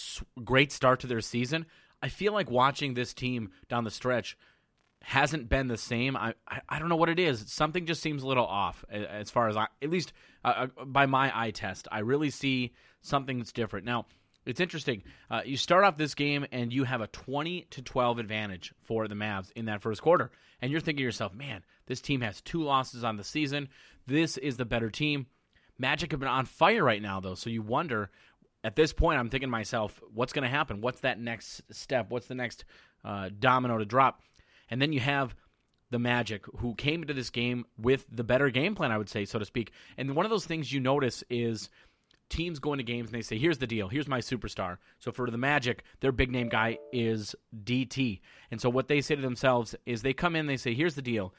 great 0.43 0.73
start 0.73 1.01
to 1.01 1.07
their 1.07 1.21
season. 1.21 1.67
I 2.03 2.09
feel 2.09 2.33
like 2.33 2.51
watching 2.51 2.95
this 2.95 3.13
team 3.13 3.51
down 3.69 3.85
the 3.85 3.91
stretch 3.91 4.37
hasn't 5.03 5.49
been 5.49 5.67
the 5.67 5.77
same. 5.77 6.17
I, 6.17 6.35
I, 6.49 6.61
I 6.69 6.79
don't 6.79 6.89
know 6.89 6.97
what 6.97 7.09
it 7.09 7.19
is. 7.19 7.45
Something 7.53 7.87
just 7.87 8.03
seems 8.03 8.23
a 8.23 8.27
little 8.27 8.47
off 8.47 8.85
as 8.91 9.31
far 9.31 9.49
as 9.49 9.57
I, 9.57 9.67
at 9.83 9.91
least 9.91 10.13
uh, 10.45 10.67
uh, 10.79 10.85
by 10.85 11.07
my 11.07 11.31
eye 11.35 11.51
test. 11.51 11.89
I 11.91 12.01
really 12.01 12.31
see 12.31 12.73
something 13.03 13.39
that's 13.39 13.53
different. 13.53 13.87
Now, 13.87 14.07
it's 14.47 14.61
interesting. 14.61 15.03
Uh, 15.31 15.43
you 15.45 15.57
start 15.57 15.85
off 15.85 15.97
this 15.97 16.15
game 16.15 16.47
and 16.53 16.73
you 16.73 16.85
have 16.85 17.01
a 17.01 17.07
20 17.09 17.67
to 17.71 17.83
12 17.83 18.19
advantage 18.19 18.73
for 18.85 19.07
the 19.07 19.15
Mavs 19.15 19.53
in 19.55 19.67
that 19.67 19.83
first 19.83 20.03
quarter. 20.03 20.31
And 20.63 20.71
you're 20.71 20.81
thinking 20.81 20.99
to 20.99 21.05
yourself, 21.05 21.35
man, 21.35 21.63
this 21.87 22.01
team 22.01 22.21
has 22.23 22.41
two 22.41 22.63
losses 22.63 23.05
on 23.05 23.17
the 23.17 23.25
season. 23.25 23.69
This 24.07 24.37
is 24.37 24.57
the 24.57 24.65
better 24.65 24.91
team. 24.91 25.27
Magic 25.79 26.11
have 26.11 26.21
been 26.21 26.29
on 26.29 26.47
fire 26.47 26.85
right 26.85 27.03
now, 27.03 27.21
though. 27.21 27.35
So 27.35 27.51
you 27.51 27.63
wonder, 27.63 28.11
at 28.65 28.77
this 28.77 28.93
point, 28.93 29.19
I'm 29.19 29.31
thinking 29.31 29.49
to 29.49 29.53
myself, 29.53 30.01
what's 30.13 30.33
going 30.33 30.43
to 30.43 30.49
happen? 30.49 30.81
What's 30.81 31.01
that 31.01 31.19
next 31.19 31.63
step? 31.71 32.11
What's 32.11 32.27
the 32.27 32.35
next 32.35 32.65
uh, 33.05 33.31
domino 33.39 33.79
to 33.79 33.85
drop? 33.85 34.23
And 34.71 34.81
then 34.81 34.93
you 34.93 35.01
have 35.01 35.35
the 35.91 35.99
Magic, 35.99 36.45
who 36.59 36.75
came 36.75 37.03
into 37.03 37.15
this 37.15 37.31
game 37.31 37.65
with 37.77 38.07
the 38.11 38.23
better 38.23 38.49
game 38.51 38.75
plan, 38.75 38.93
I 38.93 38.99
would 38.99 39.09
say, 39.09 39.25
so 39.25 39.39
to 39.39 39.45
speak. 39.45 39.73
And 39.97 40.15
one 40.15 40.25
of 40.25 40.31
those 40.31 40.47
things 40.47 40.73
you 40.73 40.81
notice 40.81 41.25
is 41.29 41.69
teams 42.31 42.59
go 42.59 42.73
into 42.73 42.85
games 42.85 43.11
and 43.11 43.15
they 43.15 43.23
say, 43.23 43.37
here's 43.37 43.59
the 43.59 43.67
deal, 43.67 43.89
here's 43.89 44.09
my 44.09 44.21
superstar. 44.21 44.79
So 44.99 45.13
for 45.13 45.31
the 45.31 45.37
Magic, 45.37 45.85
their 46.01 46.13
big 46.13 46.31
name 46.31 46.49
guy 46.49 46.79
is 46.93 47.35
DT. 47.65 48.21
And 48.51 48.61
so 48.61 48.71
what 48.71 48.89
they 48.89 49.03
say 49.03 49.17
to 49.17 49.23
themselves 49.23 49.75
is 49.85 50.01
they 50.01 50.15
come 50.15 50.37
in, 50.37 50.47
they 50.47 50.57
say, 50.57 50.73
here's 50.73 50.95
the 50.95 51.03
deal, 51.03 51.35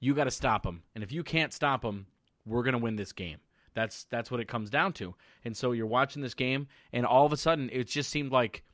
you 0.00 0.14
got 0.14 0.24
to 0.24 0.30
stop 0.30 0.64
him. 0.64 0.82
And 0.94 1.02
if 1.02 1.10
you 1.10 1.24
can't 1.24 1.52
stop 1.52 1.84
him, 1.84 2.06
we're 2.46 2.62
going 2.62 2.72
to 2.72 2.78
win 2.78 2.96
this 2.96 3.12
game. 3.12 3.38
That's 3.74 4.04
that's 4.10 4.30
what 4.30 4.40
it 4.40 4.48
comes 4.48 4.68
down 4.68 4.92
to. 4.94 5.14
And 5.44 5.56
so 5.56 5.72
you're 5.72 5.86
watching 5.86 6.22
this 6.22 6.34
game, 6.34 6.68
and 6.92 7.06
all 7.06 7.24
of 7.24 7.32
a 7.32 7.38
sudden, 7.38 7.70
it 7.72 7.84
just 7.84 8.10
seemed 8.10 8.30
like 8.30 8.64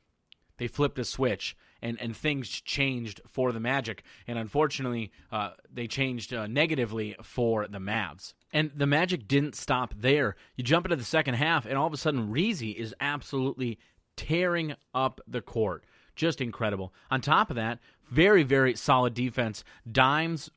they 0.57 0.67
flipped 0.67 0.99
a 0.99 1.05
switch 1.05 1.55
and, 1.81 1.99
and 2.01 2.15
things 2.15 2.49
changed 2.49 3.21
for 3.27 3.51
the 3.51 3.59
Magic. 3.59 4.03
And 4.27 4.37
unfortunately, 4.37 5.11
uh, 5.31 5.51
they 5.71 5.87
changed 5.87 6.33
uh, 6.33 6.47
negatively 6.47 7.15
for 7.23 7.67
the 7.67 7.79
Mavs. 7.79 8.33
And 8.51 8.71
the 8.75 8.87
Magic 8.87 9.27
didn't 9.27 9.55
stop 9.55 9.93
there. 9.97 10.35
You 10.55 10.63
jump 10.63 10.85
into 10.85 10.95
the 10.95 11.03
second 11.03 11.35
half, 11.35 11.65
and 11.65 11.77
all 11.77 11.87
of 11.87 11.93
a 11.93 11.97
sudden, 11.97 12.33
Reezy 12.33 12.75
is 12.75 12.95
absolutely 12.99 13.79
tearing 14.15 14.75
up 14.93 15.21
the 15.27 15.41
court. 15.41 15.83
Just 16.15 16.41
incredible. 16.41 16.93
On 17.09 17.21
top 17.21 17.49
of 17.49 17.55
that, 17.55 17.79
very, 18.09 18.43
very 18.43 18.75
solid 18.75 19.13
defense. 19.13 19.63
Dimes 19.89 20.49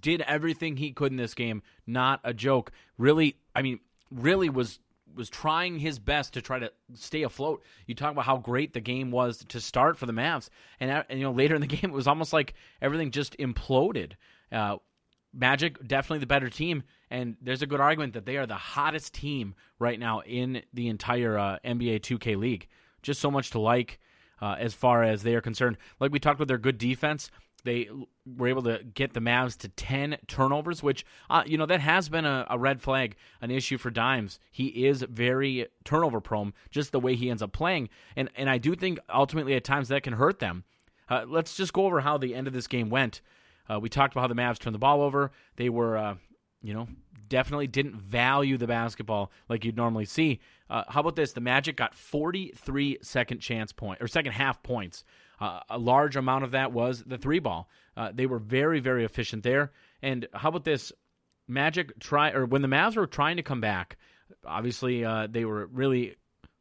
did 0.00 0.22
everything 0.22 0.76
he 0.76 0.92
could 0.92 1.12
in 1.12 1.18
this 1.18 1.34
game. 1.34 1.62
Not 1.86 2.20
a 2.24 2.32
joke. 2.32 2.70
Really, 2.96 3.36
I 3.54 3.62
mean, 3.62 3.80
really 4.10 4.48
was 4.48 4.78
was 5.14 5.30
trying 5.30 5.78
his 5.78 5.98
best 5.98 6.34
to 6.34 6.42
try 6.42 6.58
to 6.58 6.72
stay 6.94 7.22
afloat. 7.22 7.62
You 7.86 7.94
talk 7.94 8.12
about 8.12 8.24
how 8.24 8.36
great 8.36 8.72
the 8.72 8.80
game 8.80 9.10
was 9.10 9.44
to 9.48 9.60
start 9.60 9.98
for 9.98 10.06
the 10.06 10.12
Mavs, 10.12 10.48
and, 10.78 10.90
uh, 10.90 11.04
and 11.08 11.18
you 11.18 11.24
know 11.24 11.32
later 11.32 11.54
in 11.54 11.60
the 11.60 11.66
game 11.68 11.90
it 11.90 11.94
was 11.94 12.06
almost 12.06 12.32
like 12.32 12.54
everything 12.80 13.10
just 13.10 13.36
imploded. 13.38 14.12
Uh, 14.52 14.76
Magic 15.32 15.86
definitely 15.86 16.18
the 16.18 16.26
better 16.26 16.50
team, 16.50 16.82
and 17.08 17.36
there's 17.40 17.62
a 17.62 17.66
good 17.66 17.80
argument 17.80 18.14
that 18.14 18.26
they 18.26 18.36
are 18.36 18.46
the 18.46 18.54
hottest 18.54 19.14
team 19.14 19.54
right 19.78 19.98
now 19.98 20.20
in 20.20 20.62
the 20.74 20.88
entire 20.88 21.38
uh, 21.38 21.58
NBA 21.64 22.00
2K 22.00 22.36
league. 22.36 22.66
Just 23.02 23.20
so 23.20 23.30
much 23.30 23.50
to 23.50 23.60
like 23.60 24.00
uh, 24.42 24.56
as 24.58 24.74
far 24.74 25.02
as 25.02 25.22
they 25.22 25.34
are 25.34 25.40
concerned. 25.40 25.76
Like 26.00 26.12
we 26.12 26.18
talked 26.18 26.38
about 26.38 26.48
their 26.48 26.58
good 26.58 26.78
defense, 26.78 27.30
they 27.60 27.88
were 28.36 28.48
able 28.48 28.62
to 28.62 28.80
get 28.94 29.12
the 29.12 29.20
Mavs 29.20 29.56
to 29.58 29.68
10 29.68 30.18
turnovers, 30.26 30.82
which, 30.82 31.04
uh, 31.28 31.42
you 31.46 31.58
know, 31.58 31.66
that 31.66 31.80
has 31.80 32.08
been 32.08 32.24
a, 32.24 32.46
a, 32.50 32.58
red 32.58 32.80
flag, 32.80 33.16
an 33.40 33.50
issue 33.50 33.78
for 33.78 33.90
Dimes. 33.90 34.38
He 34.50 34.86
is 34.86 35.02
very 35.02 35.66
turnover 35.84 36.20
prone, 36.20 36.52
just 36.70 36.92
the 36.92 37.00
way 37.00 37.14
he 37.14 37.30
ends 37.30 37.42
up 37.42 37.52
playing. 37.52 37.88
And, 38.16 38.30
and 38.36 38.48
I 38.48 38.58
do 38.58 38.74
think 38.74 38.98
ultimately 39.12 39.54
at 39.54 39.64
times 39.64 39.88
that 39.88 40.02
can 40.02 40.14
hurt 40.14 40.38
them. 40.38 40.64
Uh, 41.08 41.24
let's 41.26 41.56
just 41.56 41.72
go 41.72 41.86
over 41.86 42.00
how 42.00 42.18
the 42.18 42.34
end 42.34 42.46
of 42.46 42.52
this 42.52 42.66
game 42.66 42.88
went. 42.88 43.20
Uh, 43.68 43.80
we 43.80 43.88
talked 43.88 44.14
about 44.14 44.22
how 44.22 44.28
the 44.28 44.34
Mavs 44.34 44.58
turned 44.58 44.74
the 44.74 44.78
ball 44.78 45.02
over. 45.02 45.32
They 45.56 45.68
were, 45.68 45.96
uh, 45.96 46.14
you 46.62 46.74
know, 46.74 46.88
definitely 47.28 47.66
didn't 47.66 47.96
value 47.96 48.58
the 48.58 48.66
basketball 48.66 49.30
like 49.48 49.64
you'd 49.64 49.76
normally 49.76 50.04
see. 50.04 50.40
Uh, 50.68 50.84
how 50.88 51.00
about 51.00 51.16
this? 51.16 51.32
The 51.32 51.40
Magic 51.40 51.76
got 51.76 51.94
43 51.94 52.98
second 53.02 53.38
chance 53.38 53.72
point 53.72 54.02
or 54.02 54.08
second 54.08 54.32
half 54.32 54.62
points. 54.62 55.04
Uh, 55.40 55.60
a 55.70 55.78
large 55.78 56.16
amount 56.16 56.44
of 56.44 56.50
that 56.50 56.72
was 56.72 57.02
the 57.06 57.18
three 57.18 57.38
ball. 57.38 57.68
Uh, 57.96 58.10
they 58.14 58.26
were 58.26 58.38
very, 58.38 58.80
very 58.80 59.04
efficient 59.04 59.42
there. 59.42 59.72
And 60.02 60.28
how 60.34 60.50
about 60.50 60.64
this? 60.64 60.92
Magic 61.48 61.98
try 61.98 62.30
or 62.30 62.46
when 62.46 62.62
the 62.62 62.68
Mavs 62.68 62.94
were 62.94 63.08
trying 63.08 63.36
to 63.36 63.42
come 63.42 63.60
back, 63.60 63.96
obviously 64.46 65.04
uh, 65.04 65.26
they 65.28 65.44
were 65.44 65.66
really 65.66 66.14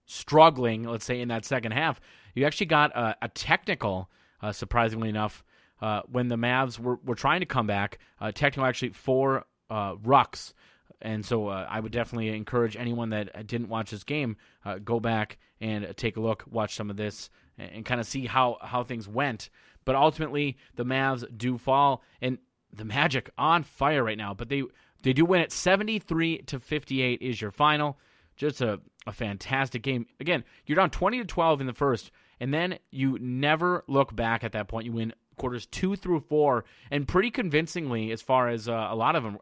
struggling. 0.08 0.84
Let's 0.84 1.06
say 1.06 1.22
in 1.22 1.28
that 1.28 1.46
second 1.46 1.74
half, 1.74 2.02
you 2.34 2.46
actually 2.46 2.66
got 2.66 2.96
a, 2.96 3.16
a 3.22 3.28
technical, 3.28 4.10
uh, 4.42 4.52
surprisingly 4.52 5.10
enough, 5.10 5.44
uh, 5.80 6.02
when 6.08 6.28
the 6.28 6.38
Mavs 6.38 6.80
were, 6.80 7.00
were 7.06 7.14
trying 7.14 7.42
to 7.42 7.46
come 7.46 7.68
back. 7.68 8.00
Uh, 8.20 8.32
technical 8.32 8.66
actually 8.66 8.94
for 8.94 9.46
Rux. 9.70 10.54
And 11.02 11.26
so 11.26 11.48
uh, 11.48 11.66
I 11.70 11.80
would 11.80 11.92
definitely 11.92 12.30
encourage 12.30 12.76
anyone 12.76 13.12
that 13.12 13.48
didn't 13.48 13.70
watch 13.70 13.92
this 13.92 14.04
game, 14.04 14.38
uh, 14.66 14.80
go 14.80 15.00
back 15.00 15.38
and 15.62 15.94
take 15.96 16.18
a 16.18 16.20
look, 16.20 16.44
watch 16.50 16.76
some 16.76 16.90
of 16.90 16.98
this, 16.98 17.30
and, 17.60 17.72
and 17.72 17.86
kind 17.86 18.00
of 18.00 18.08
see 18.08 18.26
how, 18.26 18.58
how 18.62 18.84
things 18.84 19.08
went. 19.08 19.50
But 19.86 19.96
ultimately, 19.96 20.58
the 20.76 20.86
Mavs 20.86 21.26
do 21.38 21.58
fall, 21.58 22.04
and 22.22 22.38
the 22.72 22.86
Magic 22.86 23.30
on 23.38 23.64
fire 23.64 24.04
right 24.04 24.18
now. 24.18 24.34
But 24.34 24.50
they 24.50 24.64
they 25.02 25.14
do 25.14 25.26
win 25.26 25.42
it 25.42 25.52
73 25.52 26.40
to 26.40 26.60
58 26.60 27.22
is 27.22 27.42
your 27.42 27.52
final. 27.52 27.98
Just 28.36 28.62
a, 28.62 28.80
a 29.08 29.12
fantastic 29.12 29.82
game. 29.82 30.06
Again, 30.20 30.44
you're 30.66 30.76
down 30.76 30.90
20 30.90 31.20
to 31.20 31.26
12 31.26 31.62
in 31.62 31.68
the 31.68 31.74
first, 31.74 32.12
and 32.40 32.54
then 32.54 32.80
you 32.92 33.18
never 33.20 33.84
look 33.88 34.16
back 34.16 34.44
at 34.44 34.54
that 34.54 34.68
point. 34.68 34.86
You 34.86 34.94
win 34.94 35.14
quarters 35.38 35.66
two 35.66 35.96
through 35.96 36.20
four, 36.22 36.66
and 36.92 37.08
pretty 37.08 37.32
convincingly 37.32 38.12
as 38.12 38.22
far 38.22 38.50
as 38.50 38.70
uh, 38.70 38.88
a 38.90 38.96
lot 38.96 39.16
of 39.16 39.24
them. 39.24 39.38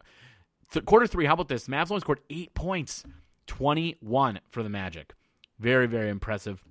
Th- 0.71 0.85
quarter 0.85 1.07
three, 1.07 1.25
how 1.25 1.33
about 1.33 1.47
this? 1.47 1.67
Mavs 1.67 1.91
only 1.91 2.01
scored 2.01 2.21
eight 2.29 2.53
points, 2.53 3.03
21 3.47 4.39
for 4.49 4.63
the 4.63 4.69
Magic. 4.69 5.13
Very, 5.59 5.87
very 5.87 6.09
impressive. 6.09 6.63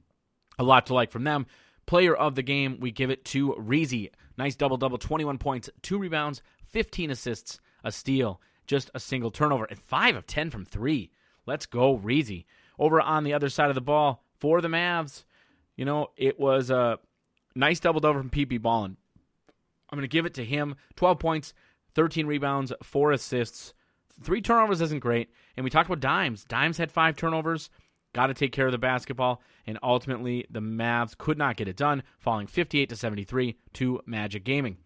A 0.59 0.65
lot 0.65 0.87
to 0.87 0.95
like 0.95 1.11
from 1.11 1.25
them. 1.25 1.47
Player 1.87 2.15
of 2.15 2.35
the 2.35 2.43
game, 2.43 2.79
we 2.81 2.91
give 2.91 3.11
it 3.11 3.25
to 3.27 3.55
Reezy. 3.55 4.11
Nice 4.37 4.57
double 4.57 4.77
double, 4.77 4.99
21 4.99 5.39
points, 5.39 5.71
two 5.83 5.99
rebounds, 5.99 6.43
15 6.69 7.11
assists, 7.11 7.61
a 7.85 7.93
steal, 7.93 8.41
just 8.67 8.91
a 8.95 9.01
single 9.01 9.31
turnover, 9.31 9.65
and 9.65 9.79
5 9.79 10.17
of 10.17 10.27
10 10.27 10.51
from 10.51 10.65
3. 10.65 11.11
Let's 11.47 11.67
go, 11.67 11.97
Reezy. 11.97 12.45
Over 12.79 13.01
on 13.01 13.25
the 13.25 13.33
other 13.33 13.49
side 13.49 13.69
of 13.69 13.75
the 13.75 13.81
ball 13.81 14.25
for 14.39 14.61
the 14.61 14.69
Mavs, 14.69 15.25
you 15.77 15.85
know, 15.85 16.11
it 16.17 16.39
was 16.39 16.71
a 16.71 16.99
nice 17.55 17.81
double 17.81 18.01
double 18.01 18.21
from 18.21 18.31
PP 18.31 18.61
Ballin. 18.61 18.97
I'm 19.89 19.97
going 19.97 20.03
to 20.03 20.09
give 20.09 20.27
it 20.27 20.35
to 20.35 20.45
him 20.45 20.75
12 20.97 21.19
points, 21.19 21.55
13 21.95 22.27
rebounds, 22.27 22.73
4 22.83 23.13
assists. 23.13 23.73
Three 24.23 24.41
turnovers 24.41 24.81
isn't 24.81 25.01
great. 25.01 25.31
And 25.57 25.65
we 25.65 25.71
talked 25.71 25.89
about 25.89 26.01
Dimes. 26.01 26.45
Dimes 26.45 26.79
had 26.79 26.91
five 26.91 27.17
turnovers, 27.17 27.71
got 28.17 28.29
to 28.29 28.35
take 28.35 28.51
care 28.51 28.65
of 28.65 28.73
the 28.73 28.79
basketball, 28.79 29.43
and 29.67 29.79
ultimately 29.83 30.47
the 30.49 30.61
Mavs 30.61 31.17
could 31.17 31.37
not 31.37 31.57
get 31.57 31.69
it 31.69 31.77
done, 31.77 32.03
falling 32.19 32.47
58 32.47 32.89
to 32.89 32.97
73 32.97 33.59
to 33.75 34.01
Magic 34.07 34.43
Gaming. 34.43 34.79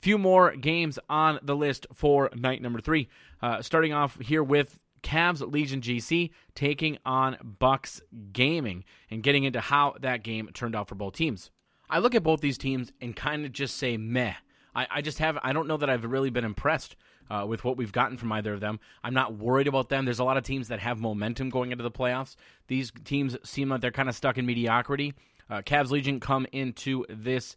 Few 0.00 0.18
more 0.18 0.56
games 0.56 0.98
on 1.08 1.38
the 1.44 1.54
list 1.54 1.86
for 1.94 2.28
night 2.34 2.60
number 2.60 2.80
three. 2.80 3.08
Uh, 3.40 3.62
starting 3.62 3.92
off 3.92 4.18
here 4.20 4.42
with 4.42 4.80
Cavs 5.04 5.48
Legion 5.48 5.80
GC 5.80 6.30
taking 6.56 6.98
on 7.06 7.36
Bucks 7.60 8.02
Gaming 8.32 8.84
and 9.10 9.22
getting 9.22 9.44
into 9.44 9.60
how 9.60 9.94
that 10.00 10.24
game 10.24 10.50
turned 10.52 10.74
out 10.74 10.88
for 10.88 10.96
both 10.96 11.14
teams. 11.14 11.52
I 11.88 12.00
look 12.00 12.16
at 12.16 12.24
both 12.24 12.40
these 12.40 12.58
teams 12.58 12.92
and 13.00 13.14
kind 13.14 13.46
of 13.46 13.52
just 13.52 13.76
say 13.76 13.96
meh. 13.96 14.34
I, 14.74 14.88
I 14.90 15.02
just 15.02 15.18
have 15.18 15.38
I 15.44 15.52
don't 15.52 15.68
know 15.68 15.76
that 15.76 15.90
I've 15.90 16.04
really 16.04 16.30
been 16.30 16.44
impressed 16.44 16.96
uh, 17.30 17.46
with 17.48 17.64
what 17.64 17.76
we've 17.76 17.92
gotten 17.92 18.16
from 18.16 18.32
either 18.32 18.52
of 18.52 18.60
them. 18.60 18.80
I'm 19.02 19.14
not 19.14 19.36
worried 19.38 19.68
about 19.68 19.88
them. 19.88 20.04
There's 20.04 20.18
a 20.18 20.24
lot 20.24 20.36
of 20.36 20.44
teams 20.44 20.68
that 20.68 20.80
have 20.80 20.98
momentum 20.98 21.48
going 21.48 21.72
into 21.72 21.84
the 21.84 21.90
playoffs. 21.90 22.36
These 22.66 22.92
teams 23.04 23.36
seem 23.44 23.68
like 23.68 23.80
they're 23.80 23.92
kind 23.92 24.08
of 24.08 24.14
stuck 24.14 24.36
in 24.36 24.46
mediocrity. 24.46 25.14
Uh, 25.48 25.62
Cavs 25.62 25.90
Legion 25.90 26.20
come 26.20 26.46
into 26.52 27.04
this 27.08 27.56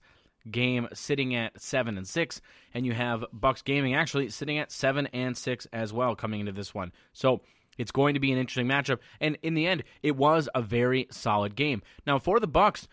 game 0.49 0.87
sitting 0.93 1.35
at 1.35 1.59
seven 1.61 1.97
and 1.97 2.07
six, 2.07 2.41
and 2.73 2.85
you 2.85 2.93
have 2.93 3.25
Bucks 3.31 3.61
Gaming 3.61 3.95
actually 3.95 4.29
sitting 4.29 4.57
at 4.57 4.71
seven 4.71 5.07
and 5.07 5.37
six 5.37 5.67
as 5.73 5.93
well 5.93 6.15
coming 6.15 6.39
into 6.39 6.51
this 6.51 6.73
one. 6.73 6.91
So 7.13 7.41
it's 7.77 7.91
going 7.91 8.13
to 8.13 8.19
be 8.19 8.31
an 8.31 8.37
interesting 8.37 8.67
matchup. 8.67 8.99
And 9.19 9.37
in 9.41 9.53
the 9.53 9.67
end, 9.67 9.83
it 10.01 10.15
was 10.15 10.49
a 10.53 10.61
very 10.61 11.07
solid 11.11 11.55
game. 11.55 11.81
Now 12.05 12.19
for 12.19 12.39
the 12.39 12.47
Bucks, 12.47 12.87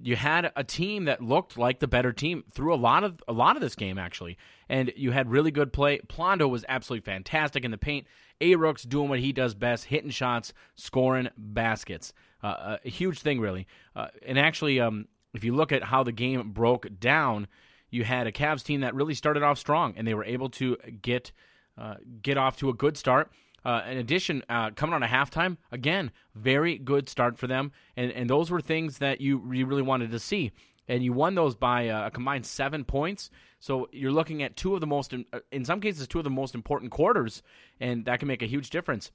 you 0.00 0.16
had 0.16 0.52
a 0.56 0.64
team 0.64 1.04
that 1.04 1.22
looked 1.22 1.56
like 1.56 1.78
the 1.78 1.88
better 1.88 2.12
team 2.12 2.44
through 2.52 2.74
a 2.74 2.76
lot 2.76 3.04
of 3.04 3.22
a 3.28 3.32
lot 3.32 3.56
of 3.56 3.62
this 3.62 3.74
game 3.74 3.98
actually, 3.98 4.36
and 4.68 4.92
you 4.96 5.12
had 5.12 5.30
really 5.30 5.50
good 5.50 5.72
play. 5.72 6.00
Plondo 6.00 6.48
was 6.48 6.64
absolutely 6.68 7.04
fantastic 7.04 7.64
in 7.64 7.70
the 7.70 7.78
paint. 7.78 8.06
A 8.40 8.56
Rooks 8.56 8.82
doing 8.82 9.08
what 9.08 9.20
he 9.20 9.32
does 9.32 9.54
best, 9.54 9.84
hitting 9.84 10.10
shots, 10.10 10.52
scoring 10.74 11.28
baskets. 11.36 12.12
Uh, 12.42 12.76
a 12.84 12.88
huge 12.90 13.20
thing, 13.20 13.40
really. 13.40 13.66
Uh, 13.94 14.08
and 14.26 14.38
actually, 14.38 14.80
um, 14.80 15.06
if 15.32 15.44
you 15.44 15.54
look 15.54 15.72
at 15.72 15.84
how 15.84 16.02
the 16.02 16.12
game 16.12 16.50
broke 16.50 16.86
down, 16.98 17.46
you 17.90 18.04
had 18.04 18.26
a 18.26 18.32
Cavs 18.32 18.64
team 18.64 18.80
that 18.80 18.94
really 18.94 19.14
started 19.14 19.42
off 19.42 19.58
strong, 19.58 19.94
and 19.96 20.06
they 20.06 20.14
were 20.14 20.24
able 20.24 20.50
to 20.50 20.76
get 21.00 21.32
uh, 21.78 21.94
get 22.22 22.36
off 22.36 22.56
to 22.58 22.68
a 22.68 22.74
good 22.74 22.96
start. 22.96 23.30
Uh, 23.64 23.82
in 23.88 23.98
addition, 23.98 24.42
uh, 24.48 24.70
coming 24.70 24.94
on 24.94 25.02
a 25.02 25.08
halftime, 25.08 25.56
again, 25.72 26.10
very 26.34 26.76
good 26.76 27.08
start 27.08 27.38
for 27.38 27.46
them. 27.46 27.72
And, 27.96 28.10
and 28.12 28.28
those 28.28 28.50
were 28.50 28.60
things 28.60 28.98
that 28.98 29.20
you, 29.20 29.42
you 29.52 29.66
really 29.66 29.82
wanted 29.82 30.10
to 30.10 30.18
see. 30.18 30.52
And 30.86 31.02
you 31.02 31.14
won 31.14 31.34
those 31.34 31.54
by 31.54 31.88
uh, 31.88 32.08
a 32.08 32.10
combined 32.10 32.44
seven 32.44 32.84
points. 32.84 33.30
So 33.58 33.88
you're 33.90 34.12
looking 34.12 34.42
at 34.42 34.56
two 34.56 34.74
of 34.74 34.80
the 34.80 34.86
most, 34.86 35.14
uh, 35.14 35.40
in 35.50 35.64
some 35.64 35.80
cases, 35.80 36.06
two 36.06 36.18
of 36.18 36.24
the 36.24 36.30
most 36.30 36.54
important 36.54 36.90
quarters, 36.90 37.42
and 37.80 38.04
that 38.04 38.18
can 38.18 38.28
make 38.28 38.42
a 38.42 38.46
huge 38.46 38.68
difference. 38.68 39.10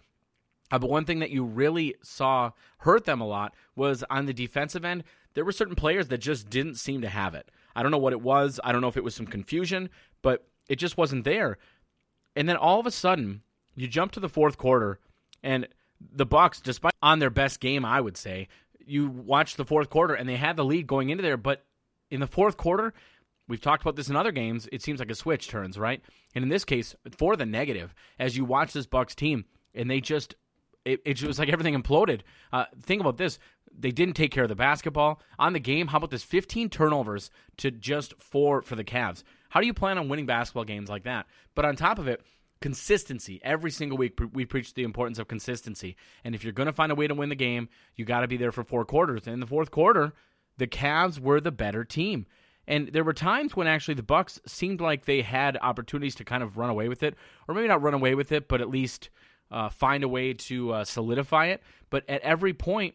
Uh, 0.72 0.80
but 0.80 0.90
one 0.90 1.06
thing 1.06 1.20
that 1.20 1.30
you 1.30 1.44
really 1.44 1.96
saw 2.02 2.52
hurt 2.80 3.06
them 3.06 3.22
a 3.22 3.28
lot 3.28 3.54
was 3.76 4.04
on 4.10 4.26
the 4.26 4.34
defensive 4.34 4.84
end, 4.84 5.04
there 5.36 5.46
were 5.46 5.52
certain 5.52 5.76
players 5.76 6.08
that 6.08 6.18
just 6.20 6.50
didn't 6.50 6.76
seem 6.76 7.02
to 7.02 7.10
have 7.10 7.36
it. 7.36 7.52
I 7.76 7.84
don't 7.84 7.92
know 7.92 7.98
what 8.00 8.14
it 8.14 8.22
was. 8.22 8.60
I 8.64 8.72
don't 8.72 8.82
know 8.82 8.88
if 8.88 8.98
it 8.98 9.04
was 9.04 9.16
some 9.16 9.28
confusion, 9.28 9.90
but 10.24 10.48
it 10.68 10.78
just 10.78 10.98
wasn't 10.98 11.24
there. 11.24 11.60
And 12.36 12.50
then 12.50 12.56
all 12.56 12.80
of 12.80 12.88
a 12.88 12.92
sudden, 12.92 13.42
you 13.82 13.88
jump 13.88 14.12
to 14.14 14.20
the 14.20 14.30
fourth 14.30 14.58
quarter, 14.58 15.00
and 15.44 15.68
the 16.00 16.26
Bucks, 16.26 16.62
despite 16.62 16.94
on 17.02 17.20
their 17.20 17.30
best 17.30 17.60
game, 17.60 17.86
I 17.86 18.00
would 18.02 18.18
say, 18.18 18.48
you 18.86 19.08
watch 19.08 19.56
the 19.56 19.66
fourth 19.66 19.90
quarter, 19.90 20.14
and 20.14 20.28
they 20.28 20.38
had 20.38 20.56
the 20.56 20.66
lead 20.66 20.88
going 20.88 21.10
into 21.10 21.22
there, 21.22 21.38
but 21.38 21.66
in 22.10 22.20
the 22.20 22.28
fourth 22.28 22.58
quarter, 22.58 22.94
we've 23.48 23.62
talked 23.62 23.84
about 23.84 23.96
this 23.96 24.10
in 24.10 24.16
other 24.16 24.32
games. 24.32 24.68
It 24.72 24.82
seems 24.82 25.00
like 25.00 25.12
a 25.12 25.16
switch 25.16 25.48
turns, 25.48 25.78
right? 25.78 26.02
And 26.34 26.44
in 26.44 26.50
this 26.50 26.66
case, 26.66 26.96
for 27.18 27.36
the 27.36 27.46
negative, 27.46 27.94
as 28.18 28.36
you 28.36 28.46
watch 28.46 28.74
this 28.74 28.88
Bucks 28.88 29.16
team, 29.16 29.46
and 29.74 29.90
they 29.90 30.02
just 30.02 30.36
it, 30.86 31.02
it 31.06 31.22
was 31.24 31.40
like 31.40 31.50
everything 31.50 31.80
imploded. 31.80 32.22
Uh, 32.52 32.66
think 32.82 33.02
about 33.02 33.18
this: 33.18 33.38
they 33.78 33.92
didn't 33.92 34.16
take 34.16 34.32
care 34.32 34.44
of 34.44 34.50
the 34.50 34.56
basketball 34.56 35.22
on 35.38 35.54
the 35.54 35.60
game. 35.60 35.88
How 35.88 35.98
about 35.98 36.10
this? 36.10 36.24
15 36.24 36.70
turnovers 36.70 37.30
to 37.58 37.72
just 37.72 38.14
four 38.22 38.62
for 38.62 38.76
the 38.76 38.84
Cavs. 38.84 39.24
How 39.50 39.60
do 39.60 39.68
you 39.68 39.74
plan 39.74 39.98
on 39.98 40.10
winning 40.10 40.26
basketball 40.26 40.64
games 40.64 40.90
like 40.90 41.04
that? 41.04 41.26
But 41.56 41.66
on 41.66 41.76
top 41.76 42.00
of 42.00 42.08
it, 42.08 42.22
consistency. 42.62 43.40
Every 43.44 43.72
single 43.72 43.98
week, 43.98 44.20
we 44.34 44.46
preach 44.46 44.74
the 44.74 44.84
importance 44.84 45.20
of 45.20 45.28
consistency. 45.28 45.96
And 46.24 46.36
if 46.36 46.44
you're 46.44 46.54
going 46.54 46.68
to 46.68 46.74
find 46.74 46.92
a 46.92 46.96
way 46.96 47.08
to 47.08 47.16
win 47.16 47.30
the 47.30 47.36
game, 47.36 47.70
you 47.96 48.06
got 48.06 48.22
to 48.22 48.28
be 48.28 48.38
there 48.38 48.52
for 48.52 48.64
four 48.64 48.86
quarters. 48.86 49.26
And 49.26 49.36
in 49.36 49.40
the 49.40 49.48
fourth 49.48 49.72
quarter, 49.72 50.14
the 50.58 50.68
Cavs 50.68 51.20
were 51.20 51.40
the 51.40 51.52
better 51.52 51.84
team. 51.84 52.26
And 52.68 52.90
there 52.90 53.04
were 53.04 53.14
times 53.14 53.56
when 53.56 53.66
actually 53.66 53.96
the 53.96 54.04
Bucks 54.04 54.40
seemed 54.46 54.80
like 54.80 55.06
they 55.06 55.22
had 55.22 55.58
opportunities 55.62 56.16
to 56.16 56.26
kind 56.26 56.44
of 56.44 56.58
run 56.58 56.70
away 56.70 56.88
with 56.88 57.02
it, 57.02 57.16
or 57.48 57.56
maybe 57.56 57.68
not 57.68 57.82
run 57.82 57.96
away 57.96 58.14
with 58.14 58.32
it, 58.32 58.48
but 58.48 58.62
at 58.62 58.70
least 58.70 59.10
uh, 59.50 59.70
find 59.70 60.04
a 60.04 60.08
way 60.08 60.34
to 60.34 60.72
uh, 60.72 60.84
solidify 60.84 61.48
it. 61.48 61.64
But 61.90 62.08
at 62.08 62.22
every 62.22 62.54
point, 62.54 62.94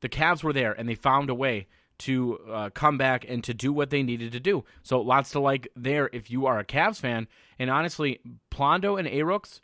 the 0.00 0.08
Cavs 0.08 0.42
were 0.42 0.52
there, 0.52 0.72
and 0.72 0.88
they 0.88 0.96
found 0.96 1.30
a 1.30 1.34
way 1.34 1.68
to 2.04 2.38
uh, 2.50 2.70
come 2.70 2.98
back 2.98 3.24
and 3.28 3.42
to 3.44 3.54
do 3.54 3.72
what 3.72 3.90
they 3.90 4.02
needed 4.02 4.32
to 4.32 4.40
do. 4.40 4.64
So 4.82 5.00
lots 5.00 5.30
to 5.32 5.40
like 5.40 5.68
there 5.76 6.10
if 6.12 6.30
you 6.30 6.46
are 6.46 6.58
a 6.58 6.64
Cavs 6.64 7.00
fan. 7.00 7.28
And 7.58 7.70
honestly, 7.70 8.20
Plondo 8.50 8.98
and 8.98 9.08
Arooks 9.08 9.60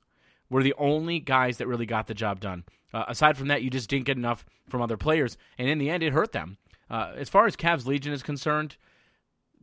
were 0.49 0.63
the 0.63 0.75
only 0.79 1.21
guys 1.21 1.59
that 1.59 1.67
really 1.67 1.87
got 1.87 2.07
the 2.07 2.15
job 2.15 2.41
done. 2.41 2.65
Uh, 2.93 3.05
aside 3.09 3.37
from 3.37 3.49
that, 3.49 3.63
you 3.63 3.71
just 3.71 3.89
didn't 3.89 4.07
get 4.07 4.17
enough 4.17 4.45
from 4.69 4.83
other 4.83 4.97
players, 4.97 5.37
and 5.59 5.69
in 5.69 5.79
the 5.79 5.91
end, 5.91 6.03
it 6.03 6.13
hurt 6.13 6.33
them. 6.33 6.57
Uh, 6.91 7.13
as 7.17 7.29
far 7.29 7.47
as 7.47 7.55
Cavs 7.57 7.87
Legion 7.87 8.13
is 8.13 8.23
concerned, 8.23 8.77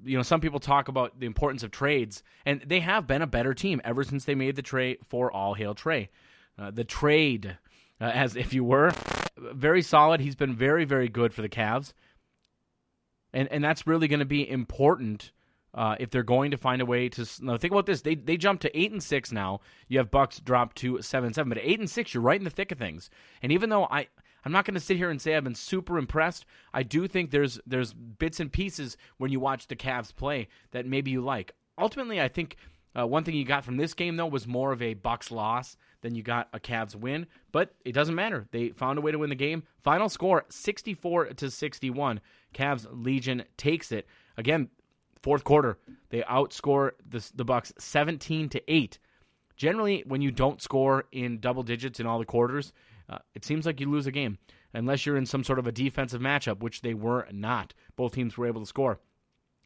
you 0.04 0.16
know, 0.16 0.24
some 0.24 0.40
people 0.40 0.60
talk 0.60 0.88
about 0.88 1.20
the 1.20 1.26
importance 1.26 1.64
of 1.64 1.72
trades, 1.72 2.24
and 2.46 2.62
they 2.66 2.80
have 2.80 3.06
been 3.08 3.22
a 3.22 3.28
better 3.28 3.54
team 3.54 3.82
ever 3.84 4.04
since 4.04 4.24
they 4.24 4.36
made 4.36 4.56
the 4.56 4.62
trade 4.62 5.00
for 5.10 5.32
All 5.32 5.56
Hail 5.56 5.74
Trey. 5.74 6.10
Uh, 6.58 6.72
the 6.72 6.84
trade, 6.84 7.58
uh, 8.00 8.06
as 8.06 8.36
if 8.36 8.54
you 8.54 8.64
were, 8.64 8.94
very 9.38 9.82
solid. 9.82 10.22
He's 10.22 10.36
been 10.36 10.56
very, 10.56 10.86
very 10.86 11.10
good 11.10 11.34
for 11.34 11.42
the 11.42 11.50
Cavs, 11.50 11.94
and 13.34 13.48
and 13.52 13.64
that's 13.64 13.88
really 13.88 14.08
going 14.08 14.20
to 14.20 14.26
be 14.26 14.50
important 14.50 15.32
uh, 15.74 15.96
if 16.00 16.10
they're 16.10 16.24
going 16.24 16.52
to 16.52 16.58
find 16.58 16.82
a 16.82 16.86
way 16.86 17.10
to 17.10 17.26
now 17.42 17.58
think 17.58 17.72
about 17.72 17.86
this. 17.86 18.02
They 18.02 18.16
they 18.16 18.38
jumped 18.38 18.64
to 18.64 18.80
eight 18.80 18.92
and 18.92 19.04
six 19.04 19.32
now. 19.32 19.62
You 19.88 20.00
have 20.00 20.12
Bucks 20.12 20.40
drop 20.40 20.74
to 20.76 21.02
seven 21.02 21.34
seven, 21.34 21.50
but 21.50 21.60
eight 21.62 21.80
and 21.80 21.90
six, 21.90 22.14
you're 22.14 22.24
right 22.24 22.40
in 22.40 22.46
the 22.46 22.50
thick 22.50 22.72
of 22.72 22.78
things. 22.78 23.10
And 23.42 23.52
even 23.52 23.70
though 23.70 23.86
I 23.86 24.08
I'm 24.48 24.52
not 24.52 24.66
going 24.66 24.76
to 24.76 24.80
sit 24.80 24.98
here 24.98 25.10
and 25.10 25.22
say 25.22 25.36
I've 25.36 25.44
been 25.44 25.56
super 25.56 25.98
impressed. 25.98 26.46
I 26.74 26.84
do 26.84 27.08
think 27.08 27.32
there's 27.32 27.60
there's 27.68 27.94
bits 27.94 28.40
and 28.40 28.52
pieces 28.52 28.96
when 29.18 29.32
you 29.32 29.40
watch 29.40 29.68
the 29.68 29.76
Cavs 29.76 30.16
play 30.16 30.48
that 30.72 30.86
maybe 30.86 31.12
you 31.12 31.22
like. 31.22 31.54
Ultimately, 31.78 32.22
I 32.22 32.28
think 32.28 32.56
uh, 32.98 33.06
one 33.06 33.24
thing 33.24 33.36
you 33.36 33.46
got 33.46 33.64
from 33.64 33.78
this 33.78 33.94
game 33.94 34.16
though 34.16 34.28
was 34.28 34.48
more 34.48 34.72
of 34.72 34.82
a 34.82 34.96
Bucks 34.96 35.32
loss 35.32 35.78
than 36.02 36.16
you 36.16 36.24
got 36.24 36.50
a 36.54 36.60
Cavs 36.60 36.96
win. 36.96 37.28
But 37.52 37.74
it 37.86 37.92
doesn't 37.92 38.16
matter. 38.16 38.48
They 38.52 38.70
found 38.70 38.98
a 38.98 39.02
way 39.02 39.12
to 39.12 39.20
win 39.20 39.30
the 39.30 39.36
game. 39.36 39.64
Final 39.84 40.10
score 40.10 40.46
64 40.50 41.26
to 41.26 41.52
61. 41.52 42.22
Cavs 42.54 42.88
Legion 42.90 43.44
takes 43.58 43.92
it 43.92 44.08
again. 44.38 44.70
Fourth 45.24 45.44
quarter, 45.44 45.78
they 46.10 46.22
outscore 46.22 46.92
the, 47.10 47.28
the 47.36 47.44
Bucks 47.44 47.74
17 47.80 48.50
to 48.50 48.72
8. 48.72 49.00
Generally, 49.56 50.04
when 50.06 50.22
you 50.22 50.32
don't 50.32 50.62
score 50.62 51.06
in 51.12 51.40
double 51.40 51.64
digits 51.64 52.00
in 52.00 52.06
all 52.06 52.20
the 52.20 52.26
quarters, 52.26 52.72
uh, 53.10 53.18
it 53.34 53.44
seems 53.44 53.66
like 53.66 53.80
you 53.80 53.90
lose 53.90 54.06
a 54.06 54.12
game 54.12 54.38
unless 54.74 55.06
you're 55.06 55.18
in 55.18 55.26
some 55.26 55.44
sort 55.44 55.60
of 55.60 55.66
a 55.66 55.72
defensive 55.72 56.22
matchup, 56.22 56.60
which 56.60 56.82
they 56.82 56.94
were 56.94 57.28
not. 57.32 57.74
Both 57.96 58.14
teams 58.14 58.38
were 58.38 58.46
able 58.48 58.62
to 58.62 58.68
score. 58.68 59.00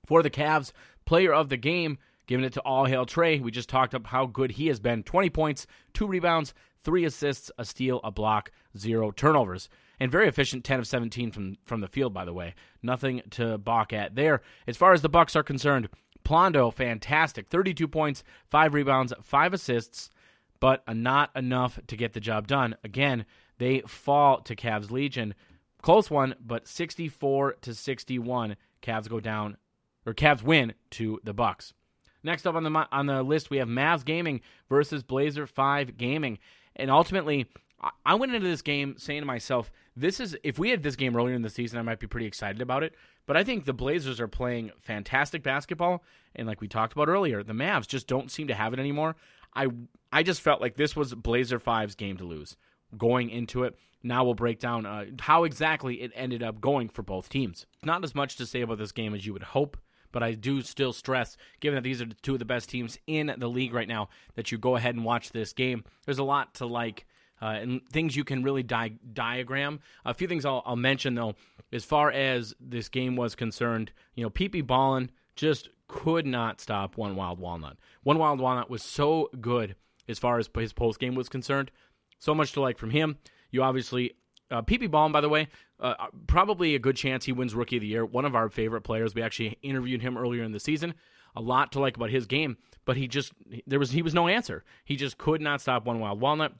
For 0.05 0.23
the 0.23 0.29
Cavs, 0.29 0.71
player 1.05 1.33
of 1.33 1.49
the 1.49 1.57
game, 1.57 1.97
giving 2.27 2.45
it 2.45 2.53
to 2.53 2.61
All 2.61 2.85
Hail 2.85 3.05
Trey. 3.05 3.39
We 3.39 3.51
just 3.51 3.69
talked 3.69 3.93
about 3.93 4.09
how 4.09 4.25
good 4.25 4.51
he 4.51 4.67
has 4.67 4.79
been 4.79 5.03
20 5.03 5.29
points, 5.29 5.67
two 5.93 6.07
rebounds, 6.07 6.53
three 6.83 7.05
assists, 7.05 7.51
a 7.57 7.65
steal, 7.65 7.99
a 8.03 8.11
block, 8.11 8.51
zero 8.77 9.11
turnovers. 9.11 9.69
And 9.99 10.11
very 10.11 10.27
efficient 10.27 10.63
10 10.63 10.79
of 10.79 10.87
17 10.87 11.31
from, 11.31 11.57
from 11.63 11.81
the 11.81 11.87
field, 11.87 12.13
by 12.13 12.25
the 12.25 12.33
way. 12.33 12.55
Nothing 12.81 13.21
to 13.31 13.57
balk 13.59 13.93
at 13.93 14.15
there. 14.15 14.41
As 14.65 14.77
far 14.77 14.93
as 14.93 15.01
the 15.03 15.09
Bucks 15.09 15.35
are 15.35 15.43
concerned, 15.43 15.89
Plondo, 16.23 16.73
fantastic. 16.73 17.49
32 17.49 17.87
points, 17.87 18.23
five 18.49 18.73
rebounds, 18.73 19.13
five 19.21 19.53
assists, 19.53 20.09
but 20.59 20.83
not 20.87 21.29
enough 21.35 21.79
to 21.87 21.97
get 21.97 22.13
the 22.13 22.19
job 22.19 22.47
done. 22.47 22.75
Again, 22.83 23.25
they 23.57 23.81
fall 23.81 24.41
to 24.41 24.55
Cavs 24.55 24.91
Legion. 24.91 25.35
Close 25.81 26.09
one, 26.09 26.35
but 26.39 26.67
64 26.67 27.57
to 27.61 27.73
61. 27.73 28.55
Cavs 28.81 29.09
go 29.09 29.19
down, 29.19 29.57
or 30.05 30.13
Cavs 30.13 30.43
win 30.43 30.73
to 30.91 31.19
the 31.23 31.33
Bucks. 31.33 31.73
Next 32.23 32.45
up 32.45 32.55
on 32.55 32.63
the 32.63 32.87
on 32.91 33.05
the 33.05 33.23
list, 33.23 33.49
we 33.49 33.57
have 33.57 33.67
Mavs 33.67 34.05
Gaming 34.05 34.41
versus 34.69 35.03
Blazer 35.03 35.47
Five 35.47 35.97
Gaming, 35.97 36.39
and 36.75 36.91
ultimately, 36.91 37.47
I 38.05 38.15
went 38.15 38.33
into 38.33 38.47
this 38.47 38.61
game 38.61 38.95
saying 38.97 39.21
to 39.21 39.25
myself, 39.25 39.71
"This 39.95 40.19
is 40.19 40.37
if 40.43 40.59
we 40.59 40.69
had 40.69 40.83
this 40.83 40.95
game 40.95 41.15
earlier 41.15 41.35
in 41.35 41.41
the 41.41 41.49
season, 41.49 41.79
I 41.79 41.83
might 41.83 41.99
be 41.99 42.07
pretty 42.07 42.27
excited 42.27 42.61
about 42.61 42.83
it." 42.83 42.93
But 43.25 43.37
I 43.37 43.43
think 43.43 43.65
the 43.65 43.73
Blazers 43.73 44.19
are 44.19 44.27
playing 44.27 44.71
fantastic 44.79 45.43
basketball, 45.43 46.03
and 46.35 46.47
like 46.47 46.61
we 46.61 46.67
talked 46.67 46.93
about 46.93 47.07
earlier, 47.07 47.43
the 47.43 47.53
Mavs 47.53 47.87
just 47.87 48.07
don't 48.07 48.31
seem 48.31 48.47
to 48.47 48.55
have 48.55 48.73
it 48.73 48.79
anymore. 48.79 49.15
I 49.55 49.67
I 50.11 50.23
just 50.23 50.41
felt 50.41 50.61
like 50.61 50.75
this 50.75 50.95
was 50.95 51.13
Blazer 51.15 51.59
Five's 51.59 51.95
game 51.95 52.17
to 52.17 52.23
lose 52.23 52.55
going 52.97 53.29
into 53.29 53.63
it. 53.63 53.75
Now 54.03 54.23
we'll 54.23 54.33
break 54.33 54.59
down 54.59 54.85
uh, 54.85 55.05
how 55.19 55.43
exactly 55.43 56.01
it 56.01 56.11
ended 56.15 56.41
up 56.43 56.59
going 56.59 56.89
for 56.89 57.03
both 57.03 57.29
teams. 57.29 57.65
Not 57.83 58.03
as 58.03 58.15
much 58.15 58.35
to 58.37 58.45
say 58.45 58.61
about 58.61 58.79
this 58.79 58.91
game 58.91 59.13
as 59.13 59.25
you 59.25 59.33
would 59.33 59.43
hope, 59.43 59.77
but 60.11 60.23
I 60.23 60.33
do 60.33 60.61
still 60.61 60.93
stress, 60.93 61.37
given 61.59 61.75
that 61.75 61.83
these 61.83 62.01
are 62.01 62.07
two 62.21 62.33
of 62.33 62.39
the 62.39 62.45
best 62.45 62.69
teams 62.69 62.97
in 63.07 63.33
the 63.37 63.47
league 63.47 63.73
right 63.73 63.87
now, 63.87 64.09
that 64.35 64.51
you 64.51 64.57
go 64.57 64.75
ahead 64.75 64.95
and 64.95 65.05
watch 65.05 65.31
this 65.31 65.53
game. 65.53 65.83
There's 66.05 66.19
a 66.19 66.23
lot 66.23 66.55
to 66.55 66.65
like. 66.65 67.05
Uh, 67.43 67.57
and 67.59 67.81
things 67.89 68.15
you 68.15 68.23
can 68.23 68.43
really 68.43 68.61
di- 68.61 68.99
diagram. 69.13 69.79
A 70.05 70.13
few 70.13 70.27
things 70.27 70.45
I'll, 70.45 70.61
I'll, 70.63 70.75
mention 70.75 71.15
though, 71.15 71.33
as 71.73 71.83
far 71.83 72.11
as 72.11 72.53
this 72.59 72.87
game 72.87 73.15
was 73.15 73.33
concerned, 73.33 73.91
you 74.13 74.23
know, 74.23 74.29
PP 74.29 74.67
Ballin 74.67 75.09
just 75.35 75.69
could 75.87 76.27
not 76.27 76.61
stop 76.61 76.97
One 76.97 77.15
Wild 77.15 77.39
Walnut. 77.39 77.77
One 78.03 78.19
Wild 78.19 78.39
Walnut 78.39 78.69
was 78.69 78.83
so 78.83 79.27
good 79.39 79.75
as 80.07 80.19
far 80.19 80.37
as 80.37 80.49
his 80.55 80.71
post 80.71 80.99
game 80.99 81.15
was 81.15 81.29
concerned. 81.29 81.71
So 82.19 82.35
much 82.35 82.51
to 82.53 82.61
like 82.61 82.77
from 82.77 82.91
him. 82.91 83.17
You 83.49 83.63
obviously, 83.63 84.13
uh, 84.51 84.61
PP 84.61 84.91
Ballin, 84.91 85.11
by 85.11 85.21
the 85.21 85.29
way, 85.29 85.47
uh, 85.79 85.95
probably 86.27 86.75
a 86.75 86.79
good 86.79 86.95
chance 86.95 87.25
he 87.25 87.31
wins 87.31 87.55
Rookie 87.55 87.77
of 87.77 87.81
the 87.81 87.87
Year. 87.87 88.05
One 88.05 88.25
of 88.25 88.35
our 88.35 88.49
favorite 88.49 88.81
players. 88.81 89.15
We 89.15 89.21
actually 89.21 89.57
interviewed 89.61 90.01
him 90.01 90.17
earlier 90.17 90.43
in 90.43 90.51
the 90.51 90.59
season. 90.59 90.93
A 91.35 91.41
lot 91.41 91.71
to 91.71 91.79
like 91.79 91.95
about 91.95 92.09
his 92.09 92.25
game, 92.25 92.57
but 92.83 92.97
he 92.97 93.07
just 93.07 93.31
there 93.65 93.79
was 93.79 93.91
he 93.91 94.01
was 94.01 94.13
no 94.13 94.27
answer. 94.27 94.65
He 94.83 94.97
just 94.97 95.17
could 95.17 95.39
not 95.39 95.61
stop 95.61 95.85
One 95.85 95.99
Wild 95.99 96.19
Walnut. 96.19 96.53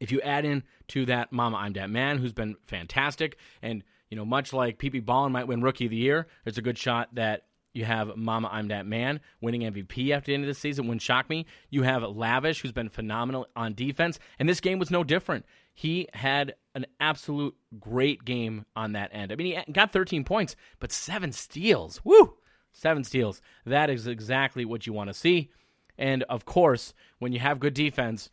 If 0.00 0.10
you 0.10 0.20
add 0.22 0.44
in 0.44 0.64
to 0.88 1.06
that 1.06 1.32
Mama 1.32 1.58
I'm 1.58 1.74
That 1.74 1.88
Man, 1.88 2.18
who's 2.18 2.32
been 2.32 2.56
fantastic, 2.66 3.38
and 3.62 3.84
you 4.10 4.16
know 4.16 4.24
much 4.24 4.52
like 4.52 4.78
PP 4.78 5.04
Ballin 5.04 5.30
might 5.30 5.46
win 5.46 5.62
Rookie 5.62 5.84
of 5.84 5.92
the 5.92 5.96
Year, 5.96 6.26
there's 6.42 6.58
a 6.58 6.62
good 6.62 6.76
shot 6.76 7.14
that 7.14 7.44
you 7.74 7.84
have 7.84 8.16
Mama 8.16 8.48
I'm 8.52 8.68
That 8.68 8.86
Man 8.86 9.20
winning 9.40 9.62
MVP 9.62 10.10
after 10.10 10.26
the 10.26 10.34
end 10.34 10.44
of 10.44 10.48
the 10.48 10.54
season. 10.54 10.86
Wouldn't 10.86 11.02
shock 11.02 11.30
me. 11.30 11.46
You 11.70 11.82
have 11.82 12.02
Lavish, 12.02 12.60
who's 12.60 12.72
been 12.72 12.88
phenomenal 12.88 13.46
on 13.56 13.74
defense. 13.74 14.18
And 14.38 14.48
this 14.48 14.60
game 14.60 14.78
was 14.78 14.90
no 14.90 15.04
different. 15.04 15.46
He 15.74 16.08
had 16.12 16.54
an 16.74 16.86
absolute 17.00 17.54
great 17.78 18.24
game 18.24 18.64
on 18.74 18.92
that 18.92 19.10
end. 19.12 19.32
I 19.32 19.36
mean, 19.36 19.62
he 19.66 19.72
got 19.72 19.92
13 19.92 20.24
points, 20.24 20.56
but 20.80 20.92
seven 20.92 21.32
steals. 21.32 22.00
Woo! 22.04 22.34
Seven 22.72 23.04
steals. 23.04 23.42
That 23.66 23.90
is 23.90 24.06
exactly 24.06 24.64
what 24.64 24.86
you 24.86 24.92
want 24.92 25.08
to 25.08 25.14
see. 25.14 25.50
And 25.98 26.22
of 26.24 26.44
course, 26.44 26.94
when 27.18 27.32
you 27.32 27.38
have 27.40 27.60
good 27.60 27.74
defense, 27.74 28.30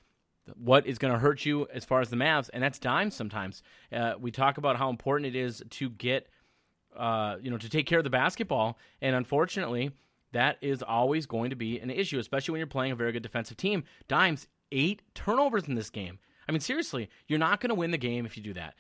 what 0.56 0.88
is 0.88 0.98
going 0.98 1.14
to 1.14 1.20
hurt 1.20 1.46
you 1.46 1.68
as 1.74 1.86
far 1.86 2.02
as 2.02 2.10
the 2.10 2.16
Mavs, 2.16 2.50
and 2.54 2.64
that's 2.64 2.80
dimes 2.80 3.16
sometimes. 3.16 3.62
Uh, 3.92 4.14
we 4.20 4.32
talk 4.32 4.58
about 4.58 4.78
how 4.78 4.90
important 4.90 5.36
it 5.36 5.38
is 5.38 5.64
to 5.72 5.90
get– 5.90 6.28
uh, 6.96 7.38
you 7.42 7.52
know, 7.52 7.58
to 7.58 7.70
take 7.70 7.86
care 7.86 8.00
of 8.00 8.04
the 8.04 8.10
basketball. 8.10 8.78
And 9.02 9.16
unfortunately, 9.16 9.92
that 10.32 10.58
is 10.62 10.84
always 10.84 11.26
going 11.26 11.50
to 11.50 11.56
be 11.56 11.80
an 11.80 11.90
issue, 11.90 12.20
especially 12.20 12.54
when 12.54 12.60
you're 12.60 12.68
playing 12.68 12.92
a 12.92 12.96
very 12.96 13.12
good 13.12 13.24
defensive 13.24 13.58
team. 13.58 13.84
Dimes, 14.08 14.48
eight 14.72 15.02
turnovers 15.16 15.68
in 15.68 15.76
this 15.76 15.90
game. 15.90 16.20
I 16.50 16.52
mean, 16.52 16.62
seriously, 16.62 17.12
you're 17.28 17.38
not 17.38 17.62
going 17.62 17.70
to 17.70 17.76
win 17.76 17.92
the 17.92 17.98
game 18.00 18.26
if 18.26 18.36
you 18.36 18.42
do 18.42 18.56
that. 18.56 18.74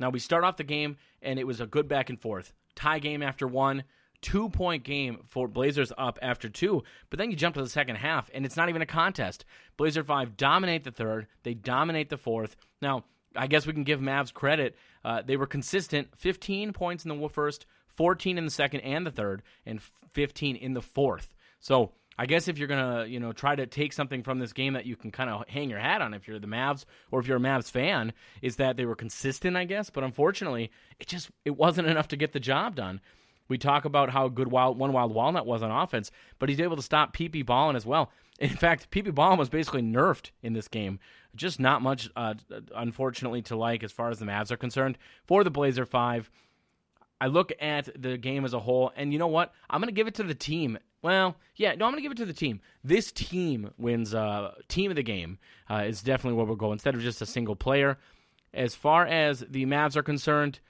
Now, 0.00 0.10
we 0.10 0.18
start 0.18 0.42
off 0.42 0.56
the 0.56 0.64
game, 0.64 0.96
and 1.22 1.38
it 1.38 1.46
was 1.46 1.60
a 1.60 1.66
good 1.66 1.86
back 1.86 2.10
and 2.10 2.20
forth. 2.20 2.52
Tie 2.74 2.98
game 2.98 3.22
after 3.22 3.46
one, 3.46 3.84
two 4.22 4.48
point 4.48 4.82
game 4.82 5.20
for 5.28 5.46
Blazers 5.46 5.92
up 5.96 6.18
after 6.20 6.48
two. 6.48 6.82
But 7.08 7.20
then 7.20 7.30
you 7.30 7.36
jump 7.36 7.54
to 7.54 7.62
the 7.62 7.68
second 7.68 7.94
half, 7.94 8.28
and 8.34 8.44
it's 8.44 8.56
not 8.56 8.68
even 8.68 8.82
a 8.82 8.86
contest. 8.86 9.44
Blazer 9.76 10.02
5 10.02 10.36
dominate 10.36 10.82
the 10.82 10.90
third, 10.90 11.28
they 11.44 11.54
dominate 11.54 12.10
the 12.10 12.16
fourth. 12.16 12.56
Now, 12.82 13.04
I 13.36 13.46
guess 13.46 13.68
we 13.68 13.72
can 13.72 13.84
give 13.84 14.00
Mavs 14.00 14.34
credit. 14.34 14.76
Uh, 15.04 15.22
they 15.22 15.36
were 15.36 15.46
consistent 15.46 16.08
15 16.16 16.72
points 16.72 17.04
in 17.04 17.16
the 17.16 17.28
first, 17.28 17.66
14 17.94 18.36
in 18.36 18.44
the 18.44 18.50
second 18.50 18.80
and 18.80 19.06
the 19.06 19.12
third, 19.12 19.42
and 19.64 19.80
15 20.12 20.56
in 20.56 20.74
the 20.74 20.82
fourth. 20.82 21.36
So 21.60 21.92
I 22.18 22.26
guess 22.26 22.48
if 22.48 22.58
you're 22.58 22.68
gonna, 22.68 23.04
you 23.06 23.20
know, 23.20 23.32
try 23.32 23.54
to 23.54 23.66
take 23.66 23.92
something 23.92 24.22
from 24.22 24.38
this 24.38 24.52
game 24.52 24.72
that 24.72 24.86
you 24.86 24.96
can 24.96 25.10
kind 25.10 25.28
of 25.28 25.46
hang 25.48 25.68
your 25.68 25.78
hat 25.78 26.00
on, 26.00 26.14
if 26.14 26.26
you're 26.26 26.38
the 26.38 26.46
Mavs 26.46 26.84
or 27.10 27.20
if 27.20 27.26
you're 27.26 27.36
a 27.36 27.40
Mavs 27.40 27.70
fan, 27.70 28.12
is 28.42 28.56
that 28.56 28.76
they 28.76 28.86
were 28.86 28.96
consistent, 28.96 29.56
I 29.56 29.64
guess. 29.64 29.90
But 29.90 30.04
unfortunately, 30.04 30.70
it 30.98 31.06
just 31.06 31.30
it 31.44 31.56
wasn't 31.56 31.88
enough 31.88 32.08
to 32.08 32.16
get 32.16 32.32
the 32.32 32.40
job 32.40 32.74
done. 32.76 33.00
We 33.48 33.58
talk 33.58 33.84
about 33.84 34.10
how 34.10 34.28
good 34.28 34.48
wild 34.48 34.78
one 34.78 34.92
wild 34.92 35.14
walnut 35.14 35.46
was 35.46 35.62
on 35.62 35.70
offense, 35.70 36.10
but 36.38 36.48
he's 36.48 36.60
able 36.60 36.76
to 36.76 36.82
stop 36.82 37.14
PP 37.14 37.44
Ballin 37.44 37.76
as 37.76 37.86
well. 37.86 38.10
In 38.40 38.50
fact, 38.50 38.90
PP 38.90 39.14
Ballin 39.14 39.38
was 39.38 39.48
basically 39.48 39.82
nerfed 39.82 40.30
in 40.42 40.52
this 40.52 40.68
game. 40.68 40.98
Just 41.34 41.58
not 41.58 41.80
much, 41.80 42.10
uh, 42.16 42.34
unfortunately, 42.74 43.42
to 43.42 43.56
like 43.56 43.82
as 43.82 43.92
far 43.92 44.10
as 44.10 44.18
the 44.18 44.26
Mavs 44.26 44.50
are 44.50 44.56
concerned. 44.56 44.98
For 45.26 45.44
the 45.44 45.50
Blazer 45.50 45.86
Five, 45.86 46.30
I 47.20 47.28
look 47.28 47.52
at 47.60 47.88
the 48.00 48.16
game 48.18 48.44
as 48.44 48.52
a 48.52 48.60
whole, 48.60 48.92
and 48.96 49.12
you 49.12 49.18
know 49.18 49.26
what? 49.26 49.52
I'm 49.70 49.80
going 49.80 49.88
to 49.88 49.94
give 49.94 50.06
it 50.06 50.16
to 50.16 50.22
the 50.22 50.34
team. 50.34 50.78
Well, 51.02 51.36
yeah, 51.54 51.74
no, 51.74 51.86
I'm 51.86 51.92
going 51.92 51.96
to 51.96 52.02
give 52.02 52.12
it 52.12 52.18
to 52.18 52.26
the 52.26 52.32
team. 52.32 52.60
This 52.84 53.12
team 53.12 53.70
wins 53.78 54.14
uh, 54.14 54.52
team 54.68 54.90
of 54.90 54.96
the 54.96 55.02
game 55.02 55.38
uh, 55.70 55.84
is 55.86 56.02
definitely 56.02 56.36
where 56.36 56.46
we'll 56.46 56.56
go 56.56 56.72
instead 56.72 56.94
of 56.94 57.00
just 57.00 57.22
a 57.22 57.26
single 57.26 57.56
player. 57.56 57.98
As 58.52 58.74
far 58.74 59.06
as 59.06 59.40
the 59.40 59.66
Mavs 59.66 59.96
are 59.96 60.02
concerned, 60.02 60.60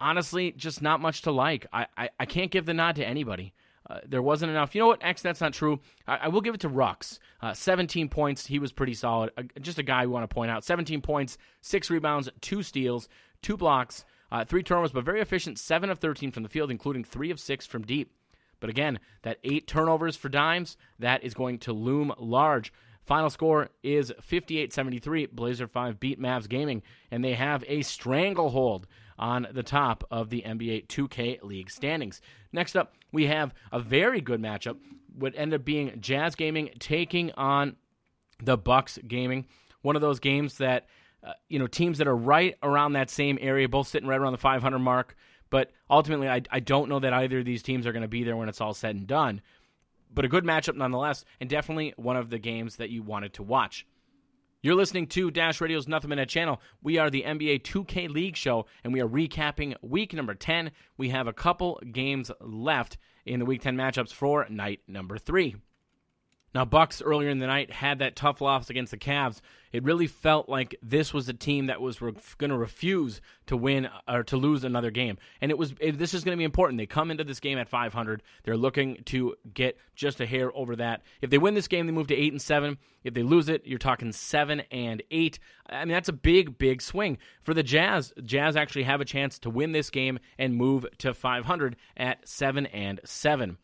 honestly, 0.00 0.52
just 0.52 0.82
not 0.82 1.00
much 1.00 1.22
to 1.22 1.32
like. 1.32 1.66
I, 1.72 1.86
I, 1.96 2.10
I 2.20 2.26
can't 2.26 2.50
give 2.50 2.66
the 2.66 2.74
nod 2.74 2.96
to 2.96 3.06
anybody. 3.06 3.52
Uh, 3.88 3.98
there 4.06 4.22
wasn't 4.22 4.50
enough. 4.50 4.74
You 4.74 4.80
know 4.80 4.86
what, 4.86 5.04
X? 5.04 5.20
That's 5.20 5.40
not 5.40 5.52
true. 5.52 5.80
I, 6.06 6.16
I 6.16 6.28
will 6.28 6.40
give 6.40 6.54
it 6.54 6.60
to 6.62 6.70
Rux. 6.70 7.18
Uh, 7.42 7.52
17 7.52 8.08
points. 8.08 8.46
He 8.46 8.58
was 8.58 8.72
pretty 8.72 8.94
solid. 8.94 9.30
Uh, 9.36 9.42
just 9.60 9.78
a 9.78 9.82
guy 9.82 10.06
we 10.06 10.12
want 10.12 10.28
to 10.28 10.34
point 10.34 10.50
out. 10.50 10.64
17 10.64 11.02
points, 11.02 11.36
six 11.60 11.90
rebounds, 11.90 12.30
two 12.40 12.62
steals, 12.62 13.08
two 13.42 13.56
blocks, 13.56 14.04
uh, 14.30 14.44
three 14.44 14.62
turnovers, 14.62 14.92
but 14.92 15.04
very 15.04 15.20
efficient. 15.20 15.58
Seven 15.58 15.90
of 15.90 15.98
13 15.98 16.30
from 16.30 16.42
the 16.42 16.48
field, 16.48 16.70
including 16.70 17.04
three 17.04 17.30
of 17.30 17.40
six 17.40 17.66
from 17.66 17.82
deep. 17.82 18.12
But 18.60 18.70
again, 18.70 18.98
that 19.22 19.38
eight 19.44 19.66
turnovers 19.66 20.16
for 20.16 20.28
dimes, 20.28 20.76
that 20.98 21.22
is 21.22 21.34
going 21.34 21.58
to 21.60 21.72
loom 21.72 22.12
large 22.18 22.72
Final 23.04 23.28
score 23.28 23.68
is 23.82 24.12
58-73. 24.22 25.30
Blazer 25.30 25.66
5 25.66 26.00
beat 26.00 26.20
Mavs 26.20 26.48
Gaming, 26.48 26.82
and 27.10 27.22
they 27.22 27.34
have 27.34 27.62
a 27.68 27.82
stranglehold 27.82 28.86
on 29.18 29.46
the 29.52 29.62
top 29.62 30.04
of 30.10 30.30
the 30.30 30.42
NBA 30.42 30.86
2K 30.86 31.42
League 31.42 31.70
standings. 31.70 32.20
Next 32.52 32.76
up, 32.76 32.94
we 33.12 33.26
have 33.26 33.54
a 33.70 33.78
very 33.78 34.20
good 34.20 34.40
matchup. 34.40 34.78
Would 35.18 35.36
end 35.36 35.54
up 35.54 35.64
being 35.64 36.00
Jazz 36.00 36.34
Gaming 36.34 36.70
taking 36.78 37.30
on 37.32 37.76
the 38.42 38.56
Bucks 38.56 38.98
Gaming. 39.06 39.46
One 39.82 39.96
of 39.96 40.02
those 40.02 40.18
games 40.18 40.58
that 40.58 40.86
uh, 41.24 41.32
you 41.48 41.58
know 41.58 41.66
teams 41.66 41.98
that 41.98 42.06
are 42.06 42.16
right 42.16 42.56
around 42.62 42.92
that 42.92 43.10
same 43.10 43.38
area, 43.40 43.68
both 43.68 43.88
sitting 43.88 44.08
right 44.08 44.20
around 44.20 44.32
the 44.32 44.38
500 44.38 44.78
mark. 44.78 45.16
But 45.50 45.70
ultimately, 45.88 46.28
I, 46.28 46.42
I 46.50 46.60
don't 46.60 46.88
know 46.88 46.98
that 47.00 47.12
either 47.12 47.38
of 47.38 47.44
these 47.44 47.62
teams 47.62 47.86
are 47.86 47.92
going 47.92 48.02
to 48.02 48.08
be 48.08 48.24
there 48.24 48.36
when 48.36 48.48
it's 48.48 48.60
all 48.60 48.74
said 48.74 48.96
and 48.96 49.06
done. 49.06 49.40
But 50.12 50.24
a 50.24 50.28
good 50.28 50.44
matchup 50.44 50.76
nonetheless, 50.76 51.24
and 51.40 51.50
definitely 51.50 51.92
one 51.96 52.16
of 52.16 52.30
the 52.30 52.38
games 52.38 52.76
that 52.76 52.90
you 52.90 53.02
wanted 53.02 53.34
to 53.34 53.42
watch. 53.42 53.86
You're 54.62 54.76
listening 54.76 55.08
to 55.08 55.30
Dash 55.30 55.60
Radio's 55.60 55.86
Nothing 55.86 56.08
But 56.08 56.16
Net 56.16 56.28
channel. 56.28 56.60
We 56.82 56.96
are 56.96 57.10
the 57.10 57.22
NBA 57.22 57.64
2K 57.64 58.08
League 58.08 58.34
show, 58.34 58.64
and 58.82 58.94
we 58.94 59.00
are 59.02 59.06
recapping 59.06 59.74
week 59.82 60.14
number 60.14 60.34
10. 60.34 60.70
We 60.96 61.10
have 61.10 61.26
a 61.26 61.34
couple 61.34 61.82
games 61.92 62.30
left 62.40 62.96
in 63.26 63.40
the 63.40 63.44
week 63.44 63.60
10 63.60 63.76
matchups 63.76 64.12
for 64.12 64.46
night 64.48 64.80
number 64.88 65.18
three. 65.18 65.56
Now, 66.54 66.64
Bucks 66.64 67.02
earlier 67.02 67.30
in 67.30 67.40
the 67.40 67.48
night 67.48 67.72
had 67.72 67.98
that 67.98 68.14
tough 68.14 68.40
loss 68.40 68.70
against 68.70 68.92
the 68.92 68.96
Cavs. 68.96 69.40
It 69.72 69.82
really 69.82 70.06
felt 70.06 70.48
like 70.48 70.76
this 70.80 71.12
was 71.12 71.28
a 71.28 71.32
team 71.32 71.66
that 71.66 71.80
was 71.80 72.00
re- 72.00 72.14
going 72.38 72.50
to 72.50 72.56
refuse 72.56 73.20
to 73.46 73.56
win 73.56 73.88
or 74.06 74.22
to 74.22 74.36
lose 74.36 74.62
another 74.62 74.92
game, 74.92 75.18
and 75.40 75.50
it 75.50 75.58
was. 75.58 75.74
It, 75.80 75.98
this 75.98 76.14
is 76.14 76.22
going 76.22 76.36
to 76.36 76.38
be 76.38 76.44
important. 76.44 76.78
They 76.78 76.86
come 76.86 77.10
into 77.10 77.24
this 77.24 77.40
game 77.40 77.58
at 77.58 77.68
500. 77.68 78.22
They're 78.44 78.56
looking 78.56 79.02
to 79.06 79.34
get 79.52 79.76
just 79.96 80.20
a 80.20 80.26
hair 80.26 80.56
over 80.56 80.76
that. 80.76 81.02
If 81.20 81.30
they 81.30 81.38
win 81.38 81.54
this 81.54 81.66
game, 81.66 81.86
they 81.86 81.92
move 81.92 82.06
to 82.06 82.14
eight 82.14 82.32
and 82.32 82.40
seven. 82.40 82.78
If 83.02 83.14
they 83.14 83.24
lose 83.24 83.48
it, 83.48 83.66
you're 83.66 83.80
talking 83.80 84.12
seven 84.12 84.60
and 84.70 85.02
eight. 85.10 85.40
I 85.68 85.84
mean, 85.84 85.92
that's 85.92 86.08
a 86.08 86.12
big, 86.12 86.56
big 86.56 86.80
swing 86.80 87.18
for 87.42 87.52
the 87.52 87.64
Jazz. 87.64 88.12
Jazz 88.22 88.54
actually 88.54 88.84
have 88.84 89.00
a 89.00 89.04
chance 89.04 89.40
to 89.40 89.50
win 89.50 89.72
this 89.72 89.90
game 89.90 90.20
and 90.38 90.54
move 90.54 90.86
to 90.98 91.14
500 91.14 91.74
at 91.96 92.28
seven 92.28 92.66
and 92.66 93.00
seven 93.04 93.58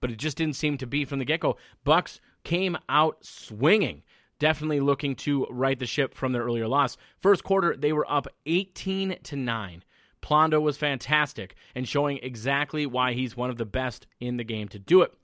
but 0.00 0.10
it 0.10 0.18
just 0.18 0.36
didn't 0.36 0.56
seem 0.56 0.78
to 0.78 0.86
be 0.86 1.04
from 1.04 1.18
the 1.18 1.24
get-go. 1.24 1.56
Bucks 1.84 2.20
came 2.44 2.76
out 2.88 3.24
swinging, 3.24 4.02
definitely 4.38 4.80
looking 4.80 5.14
to 5.16 5.46
right 5.50 5.78
the 5.78 5.86
ship 5.86 6.14
from 6.14 6.32
their 6.32 6.42
earlier 6.42 6.68
loss. 6.68 6.96
First 7.18 7.44
quarter, 7.44 7.76
they 7.76 7.92
were 7.92 8.10
up 8.10 8.26
18 8.46 9.18
to 9.24 9.36
9. 9.36 9.84
Plondo 10.20 10.60
was 10.60 10.76
fantastic 10.76 11.54
and 11.74 11.86
showing 11.86 12.18
exactly 12.22 12.86
why 12.86 13.12
he's 13.12 13.36
one 13.36 13.50
of 13.50 13.56
the 13.56 13.64
best 13.64 14.06
in 14.20 14.36
the 14.36 14.44
game 14.44 14.68
to 14.68 14.78
do 14.78 15.02
it. 15.02 15.14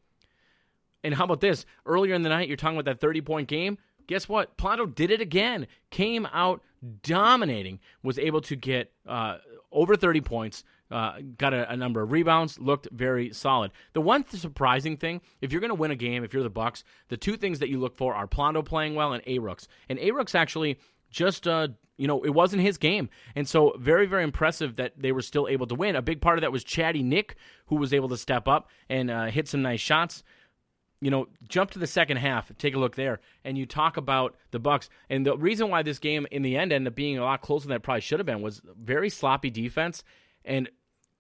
And 1.03 1.15
how 1.15 1.25
about 1.25 1.41
this? 1.41 1.67
Earlier 1.85 2.15
in 2.15 2.23
the 2.23 2.29
night, 2.29 2.49
you're 2.49 2.57
talking 2.57 2.79
about 2.79 2.91
that 2.91 3.01
30 3.01 3.21
point 3.21 3.49
game. 3.49 3.79
Guess 4.07 4.29
what? 4.29 4.57
Plondo 4.57 4.93
did 4.93 5.11
it 5.11 5.21
again. 5.21 5.67
Came 5.91 6.27
out 6.27 6.63
dominating, 7.03 7.81
was 8.03 8.19
able 8.19 8.41
to 8.43 8.57
get 8.57 8.93
uh, 9.07 9.39
over 9.73 9.97
30 9.97 10.21
points, 10.21 10.65
uh, 10.95 11.19
got 11.37 11.53
a, 11.53 11.71
a, 11.73 11.77
number 11.77 12.03
of 12.03 12.13
rebounds, 12.13 12.59
looked 12.61 12.87
very 12.93 13.33
solid. 13.33 13.73
The 13.95 14.01
one 14.01 14.25
surprising 14.29 14.97
thing, 14.97 15.21
if 15.41 15.51
you're 15.51 15.61
going 15.61 15.71
to 15.71 15.75
win 15.75 15.91
a 15.91 15.97
game, 15.97 16.23
if 16.23 16.33
you're 16.33 16.45
the 16.45 16.51
Bucks, 16.51 16.85
the 17.09 17.17
two 17.17 17.37
things 17.37 17.59
that 17.59 17.69
you 17.69 17.81
look 17.81 17.97
for 17.97 18.15
are 18.15 18.29
Plondo 18.29 18.65
playing 18.65 18.95
well 18.95 19.13
and 19.13 19.23
A 19.27 19.41
Rooks. 19.41 19.67
And 19.89 19.99
A 19.99 20.13
Rooks 20.13 20.37
actually 20.37 20.79
just 21.11 21.49
uh, 21.49 21.69
you 21.97 22.07
know, 22.07 22.23
it 22.23 22.31
wasn't 22.31 22.63
his 22.63 22.79
game. 22.79 23.09
And 23.35 23.49
so, 23.49 23.77
very, 23.79 24.07
very 24.07 24.25
impressive 24.25 24.77
that 24.77 24.93
they 24.97 25.13
were 25.13 25.23
still 25.23 25.49
able 25.49 25.67
to 25.67 25.75
win. 25.75 25.97
A 25.97 26.03
big 26.03 26.21
part 26.21 26.39
of 26.39 26.43
that 26.43 26.53
was 26.53 26.65
Chatty 26.65 27.03
Nick, 27.03 27.37
who 27.67 27.77
was 27.77 27.93
able 27.93 28.09
to 28.11 28.17
step 28.17 28.49
up 28.49 28.69
and 28.89 29.11
uh, 29.11 29.27
hit 29.27 29.49
some 29.49 29.63
nice 29.63 29.81
shots. 29.81 30.23
You 31.01 31.11
know, 31.11 31.27
jump 31.49 31.73
to 31.73 31.79
the 31.79 31.87
second 31.87 32.17
half, 32.17 32.51
take 32.57 32.75
a 32.75 32.79
look 32.79 32.97
there, 32.97 33.21
and 33.45 33.59
you 33.59 33.67
talk 33.67 33.97
about 33.97 34.37
the 34.53 34.59
Bucks. 34.59 34.89
And 35.11 35.27
the 35.27 35.37
reason 35.37 35.69
why 35.71 35.83
this 35.83 35.99
game 35.99 36.27
in 36.31 36.43
the 36.43 36.57
end 36.57 36.73
ended 36.73 36.93
up 36.93 36.95
being 36.95 37.19
a 37.19 37.25
lot 37.25 37.43
closer 37.43 37.69
than 37.69 37.77
it 37.77 37.83
probably 37.83 38.01
should 38.01 38.21
have 38.21 38.27
been 38.27 38.43
was 38.43 38.63
very 38.81 39.11
sloppy 39.11 39.51
defense. 39.51 40.03
And 40.45 40.71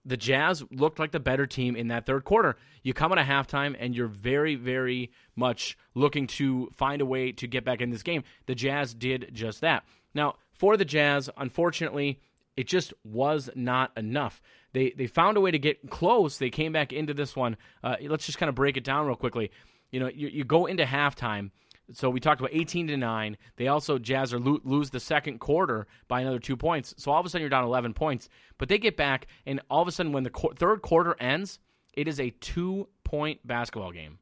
the 0.04 0.16
Jazz 0.16 0.62
looked 0.70 0.98
like 0.98 1.12
the 1.12 1.20
better 1.20 1.46
team 1.46 1.76
in 1.76 1.88
that 1.88 2.06
third 2.06 2.24
quarter. 2.24 2.56
You 2.82 2.92
come 2.92 3.12
at 3.12 3.18
a 3.18 3.22
halftime 3.22 3.74
and 3.78 3.94
you're 3.94 4.06
very, 4.06 4.54
very 4.54 5.10
much 5.34 5.78
looking 5.94 6.26
to 6.28 6.70
find 6.76 7.00
a 7.00 7.06
way 7.06 7.32
to 7.32 7.46
get 7.46 7.64
back 7.64 7.80
in 7.80 7.90
this 7.90 8.02
game. 8.02 8.24
The 8.46 8.54
Jazz 8.54 8.94
did 8.94 9.30
just 9.32 9.60
that. 9.62 9.84
Now, 10.14 10.36
for 10.52 10.76
the 10.76 10.84
Jazz, 10.84 11.30
unfortunately, 11.36 12.20
it 12.56 12.68
just 12.68 12.92
was 13.02 13.50
not 13.54 13.90
enough. 13.96 14.40
They 14.72 14.90
they 14.90 15.06
found 15.06 15.36
a 15.36 15.40
way 15.40 15.50
to 15.50 15.58
get 15.58 15.90
close. 15.90 16.38
They 16.38 16.50
came 16.50 16.72
back 16.72 16.92
into 16.92 17.14
this 17.14 17.34
one. 17.34 17.56
Uh, 17.82 17.96
let's 18.02 18.26
just 18.26 18.38
kind 18.38 18.48
of 18.48 18.54
break 18.54 18.76
it 18.76 18.84
down 18.84 19.06
real 19.06 19.16
quickly. 19.16 19.50
You 19.90 20.00
know, 20.00 20.10
you, 20.12 20.28
you 20.28 20.44
go 20.44 20.66
into 20.66 20.84
halftime 20.84 21.50
so 21.92 22.08
we 22.08 22.20
talked 22.20 22.40
about 22.40 22.54
18 22.54 22.86
to 22.88 22.96
9. 22.96 23.36
They 23.56 23.68
also 23.68 23.98
Jazz 23.98 24.32
lo- 24.32 24.60
lose 24.64 24.90
the 24.90 25.00
second 25.00 25.38
quarter 25.38 25.86
by 26.08 26.20
another 26.20 26.38
2 26.38 26.56
points. 26.56 26.94
So 26.96 27.10
all 27.10 27.20
of 27.20 27.26
a 27.26 27.28
sudden 27.28 27.42
you're 27.42 27.50
down 27.50 27.64
11 27.64 27.94
points. 27.94 28.28
But 28.58 28.68
they 28.68 28.78
get 28.78 28.96
back 28.96 29.26
and 29.46 29.60
all 29.68 29.82
of 29.82 29.88
a 29.88 29.92
sudden 29.92 30.12
when 30.12 30.24
the 30.24 30.30
qu- 30.30 30.54
third 30.54 30.82
quarter 30.82 31.14
ends, 31.20 31.58
it 31.92 32.08
is 32.08 32.18
a 32.18 32.30
2-point 32.30 33.46
basketball 33.46 33.92
game. 33.92 34.18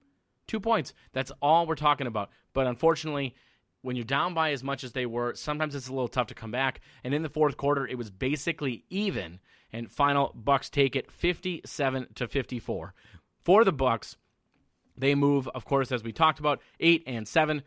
2 0.48 0.60
points. 0.60 0.92
That's 1.12 1.32
all 1.40 1.66
we're 1.66 1.76
talking 1.76 2.06
about. 2.06 2.30
But 2.52 2.66
unfortunately, 2.66 3.34
when 3.82 3.96
you're 3.96 4.04
down 4.04 4.34
by 4.34 4.52
as 4.52 4.62
much 4.64 4.84
as 4.84 4.92
they 4.92 5.06
were, 5.06 5.34
sometimes 5.34 5.74
it's 5.74 5.88
a 5.88 5.92
little 5.92 6.08
tough 6.08 6.28
to 6.28 6.34
come 6.34 6.50
back. 6.50 6.80
And 7.04 7.14
in 7.14 7.22
the 7.22 7.28
fourth 7.28 7.56
quarter, 7.56 7.86
it 7.86 7.98
was 7.98 8.10
basically 8.10 8.84
even. 8.90 9.40
And 9.72 9.90
final 9.90 10.32
Bucks 10.34 10.68
take 10.68 10.96
it 10.96 11.10
57 11.10 12.08
to 12.16 12.28
54. 12.28 12.94
For 13.44 13.64
the 13.64 13.72
Bucks, 13.72 14.16
they 14.96 15.14
move, 15.14 15.48
of 15.48 15.64
course, 15.64 15.92
as 15.92 16.02
we 16.02 16.12
talked 16.12 16.38
about, 16.38 16.60
eight 16.80 17.02
and 17.06 17.26
seven. 17.26 17.62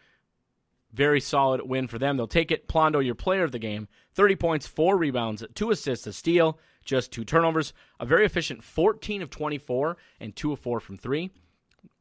Very 0.93 1.19
solid 1.19 1.61
win 1.67 1.87
for 1.87 1.99
them. 1.99 2.15
They'll 2.15 2.27
take 2.27 2.51
it. 2.51 2.67
Plondo, 2.67 3.03
your 3.03 3.15
player 3.15 3.43
of 3.43 3.51
the 3.51 3.59
game, 3.59 3.87
30 4.13 4.35
points, 4.37 4.67
four 4.67 4.97
rebounds, 4.97 5.43
two 5.53 5.71
assists, 5.71 6.07
a 6.07 6.13
steal, 6.13 6.57
just 6.85 7.11
two 7.11 7.25
turnovers. 7.25 7.73
A 7.99 8.05
very 8.05 8.25
efficient 8.25 8.63
14 8.63 9.21
of 9.21 9.29
24 9.29 9.97
and 10.21 10.35
two 10.35 10.53
of 10.53 10.59
four 10.59 10.79
from 10.79 10.97
three. 10.97 11.31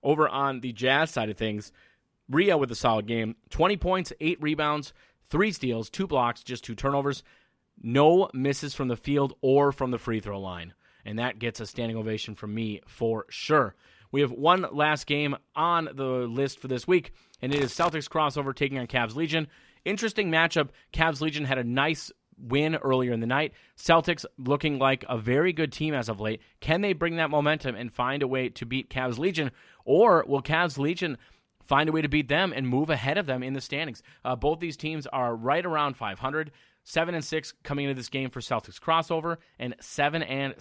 Over 0.02 0.28
on 0.28 0.60
the 0.60 0.72
Jazz 0.72 1.10
side 1.10 1.30
of 1.30 1.36
things, 1.36 1.72
Ria 2.28 2.56
with 2.56 2.70
a 2.70 2.76
solid 2.76 3.06
game 3.06 3.36
20 3.50 3.76
points, 3.78 4.12
eight 4.20 4.40
rebounds, 4.40 4.92
three 5.28 5.50
steals, 5.50 5.90
two 5.90 6.06
blocks, 6.06 6.42
just 6.42 6.64
two 6.64 6.74
turnovers. 6.74 7.22
No 7.82 8.30
misses 8.32 8.74
from 8.74 8.88
the 8.88 8.96
field 8.96 9.34
or 9.40 9.72
from 9.72 9.90
the 9.90 9.98
free 9.98 10.20
throw 10.20 10.40
line. 10.40 10.74
And 11.04 11.18
that 11.18 11.38
gets 11.38 11.60
a 11.60 11.66
standing 11.66 11.96
ovation 11.96 12.34
from 12.34 12.54
me 12.54 12.80
for 12.86 13.26
sure. 13.28 13.74
We 14.14 14.20
have 14.20 14.30
one 14.30 14.64
last 14.70 15.08
game 15.08 15.34
on 15.56 15.88
the 15.92 16.04
list 16.04 16.60
for 16.60 16.68
this 16.68 16.86
week, 16.86 17.10
and 17.42 17.52
it 17.52 17.60
is 17.60 17.72
Celtics 17.72 18.08
crossover 18.08 18.54
taking 18.54 18.78
on 18.78 18.86
Cavs 18.86 19.16
Legion. 19.16 19.48
Interesting 19.84 20.30
matchup. 20.30 20.68
Cavs 20.92 21.20
Legion 21.20 21.44
had 21.44 21.58
a 21.58 21.64
nice 21.64 22.12
win 22.38 22.76
earlier 22.76 23.12
in 23.12 23.18
the 23.18 23.26
night. 23.26 23.54
Celtics 23.76 24.24
looking 24.38 24.78
like 24.78 25.04
a 25.08 25.18
very 25.18 25.52
good 25.52 25.72
team 25.72 25.94
as 25.94 26.08
of 26.08 26.20
late. 26.20 26.40
Can 26.60 26.80
they 26.80 26.92
bring 26.92 27.16
that 27.16 27.28
momentum 27.28 27.74
and 27.74 27.92
find 27.92 28.22
a 28.22 28.28
way 28.28 28.50
to 28.50 28.64
beat 28.64 28.88
Cavs 28.88 29.18
Legion, 29.18 29.50
or 29.84 30.24
will 30.28 30.42
Cavs 30.42 30.78
Legion 30.78 31.18
find 31.66 31.88
a 31.88 31.92
way 31.92 32.00
to 32.00 32.08
beat 32.08 32.28
them 32.28 32.52
and 32.54 32.68
move 32.68 32.90
ahead 32.90 33.18
of 33.18 33.26
them 33.26 33.42
in 33.42 33.54
the 33.54 33.60
standings? 33.60 34.00
Uh, 34.24 34.36
both 34.36 34.60
these 34.60 34.76
teams 34.76 35.08
are 35.08 35.34
right 35.34 35.66
around 35.66 35.96
500. 35.96 36.52
Seven 36.86 37.14
and 37.14 37.24
six 37.24 37.52
coming 37.64 37.86
into 37.86 37.96
this 37.96 38.10
game 38.10 38.28
for 38.28 38.40
Celtics 38.40 38.78
crossover, 38.78 39.38
and 39.58 39.74
seven 39.80 40.22
and 40.22 40.54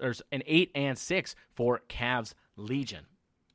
or, 0.00 0.14
and 0.32 0.42
eight 0.46 0.70
and 0.74 0.96
six 0.96 1.36
for 1.54 1.82
Cavs 1.90 2.32
Legion. 2.56 3.06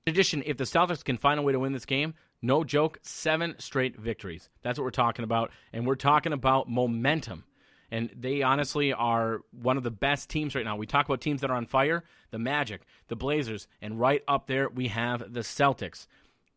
In 0.05 0.13
addition, 0.13 0.43
if 0.45 0.57
the 0.57 0.63
Celtics 0.63 1.03
can 1.03 1.17
find 1.17 1.39
a 1.39 1.43
way 1.43 1.53
to 1.53 1.59
win 1.59 1.73
this 1.73 1.85
game, 1.85 2.15
no 2.41 2.63
joke, 2.63 2.99
seven 3.03 3.55
straight 3.59 3.99
victories. 3.99 4.49
That's 4.63 4.79
what 4.79 4.83
we're 4.83 4.91
talking 4.91 5.23
about. 5.23 5.51
And 5.73 5.85
we're 5.85 5.95
talking 5.95 6.33
about 6.33 6.69
momentum. 6.69 7.43
And 7.91 8.09
they 8.17 8.41
honestly 8.41 8.93
are 8.93 9.41
one 9.51 9.77
of 9.77 9.83
the 9.83 9.91
best 9.91 10.29
teams 10.29 10.55
right 10.55 10.65
now. 10.65 10.77
We 10.77 10.87
talk 10.87 11.05
about 11.05 11.21
teams 11.21 11.41
that 11.41 11.51
are 11.51 11.57
on 11.57 11.65
fire 11.65 12.03
the 12.31 12.39
Magic, 12.39 12.81
the 13.09 13.15
Blazers, 13.17 13.67
and 13.81 13.99
right 13.99 14.23
up 14.27 14.47
there 14.47 14.69
we 14.69 14.87
have 14.87 15.33
the 15.33 15.41
Celtics. 15.41 16.07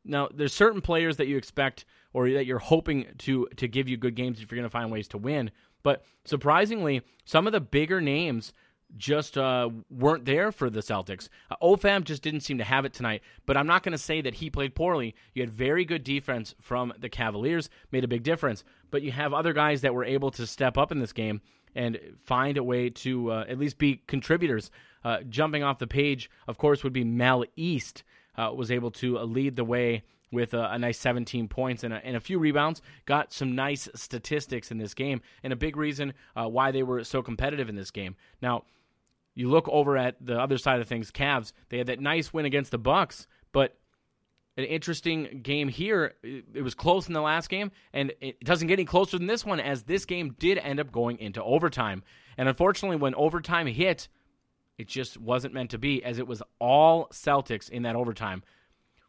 Now, 0.04 0.28
there's 0.32 0.52
certain 0.52 0.80
players 0.80 1.16
that 1.16 1.26
you 1.26 1.36
expect 1.36 1.84
or 2.12 2.30
that 2.30 2.46
you're 2.46 2.58
hoping 2.58 3.06
to 3.18 3.48
to 3.56 3.66
give 3.66 3.88
you 3.88 3.96
good 3.96 4.14
games 4.14 4.40
if 4.40 4.50
you're 4.50 4.56
going 4.56 4.68
to 4.68 4.70
find 4.70 4.92
ways 4.92 5.08
to 5.08 5.18
win. 5.18 5.50
But 5.82 6.04
surprisingly, 6.24 7.02
some 7.24 7.46
of 7.46 7.52
the 7.52 7.60
bigger 7.60 8.00
names 8.00 8.52
just 8.96 9.36
uh, 9.36 9.70
weren't 9.90 10.24
there 10.24 10.52
for 10.52 10.70
the 10.70 10.80
Celtics. 10.80 11.28
Uh, 11.50 11.56
Ofab 11.62 12.04
just 12.04 12.22
didn't 12.22 12.40
seem 12.40 12.58
to 12.58 12.64
have 12.64 12.84
it 12.84 12.92
tonight, 12.92 13.22
but 13.46 13.56
I'm 13.56 13.66
not 13.66 13.82
going 13.82 13.92
to 13.92 13.98
say 13.98 14.20
that 14.20 14.34
he 14.34 14.50
played 14.50 14.74
poorly. 14.74 15.14
You 15.34 15.42
had 15.42 15.50
very 15.50 15.84
good 15.84 16.04
defense 16.04 16.54
from 16.60 16.92
the 16.98 17.08
Cavaliers, 17.08 17.70
made 17.90 18.04
a 18.04 18.08
big 18.08 18.22
difference, 18.22 18.64
but 18.90 19.02
you 19.02 19.12
have 19.12 19.32
other 19.32 19.52
guys 19.52 19.80
that 19.80 19.94
were 19.94 20.04
able 20.04 20.30
to 20.32 20.46
step 20.46 20.78
up 20.78 20.92
in 20.92 21.00
this 21.00 21.12
game 21.12 21.40
and 21.74 21.98
find 22.24 22.56
a 22.56 22.62
way 22.62 22.88
to 22.88 23.32
uh, 23.32 23.44
at 23.48 23.58
least 23.58 23.78
be 23.78 24.02
contributors. 24.06 24.70
Uh, 25.04 25.18
jumping 25.28 25.62
off 25.62 25.78
the 25.78 25.86
page, 25.86 26.30
of 26.48 26.56
course, 26.56 26.82
would 26.84 26.92
be 26.92 27.04
Mel 27.04 27.44
East, 27.56 28.04
uh, 28.36 28.50
was 28.54 28.70
able 28.70 28.90
to 28.90 29.18
uh, 29.18 29.24
lead 29.24 29.56
the 29.56 29.64
way 29.64 30.02
with 30.32 30.54
a, 30.54 30.70
a, 30.72 30.78
nice 30.78 30.98
17 30.98 31.46
points 31.48 31.84
and 31.84 31.94
a, 31.94 32.04
and 32.04 32.16
a, 32.16 32.20
few 32.20 32.38
rebounds. 32.38 32.82
Got 33.04 33.32
some 33.32 33.54
nice 33.54 33.88
statistics 33.94 34.70
in 34.70 34.78
this 34.78 34.94
game, 34.94 35.20
and 35.42 35.52
a 35.52 35.56
big 35.56 35.76
reason 35.76 36.14
uh, 36.34 36.48
why 36.48 36.72
they 36.72 36.82
were 36.82 37.04
so 37.04 37.22
competitive 37.22 37.68
in 37.68 37.76
this 37.76 37.90
game. 37.90 38.16
Now, 38.42 38.64
you 39.34 39.50
look 39.50 39.68
over 39.68 39.96
at 39.96 40.16
the 40.24 40.38
other 40.40 40.58
side 40.58 40.80
of 40.80 40.88
things, 40.88 41.10
Cavs. 41.10 41.52
They 41.68 41.78
had 41.78 41.88
that 41.88 42.00
nice 42.00 42.32
win 42.32 42.44
against 42.44 42.70
the 42.70 42.78
Bucks, 42.78 43.26
but 43.52 43.76
an 44.56 44.64
interesting 44.64 45.40
game 45.42 45.68
here. 45.68 46.14
It 46.22 46.62
was 46.62 46.74
close 46.74 47.08
in 47.08 47.14
the 47.14 47.20
last 47.20 47.48
game, 47.48 47.72
and 47.92 48.12
it 48.20 48.42
doesn't 48.44 48.68
get 48.68 48.74
any 48.74 48.84
closer 48.84 49.18
than 49.18 49.26
this 49.26 49.44
one, 49.44 49.60
as 49.60 49.82
this 49.82 50.04
game 50.04 50.36
did 50.38 50.58
end 50.58 50.78
up 50.78 50.92
going 50.92 51.18
into 51.18 51.42
overtime. 51.42 52.04
And 52.36 52.48
unfortunately, 52.48 52.96
when 52.96 53.14
overtime 53.16 53.66
hit, 53.66 54.08
it 54.78 54.86
just 54.86 55.18
wasn't 55.18 55.54
meant 55.54 55.70
to 55.70 55.78
be, 55.78 56.04
as 56.04 56.18
it 56.18 56.26
was 56.26 56.42
all 56.60 57.08
Celtics 57.08 57.68
in 57.68 57.82
that 57.82 57.96
overtime. 57.96 58.42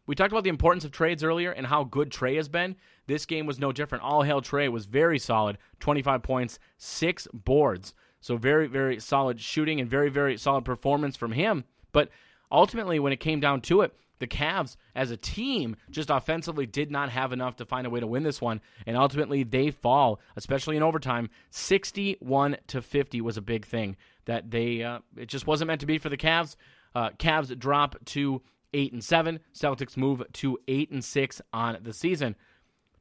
We 0.07 0.15
talked 0.15 0.31
about 0.31 0.43
the 0.43 0.51
importance 0.51 0.85
of 0.85 0.91
trades 0.91 1.23
earlier 1.23 1.51
and 1.51 1.65
how 1.65 1.83
good 1.83 2.11
Trey 2.11 2.35
has 2.35 2.47
been. 2.47 2.75
This 3.07 3.25
game 3.25 3.45
was 3.47 3.59
no 3.59 3.71
different. 3.71 4.03
All 4.03 4.21
hail 4.21 4.41
Trey 4.41 4.69
was 4.69 4.85
very 4.85 5.17
solid 5.17 5.57
25 5.79 6.21
points, 6.21 6.59
six 6.77 7.27
boards. 7.33 7.93
So, 8.25 8.37
very, 8.37 8.65
very 8.65 8.99
solid 8.99 9.39
shooting 9.39 9.79
and 9.79 9.87
very, 9.87 10.09
very 10.09 10.35
solid 10.37 10.65
performance 10.65 11.15
from 11.15 11.31
him. 11.31 11.63
But 11.91 12.09
ultimately, 12.51 12.97
when 12.97 13.13
it 13.13 13.19
came 13.19 13.39
down 13.39 13.61
to 13.61 13.81
it, 13.81 13.95
the 14.17 14.25
Cavs 14.25 14.77
as 14.95 15.11
a 15.11 15.15
team 15.15 15.75
just 15.91 16.09
offensively 16.09 16.65
did 16.65 16.89
not 16.89 17.11
have 17.11 17.33
enough 17.33 17.57
to 17.57 17.65
find 17.65 17.85
a 17.85 17.89
way 17.91 17.99
to 17.99 18.07
win 18.07 18.23
this 18.23 18.41
one. 18.41 18.61
And 18.87 18.97
ultimately, 18.97 19.43
they 19.43 19.69
fall, 19.69 20.19
especially 20.35 20.75
in 20.75 20.81
overtime. 20.81 21.29
61 21.51 22.57
to 22.65 22.81
50 22.81 23.21
was 23.21 23.37
a 23.37 23.43
big 23.43 23.63
thing 23.63 23.95
that 24.25 24.49
they, 24.49 24.81
uh, 24.81 25.01
it 25.15 25.27
just 25.27 25.45
wasn't 25.45 25.67
meant 25.67 25.81
to 25.81 25.85
be 25.85 25.99
for 25.99 26.09
the 26.09 26.17
Cavs. 26.17 26.55
Uh, 26.95 27.11
Cavs 27.19 27.55
drop 27.59 28.03
to 28.05 28.41
eight 28.73 28.91
and 28.91 29.03
seven. 29.03 29.39
Celtics 29.53 29.97
move 29.97 30.23
to 30.33 30.57
eight 30.67 30.89
and 30.89 31.05
six 31.05 31.43
on 31.53 31.77
the 31.83 31.93
season. 31.93 32.35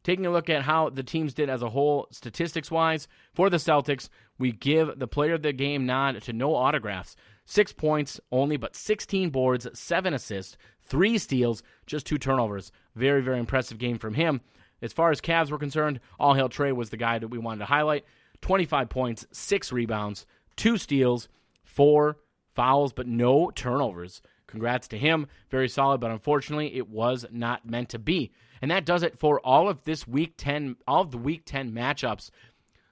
Taking 0.05 0.26
a 0.26 0.30
look 0.30 0.50
at 0.50 0.62
how 0.62 0.90
the 0.90 1.02
teams 1.02 1.34
did 1.34 1.48
as 1.48 1.62
a 1.62 1.70
whole, 1.70 2.07
statistics 2.11 2.70
wise, 2.70 3.09
for 3.32 3.50
the 3.50 3.57
Celtics, 3.57 4.11
we 4.38 4.52
give 4.52 4.98
the 4.98 5.09
player 5.09 5.34
of 5.34 5.42
the 5.42 5.52
game 5.52 5.86
nod 5.86 6.20
to 6.22 6.32
no 6.32 6.55
autographs. 6.55 7.16
Six 7.46 7.72
points 7.72 8.20
only, 8.30 8.59
but 8.59 8.76
16 8.76 9.30
boards, 9.30 9.66
seven 9.72 10.12
assists, 10.14 10.57
three 10.82 11.16
steals, 11.16 11.62
just 11.86 12.07
two 12.07 12.18
turnovers. 12.18 12.70
Very, 12.94 13.22
very 13.22 13.38
impressive 13.38 13.78
game 13.78 13.98
from 13.98 14.14
him. 14.14 14.42
As 14.82 14.92
far 14.92 15.11
as 15.11 15.22
Cavs 15.22 15.50
were 15.50 15.59
concerned, 15.59 16.00
All 16.20 16.34
Hail 16.34 16.50
Trey 16.50 16.72
was 16.72 16.90
the 16.90 16.96
guy 16.98 17.18
that 17.18 17.28
we 17.28 17.38
wanted 17.38 17.61
to 17.61 17.66
highlight. 17.66 18.05
25 18.42 18.90
points, 18.90 19.26
six 19.32 19.72
rebounds, 19.72 20.26
two 20.57 20.76
steals, 20.76 21.28
four 21.62 22.18
fouls, 22.55 22.92
but 22.92 23.07
no 23.07 23.50
turnovers. 23.50 24.20
Congrats 24.55 24.86
to 24.86 24.96
him. 24.96 25.26
Very 25.50 25.68
solid, 25.68 26.00
but 26.00 26.12
unfortunately, 26.12 26.76
it 26.76 26.88
was 26.88 27.26
not 27.32 27.68
meant 27.68 27.88
to 27.88 27.98
be. 27.98 28.30
And 28.62 28.70
that 28.70 28.86
does 28.86 29.02
it 29.02 29.18
for 29.18 29.40
all 29.40 29.68
of 29.68 29.82
this 29.82 30.07
week 30.07 30.34
10, 30.36 30.76
all 30.86 31.02
of 31.02 31.11
the 31.11 31.18
week 31.18 31.42
10 31.44 31.72
matchups. 31.72 32.30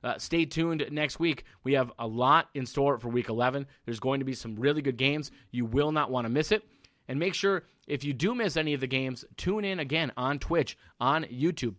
Uh, 0.03 0.19
stay 0.19 0.45
tuned 0.45 0.85
next 0.91 1.21
week. 1.21 1.45
We 1.63 1.75
have 1.75 1.93
a 2.01 2.07
lot 2.09 2.49
in 2.55 2.67
store 2.67 2.99
for 2.99 3.11
week 3.11 3.29
11. 3.29 3.69
There's 3.85 4.01
going 4.01 4.19
to 4.19 4.25
be 4.25 4.35
some 4.35 4.57
really 4.57 4.83
good 4.83 4.97
games. 4.97 5.31
You 5.53 5.65
will 5.65 5.93
not 5.93 6.11
want 6.11 6.25
to 6.25 6.31
miss 6.31 6.51
it. 6.51 6.65
And 7.07 7.17
make 7.21 7.33
sure 7.33 7.63
if 7.87 8.03
you 8.03 8.13
do 8.13 8.35
miss 8.35 8.57
any 8.57 8.75
of 8.75 8.81
the 8.81 8.89
games, 8.89 9.25
tune 9.37 9.65
in 9.65 9.79
again 9.79 10.11
on 10.17 10.41
Twitch, 10.41 10.77
on 10.99 11.23
YouTube. 11.27 11.77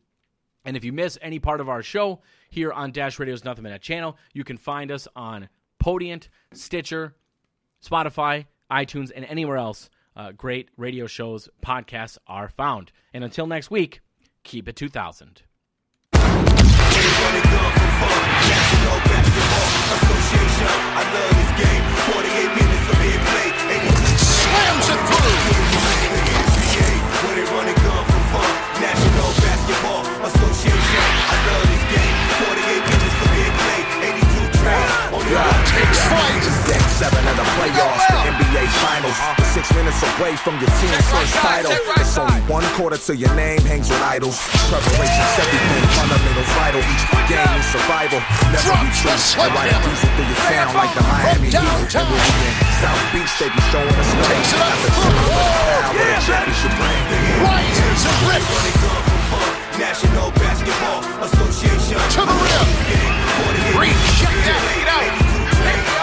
And 0.63 0.77
if 0.77 0.85
you 0.85 0.93
miss 0.93 1.19
any 1.21 1.39
part 1.39 1.59
of 1.59 1.67
our 1.67 1.83
show 1.83 2.21
here 2.49 2.71
on 2.71 2.93
Dash 2.93 3.19
Radio's 3.19 3.43
Nothing 3.43 3.63
But 3.63 3.71
Net 3.71 3.81
channel, 3.81 4.15
you 4.31 4.45
can 4.45 4.55
find 4.55 4.91
us 4.91 5.09
on 5.13 5.49
Podient, 5.83 6.29
Stitcher, 6.53 7.15
Spotify, 7.85 8.45
iTunes, 8.71 9.11
and 9.15 9.25
anywhere 9.25 9.57
else 9.57 9.89
uh, 10.15 10.31
great 10.31 10.69
radio 10.77 11.07
shows, 11.07 11.49
podcasts 11.61 12.17
are 12.27 12.49
found. 12.49 12.91
And 13.13 13.23
until 13.23 13.47
next 13.47 13.71
week, 13.71 14.01
keep 14.43 14.67
it 14.67 14.75
2000. 14.75 15.43
National 18.43 18.97
Basketball 19.07 19.67
Association. 19.97 20.93
seven 37.03 37.27
of 37.27 37.35
the 37.35 37.47
playoffs, 37.59 38.07
the 38.15 38.31
NBA 38.31 38.63
Finals. 38.79 39.17
Six 39.51 39.67
minutes 39.75 39.99
away 40.15 40.39
from 40.39 40.55
your 40.63 40.71
team's 40.79 41.03
first 41.11 41.35
title. 41.43 41.75
It's 41.99 42.15
only 42.15 42.39
one 42.47 42.63
quarter 42.79 42.95
till 42.95 43.19
your 43.19 43.35
name 43.35 43.59
hangs 43.67 43.91
with 43.91 43.99
idols. 43.99 44.39
Preparation's 44.71 45.35
everything, 45.35 45.83
fundamentals 45.99 46.51
vital. 46.55 46.79
Each 46.79 47.03
game 47.27 47.59
is 47.59 47.67
survival, 47.75 48.23
never 48.55 48.71
be 48.79 48.87
true. 48.95 49.11
I 49.35 49.51
ride 49.51 49.75
a 49.75 49.77
diesel 49.83 50.07
through 50.15 50.31
your 50.31 50.39
sound 50.47 50.71
like 50.79 50.91
the 50.95 51.03
Miami 51.03 51.51
Heat. 51.51 51.59
And 51.59 52.07
when 52.07 52.23
we 52.23 52.47
in 52.47 52.71
South 52.79 53.03
Beach, 53.11 53.33
they 53.35 53.51
be 53.51 53.61
showing 53.67 53.95
us 53.99 54.09
love. 54.15 54.31
Not 54.63 54.79
the 54.79 54.91
title, 54.95 55.27
but 55.27 55.91
the 56.55 56.71
brand. 56.79 57.03
Right 57.43 57.67
to 57.99 58.11
rip. 58.31 58.43
National 59.75 60.31
Basketball 60.39 61.03
Association. 61.19 61.99
To 61.99 62.21
the 62.23 62.37
rim. 62.47 62.67
Reach. 63.75 63.91
Reject 63.91 64.39
that. 64.47 64.63
Get 64.79 64.87
out. 64.87 66.02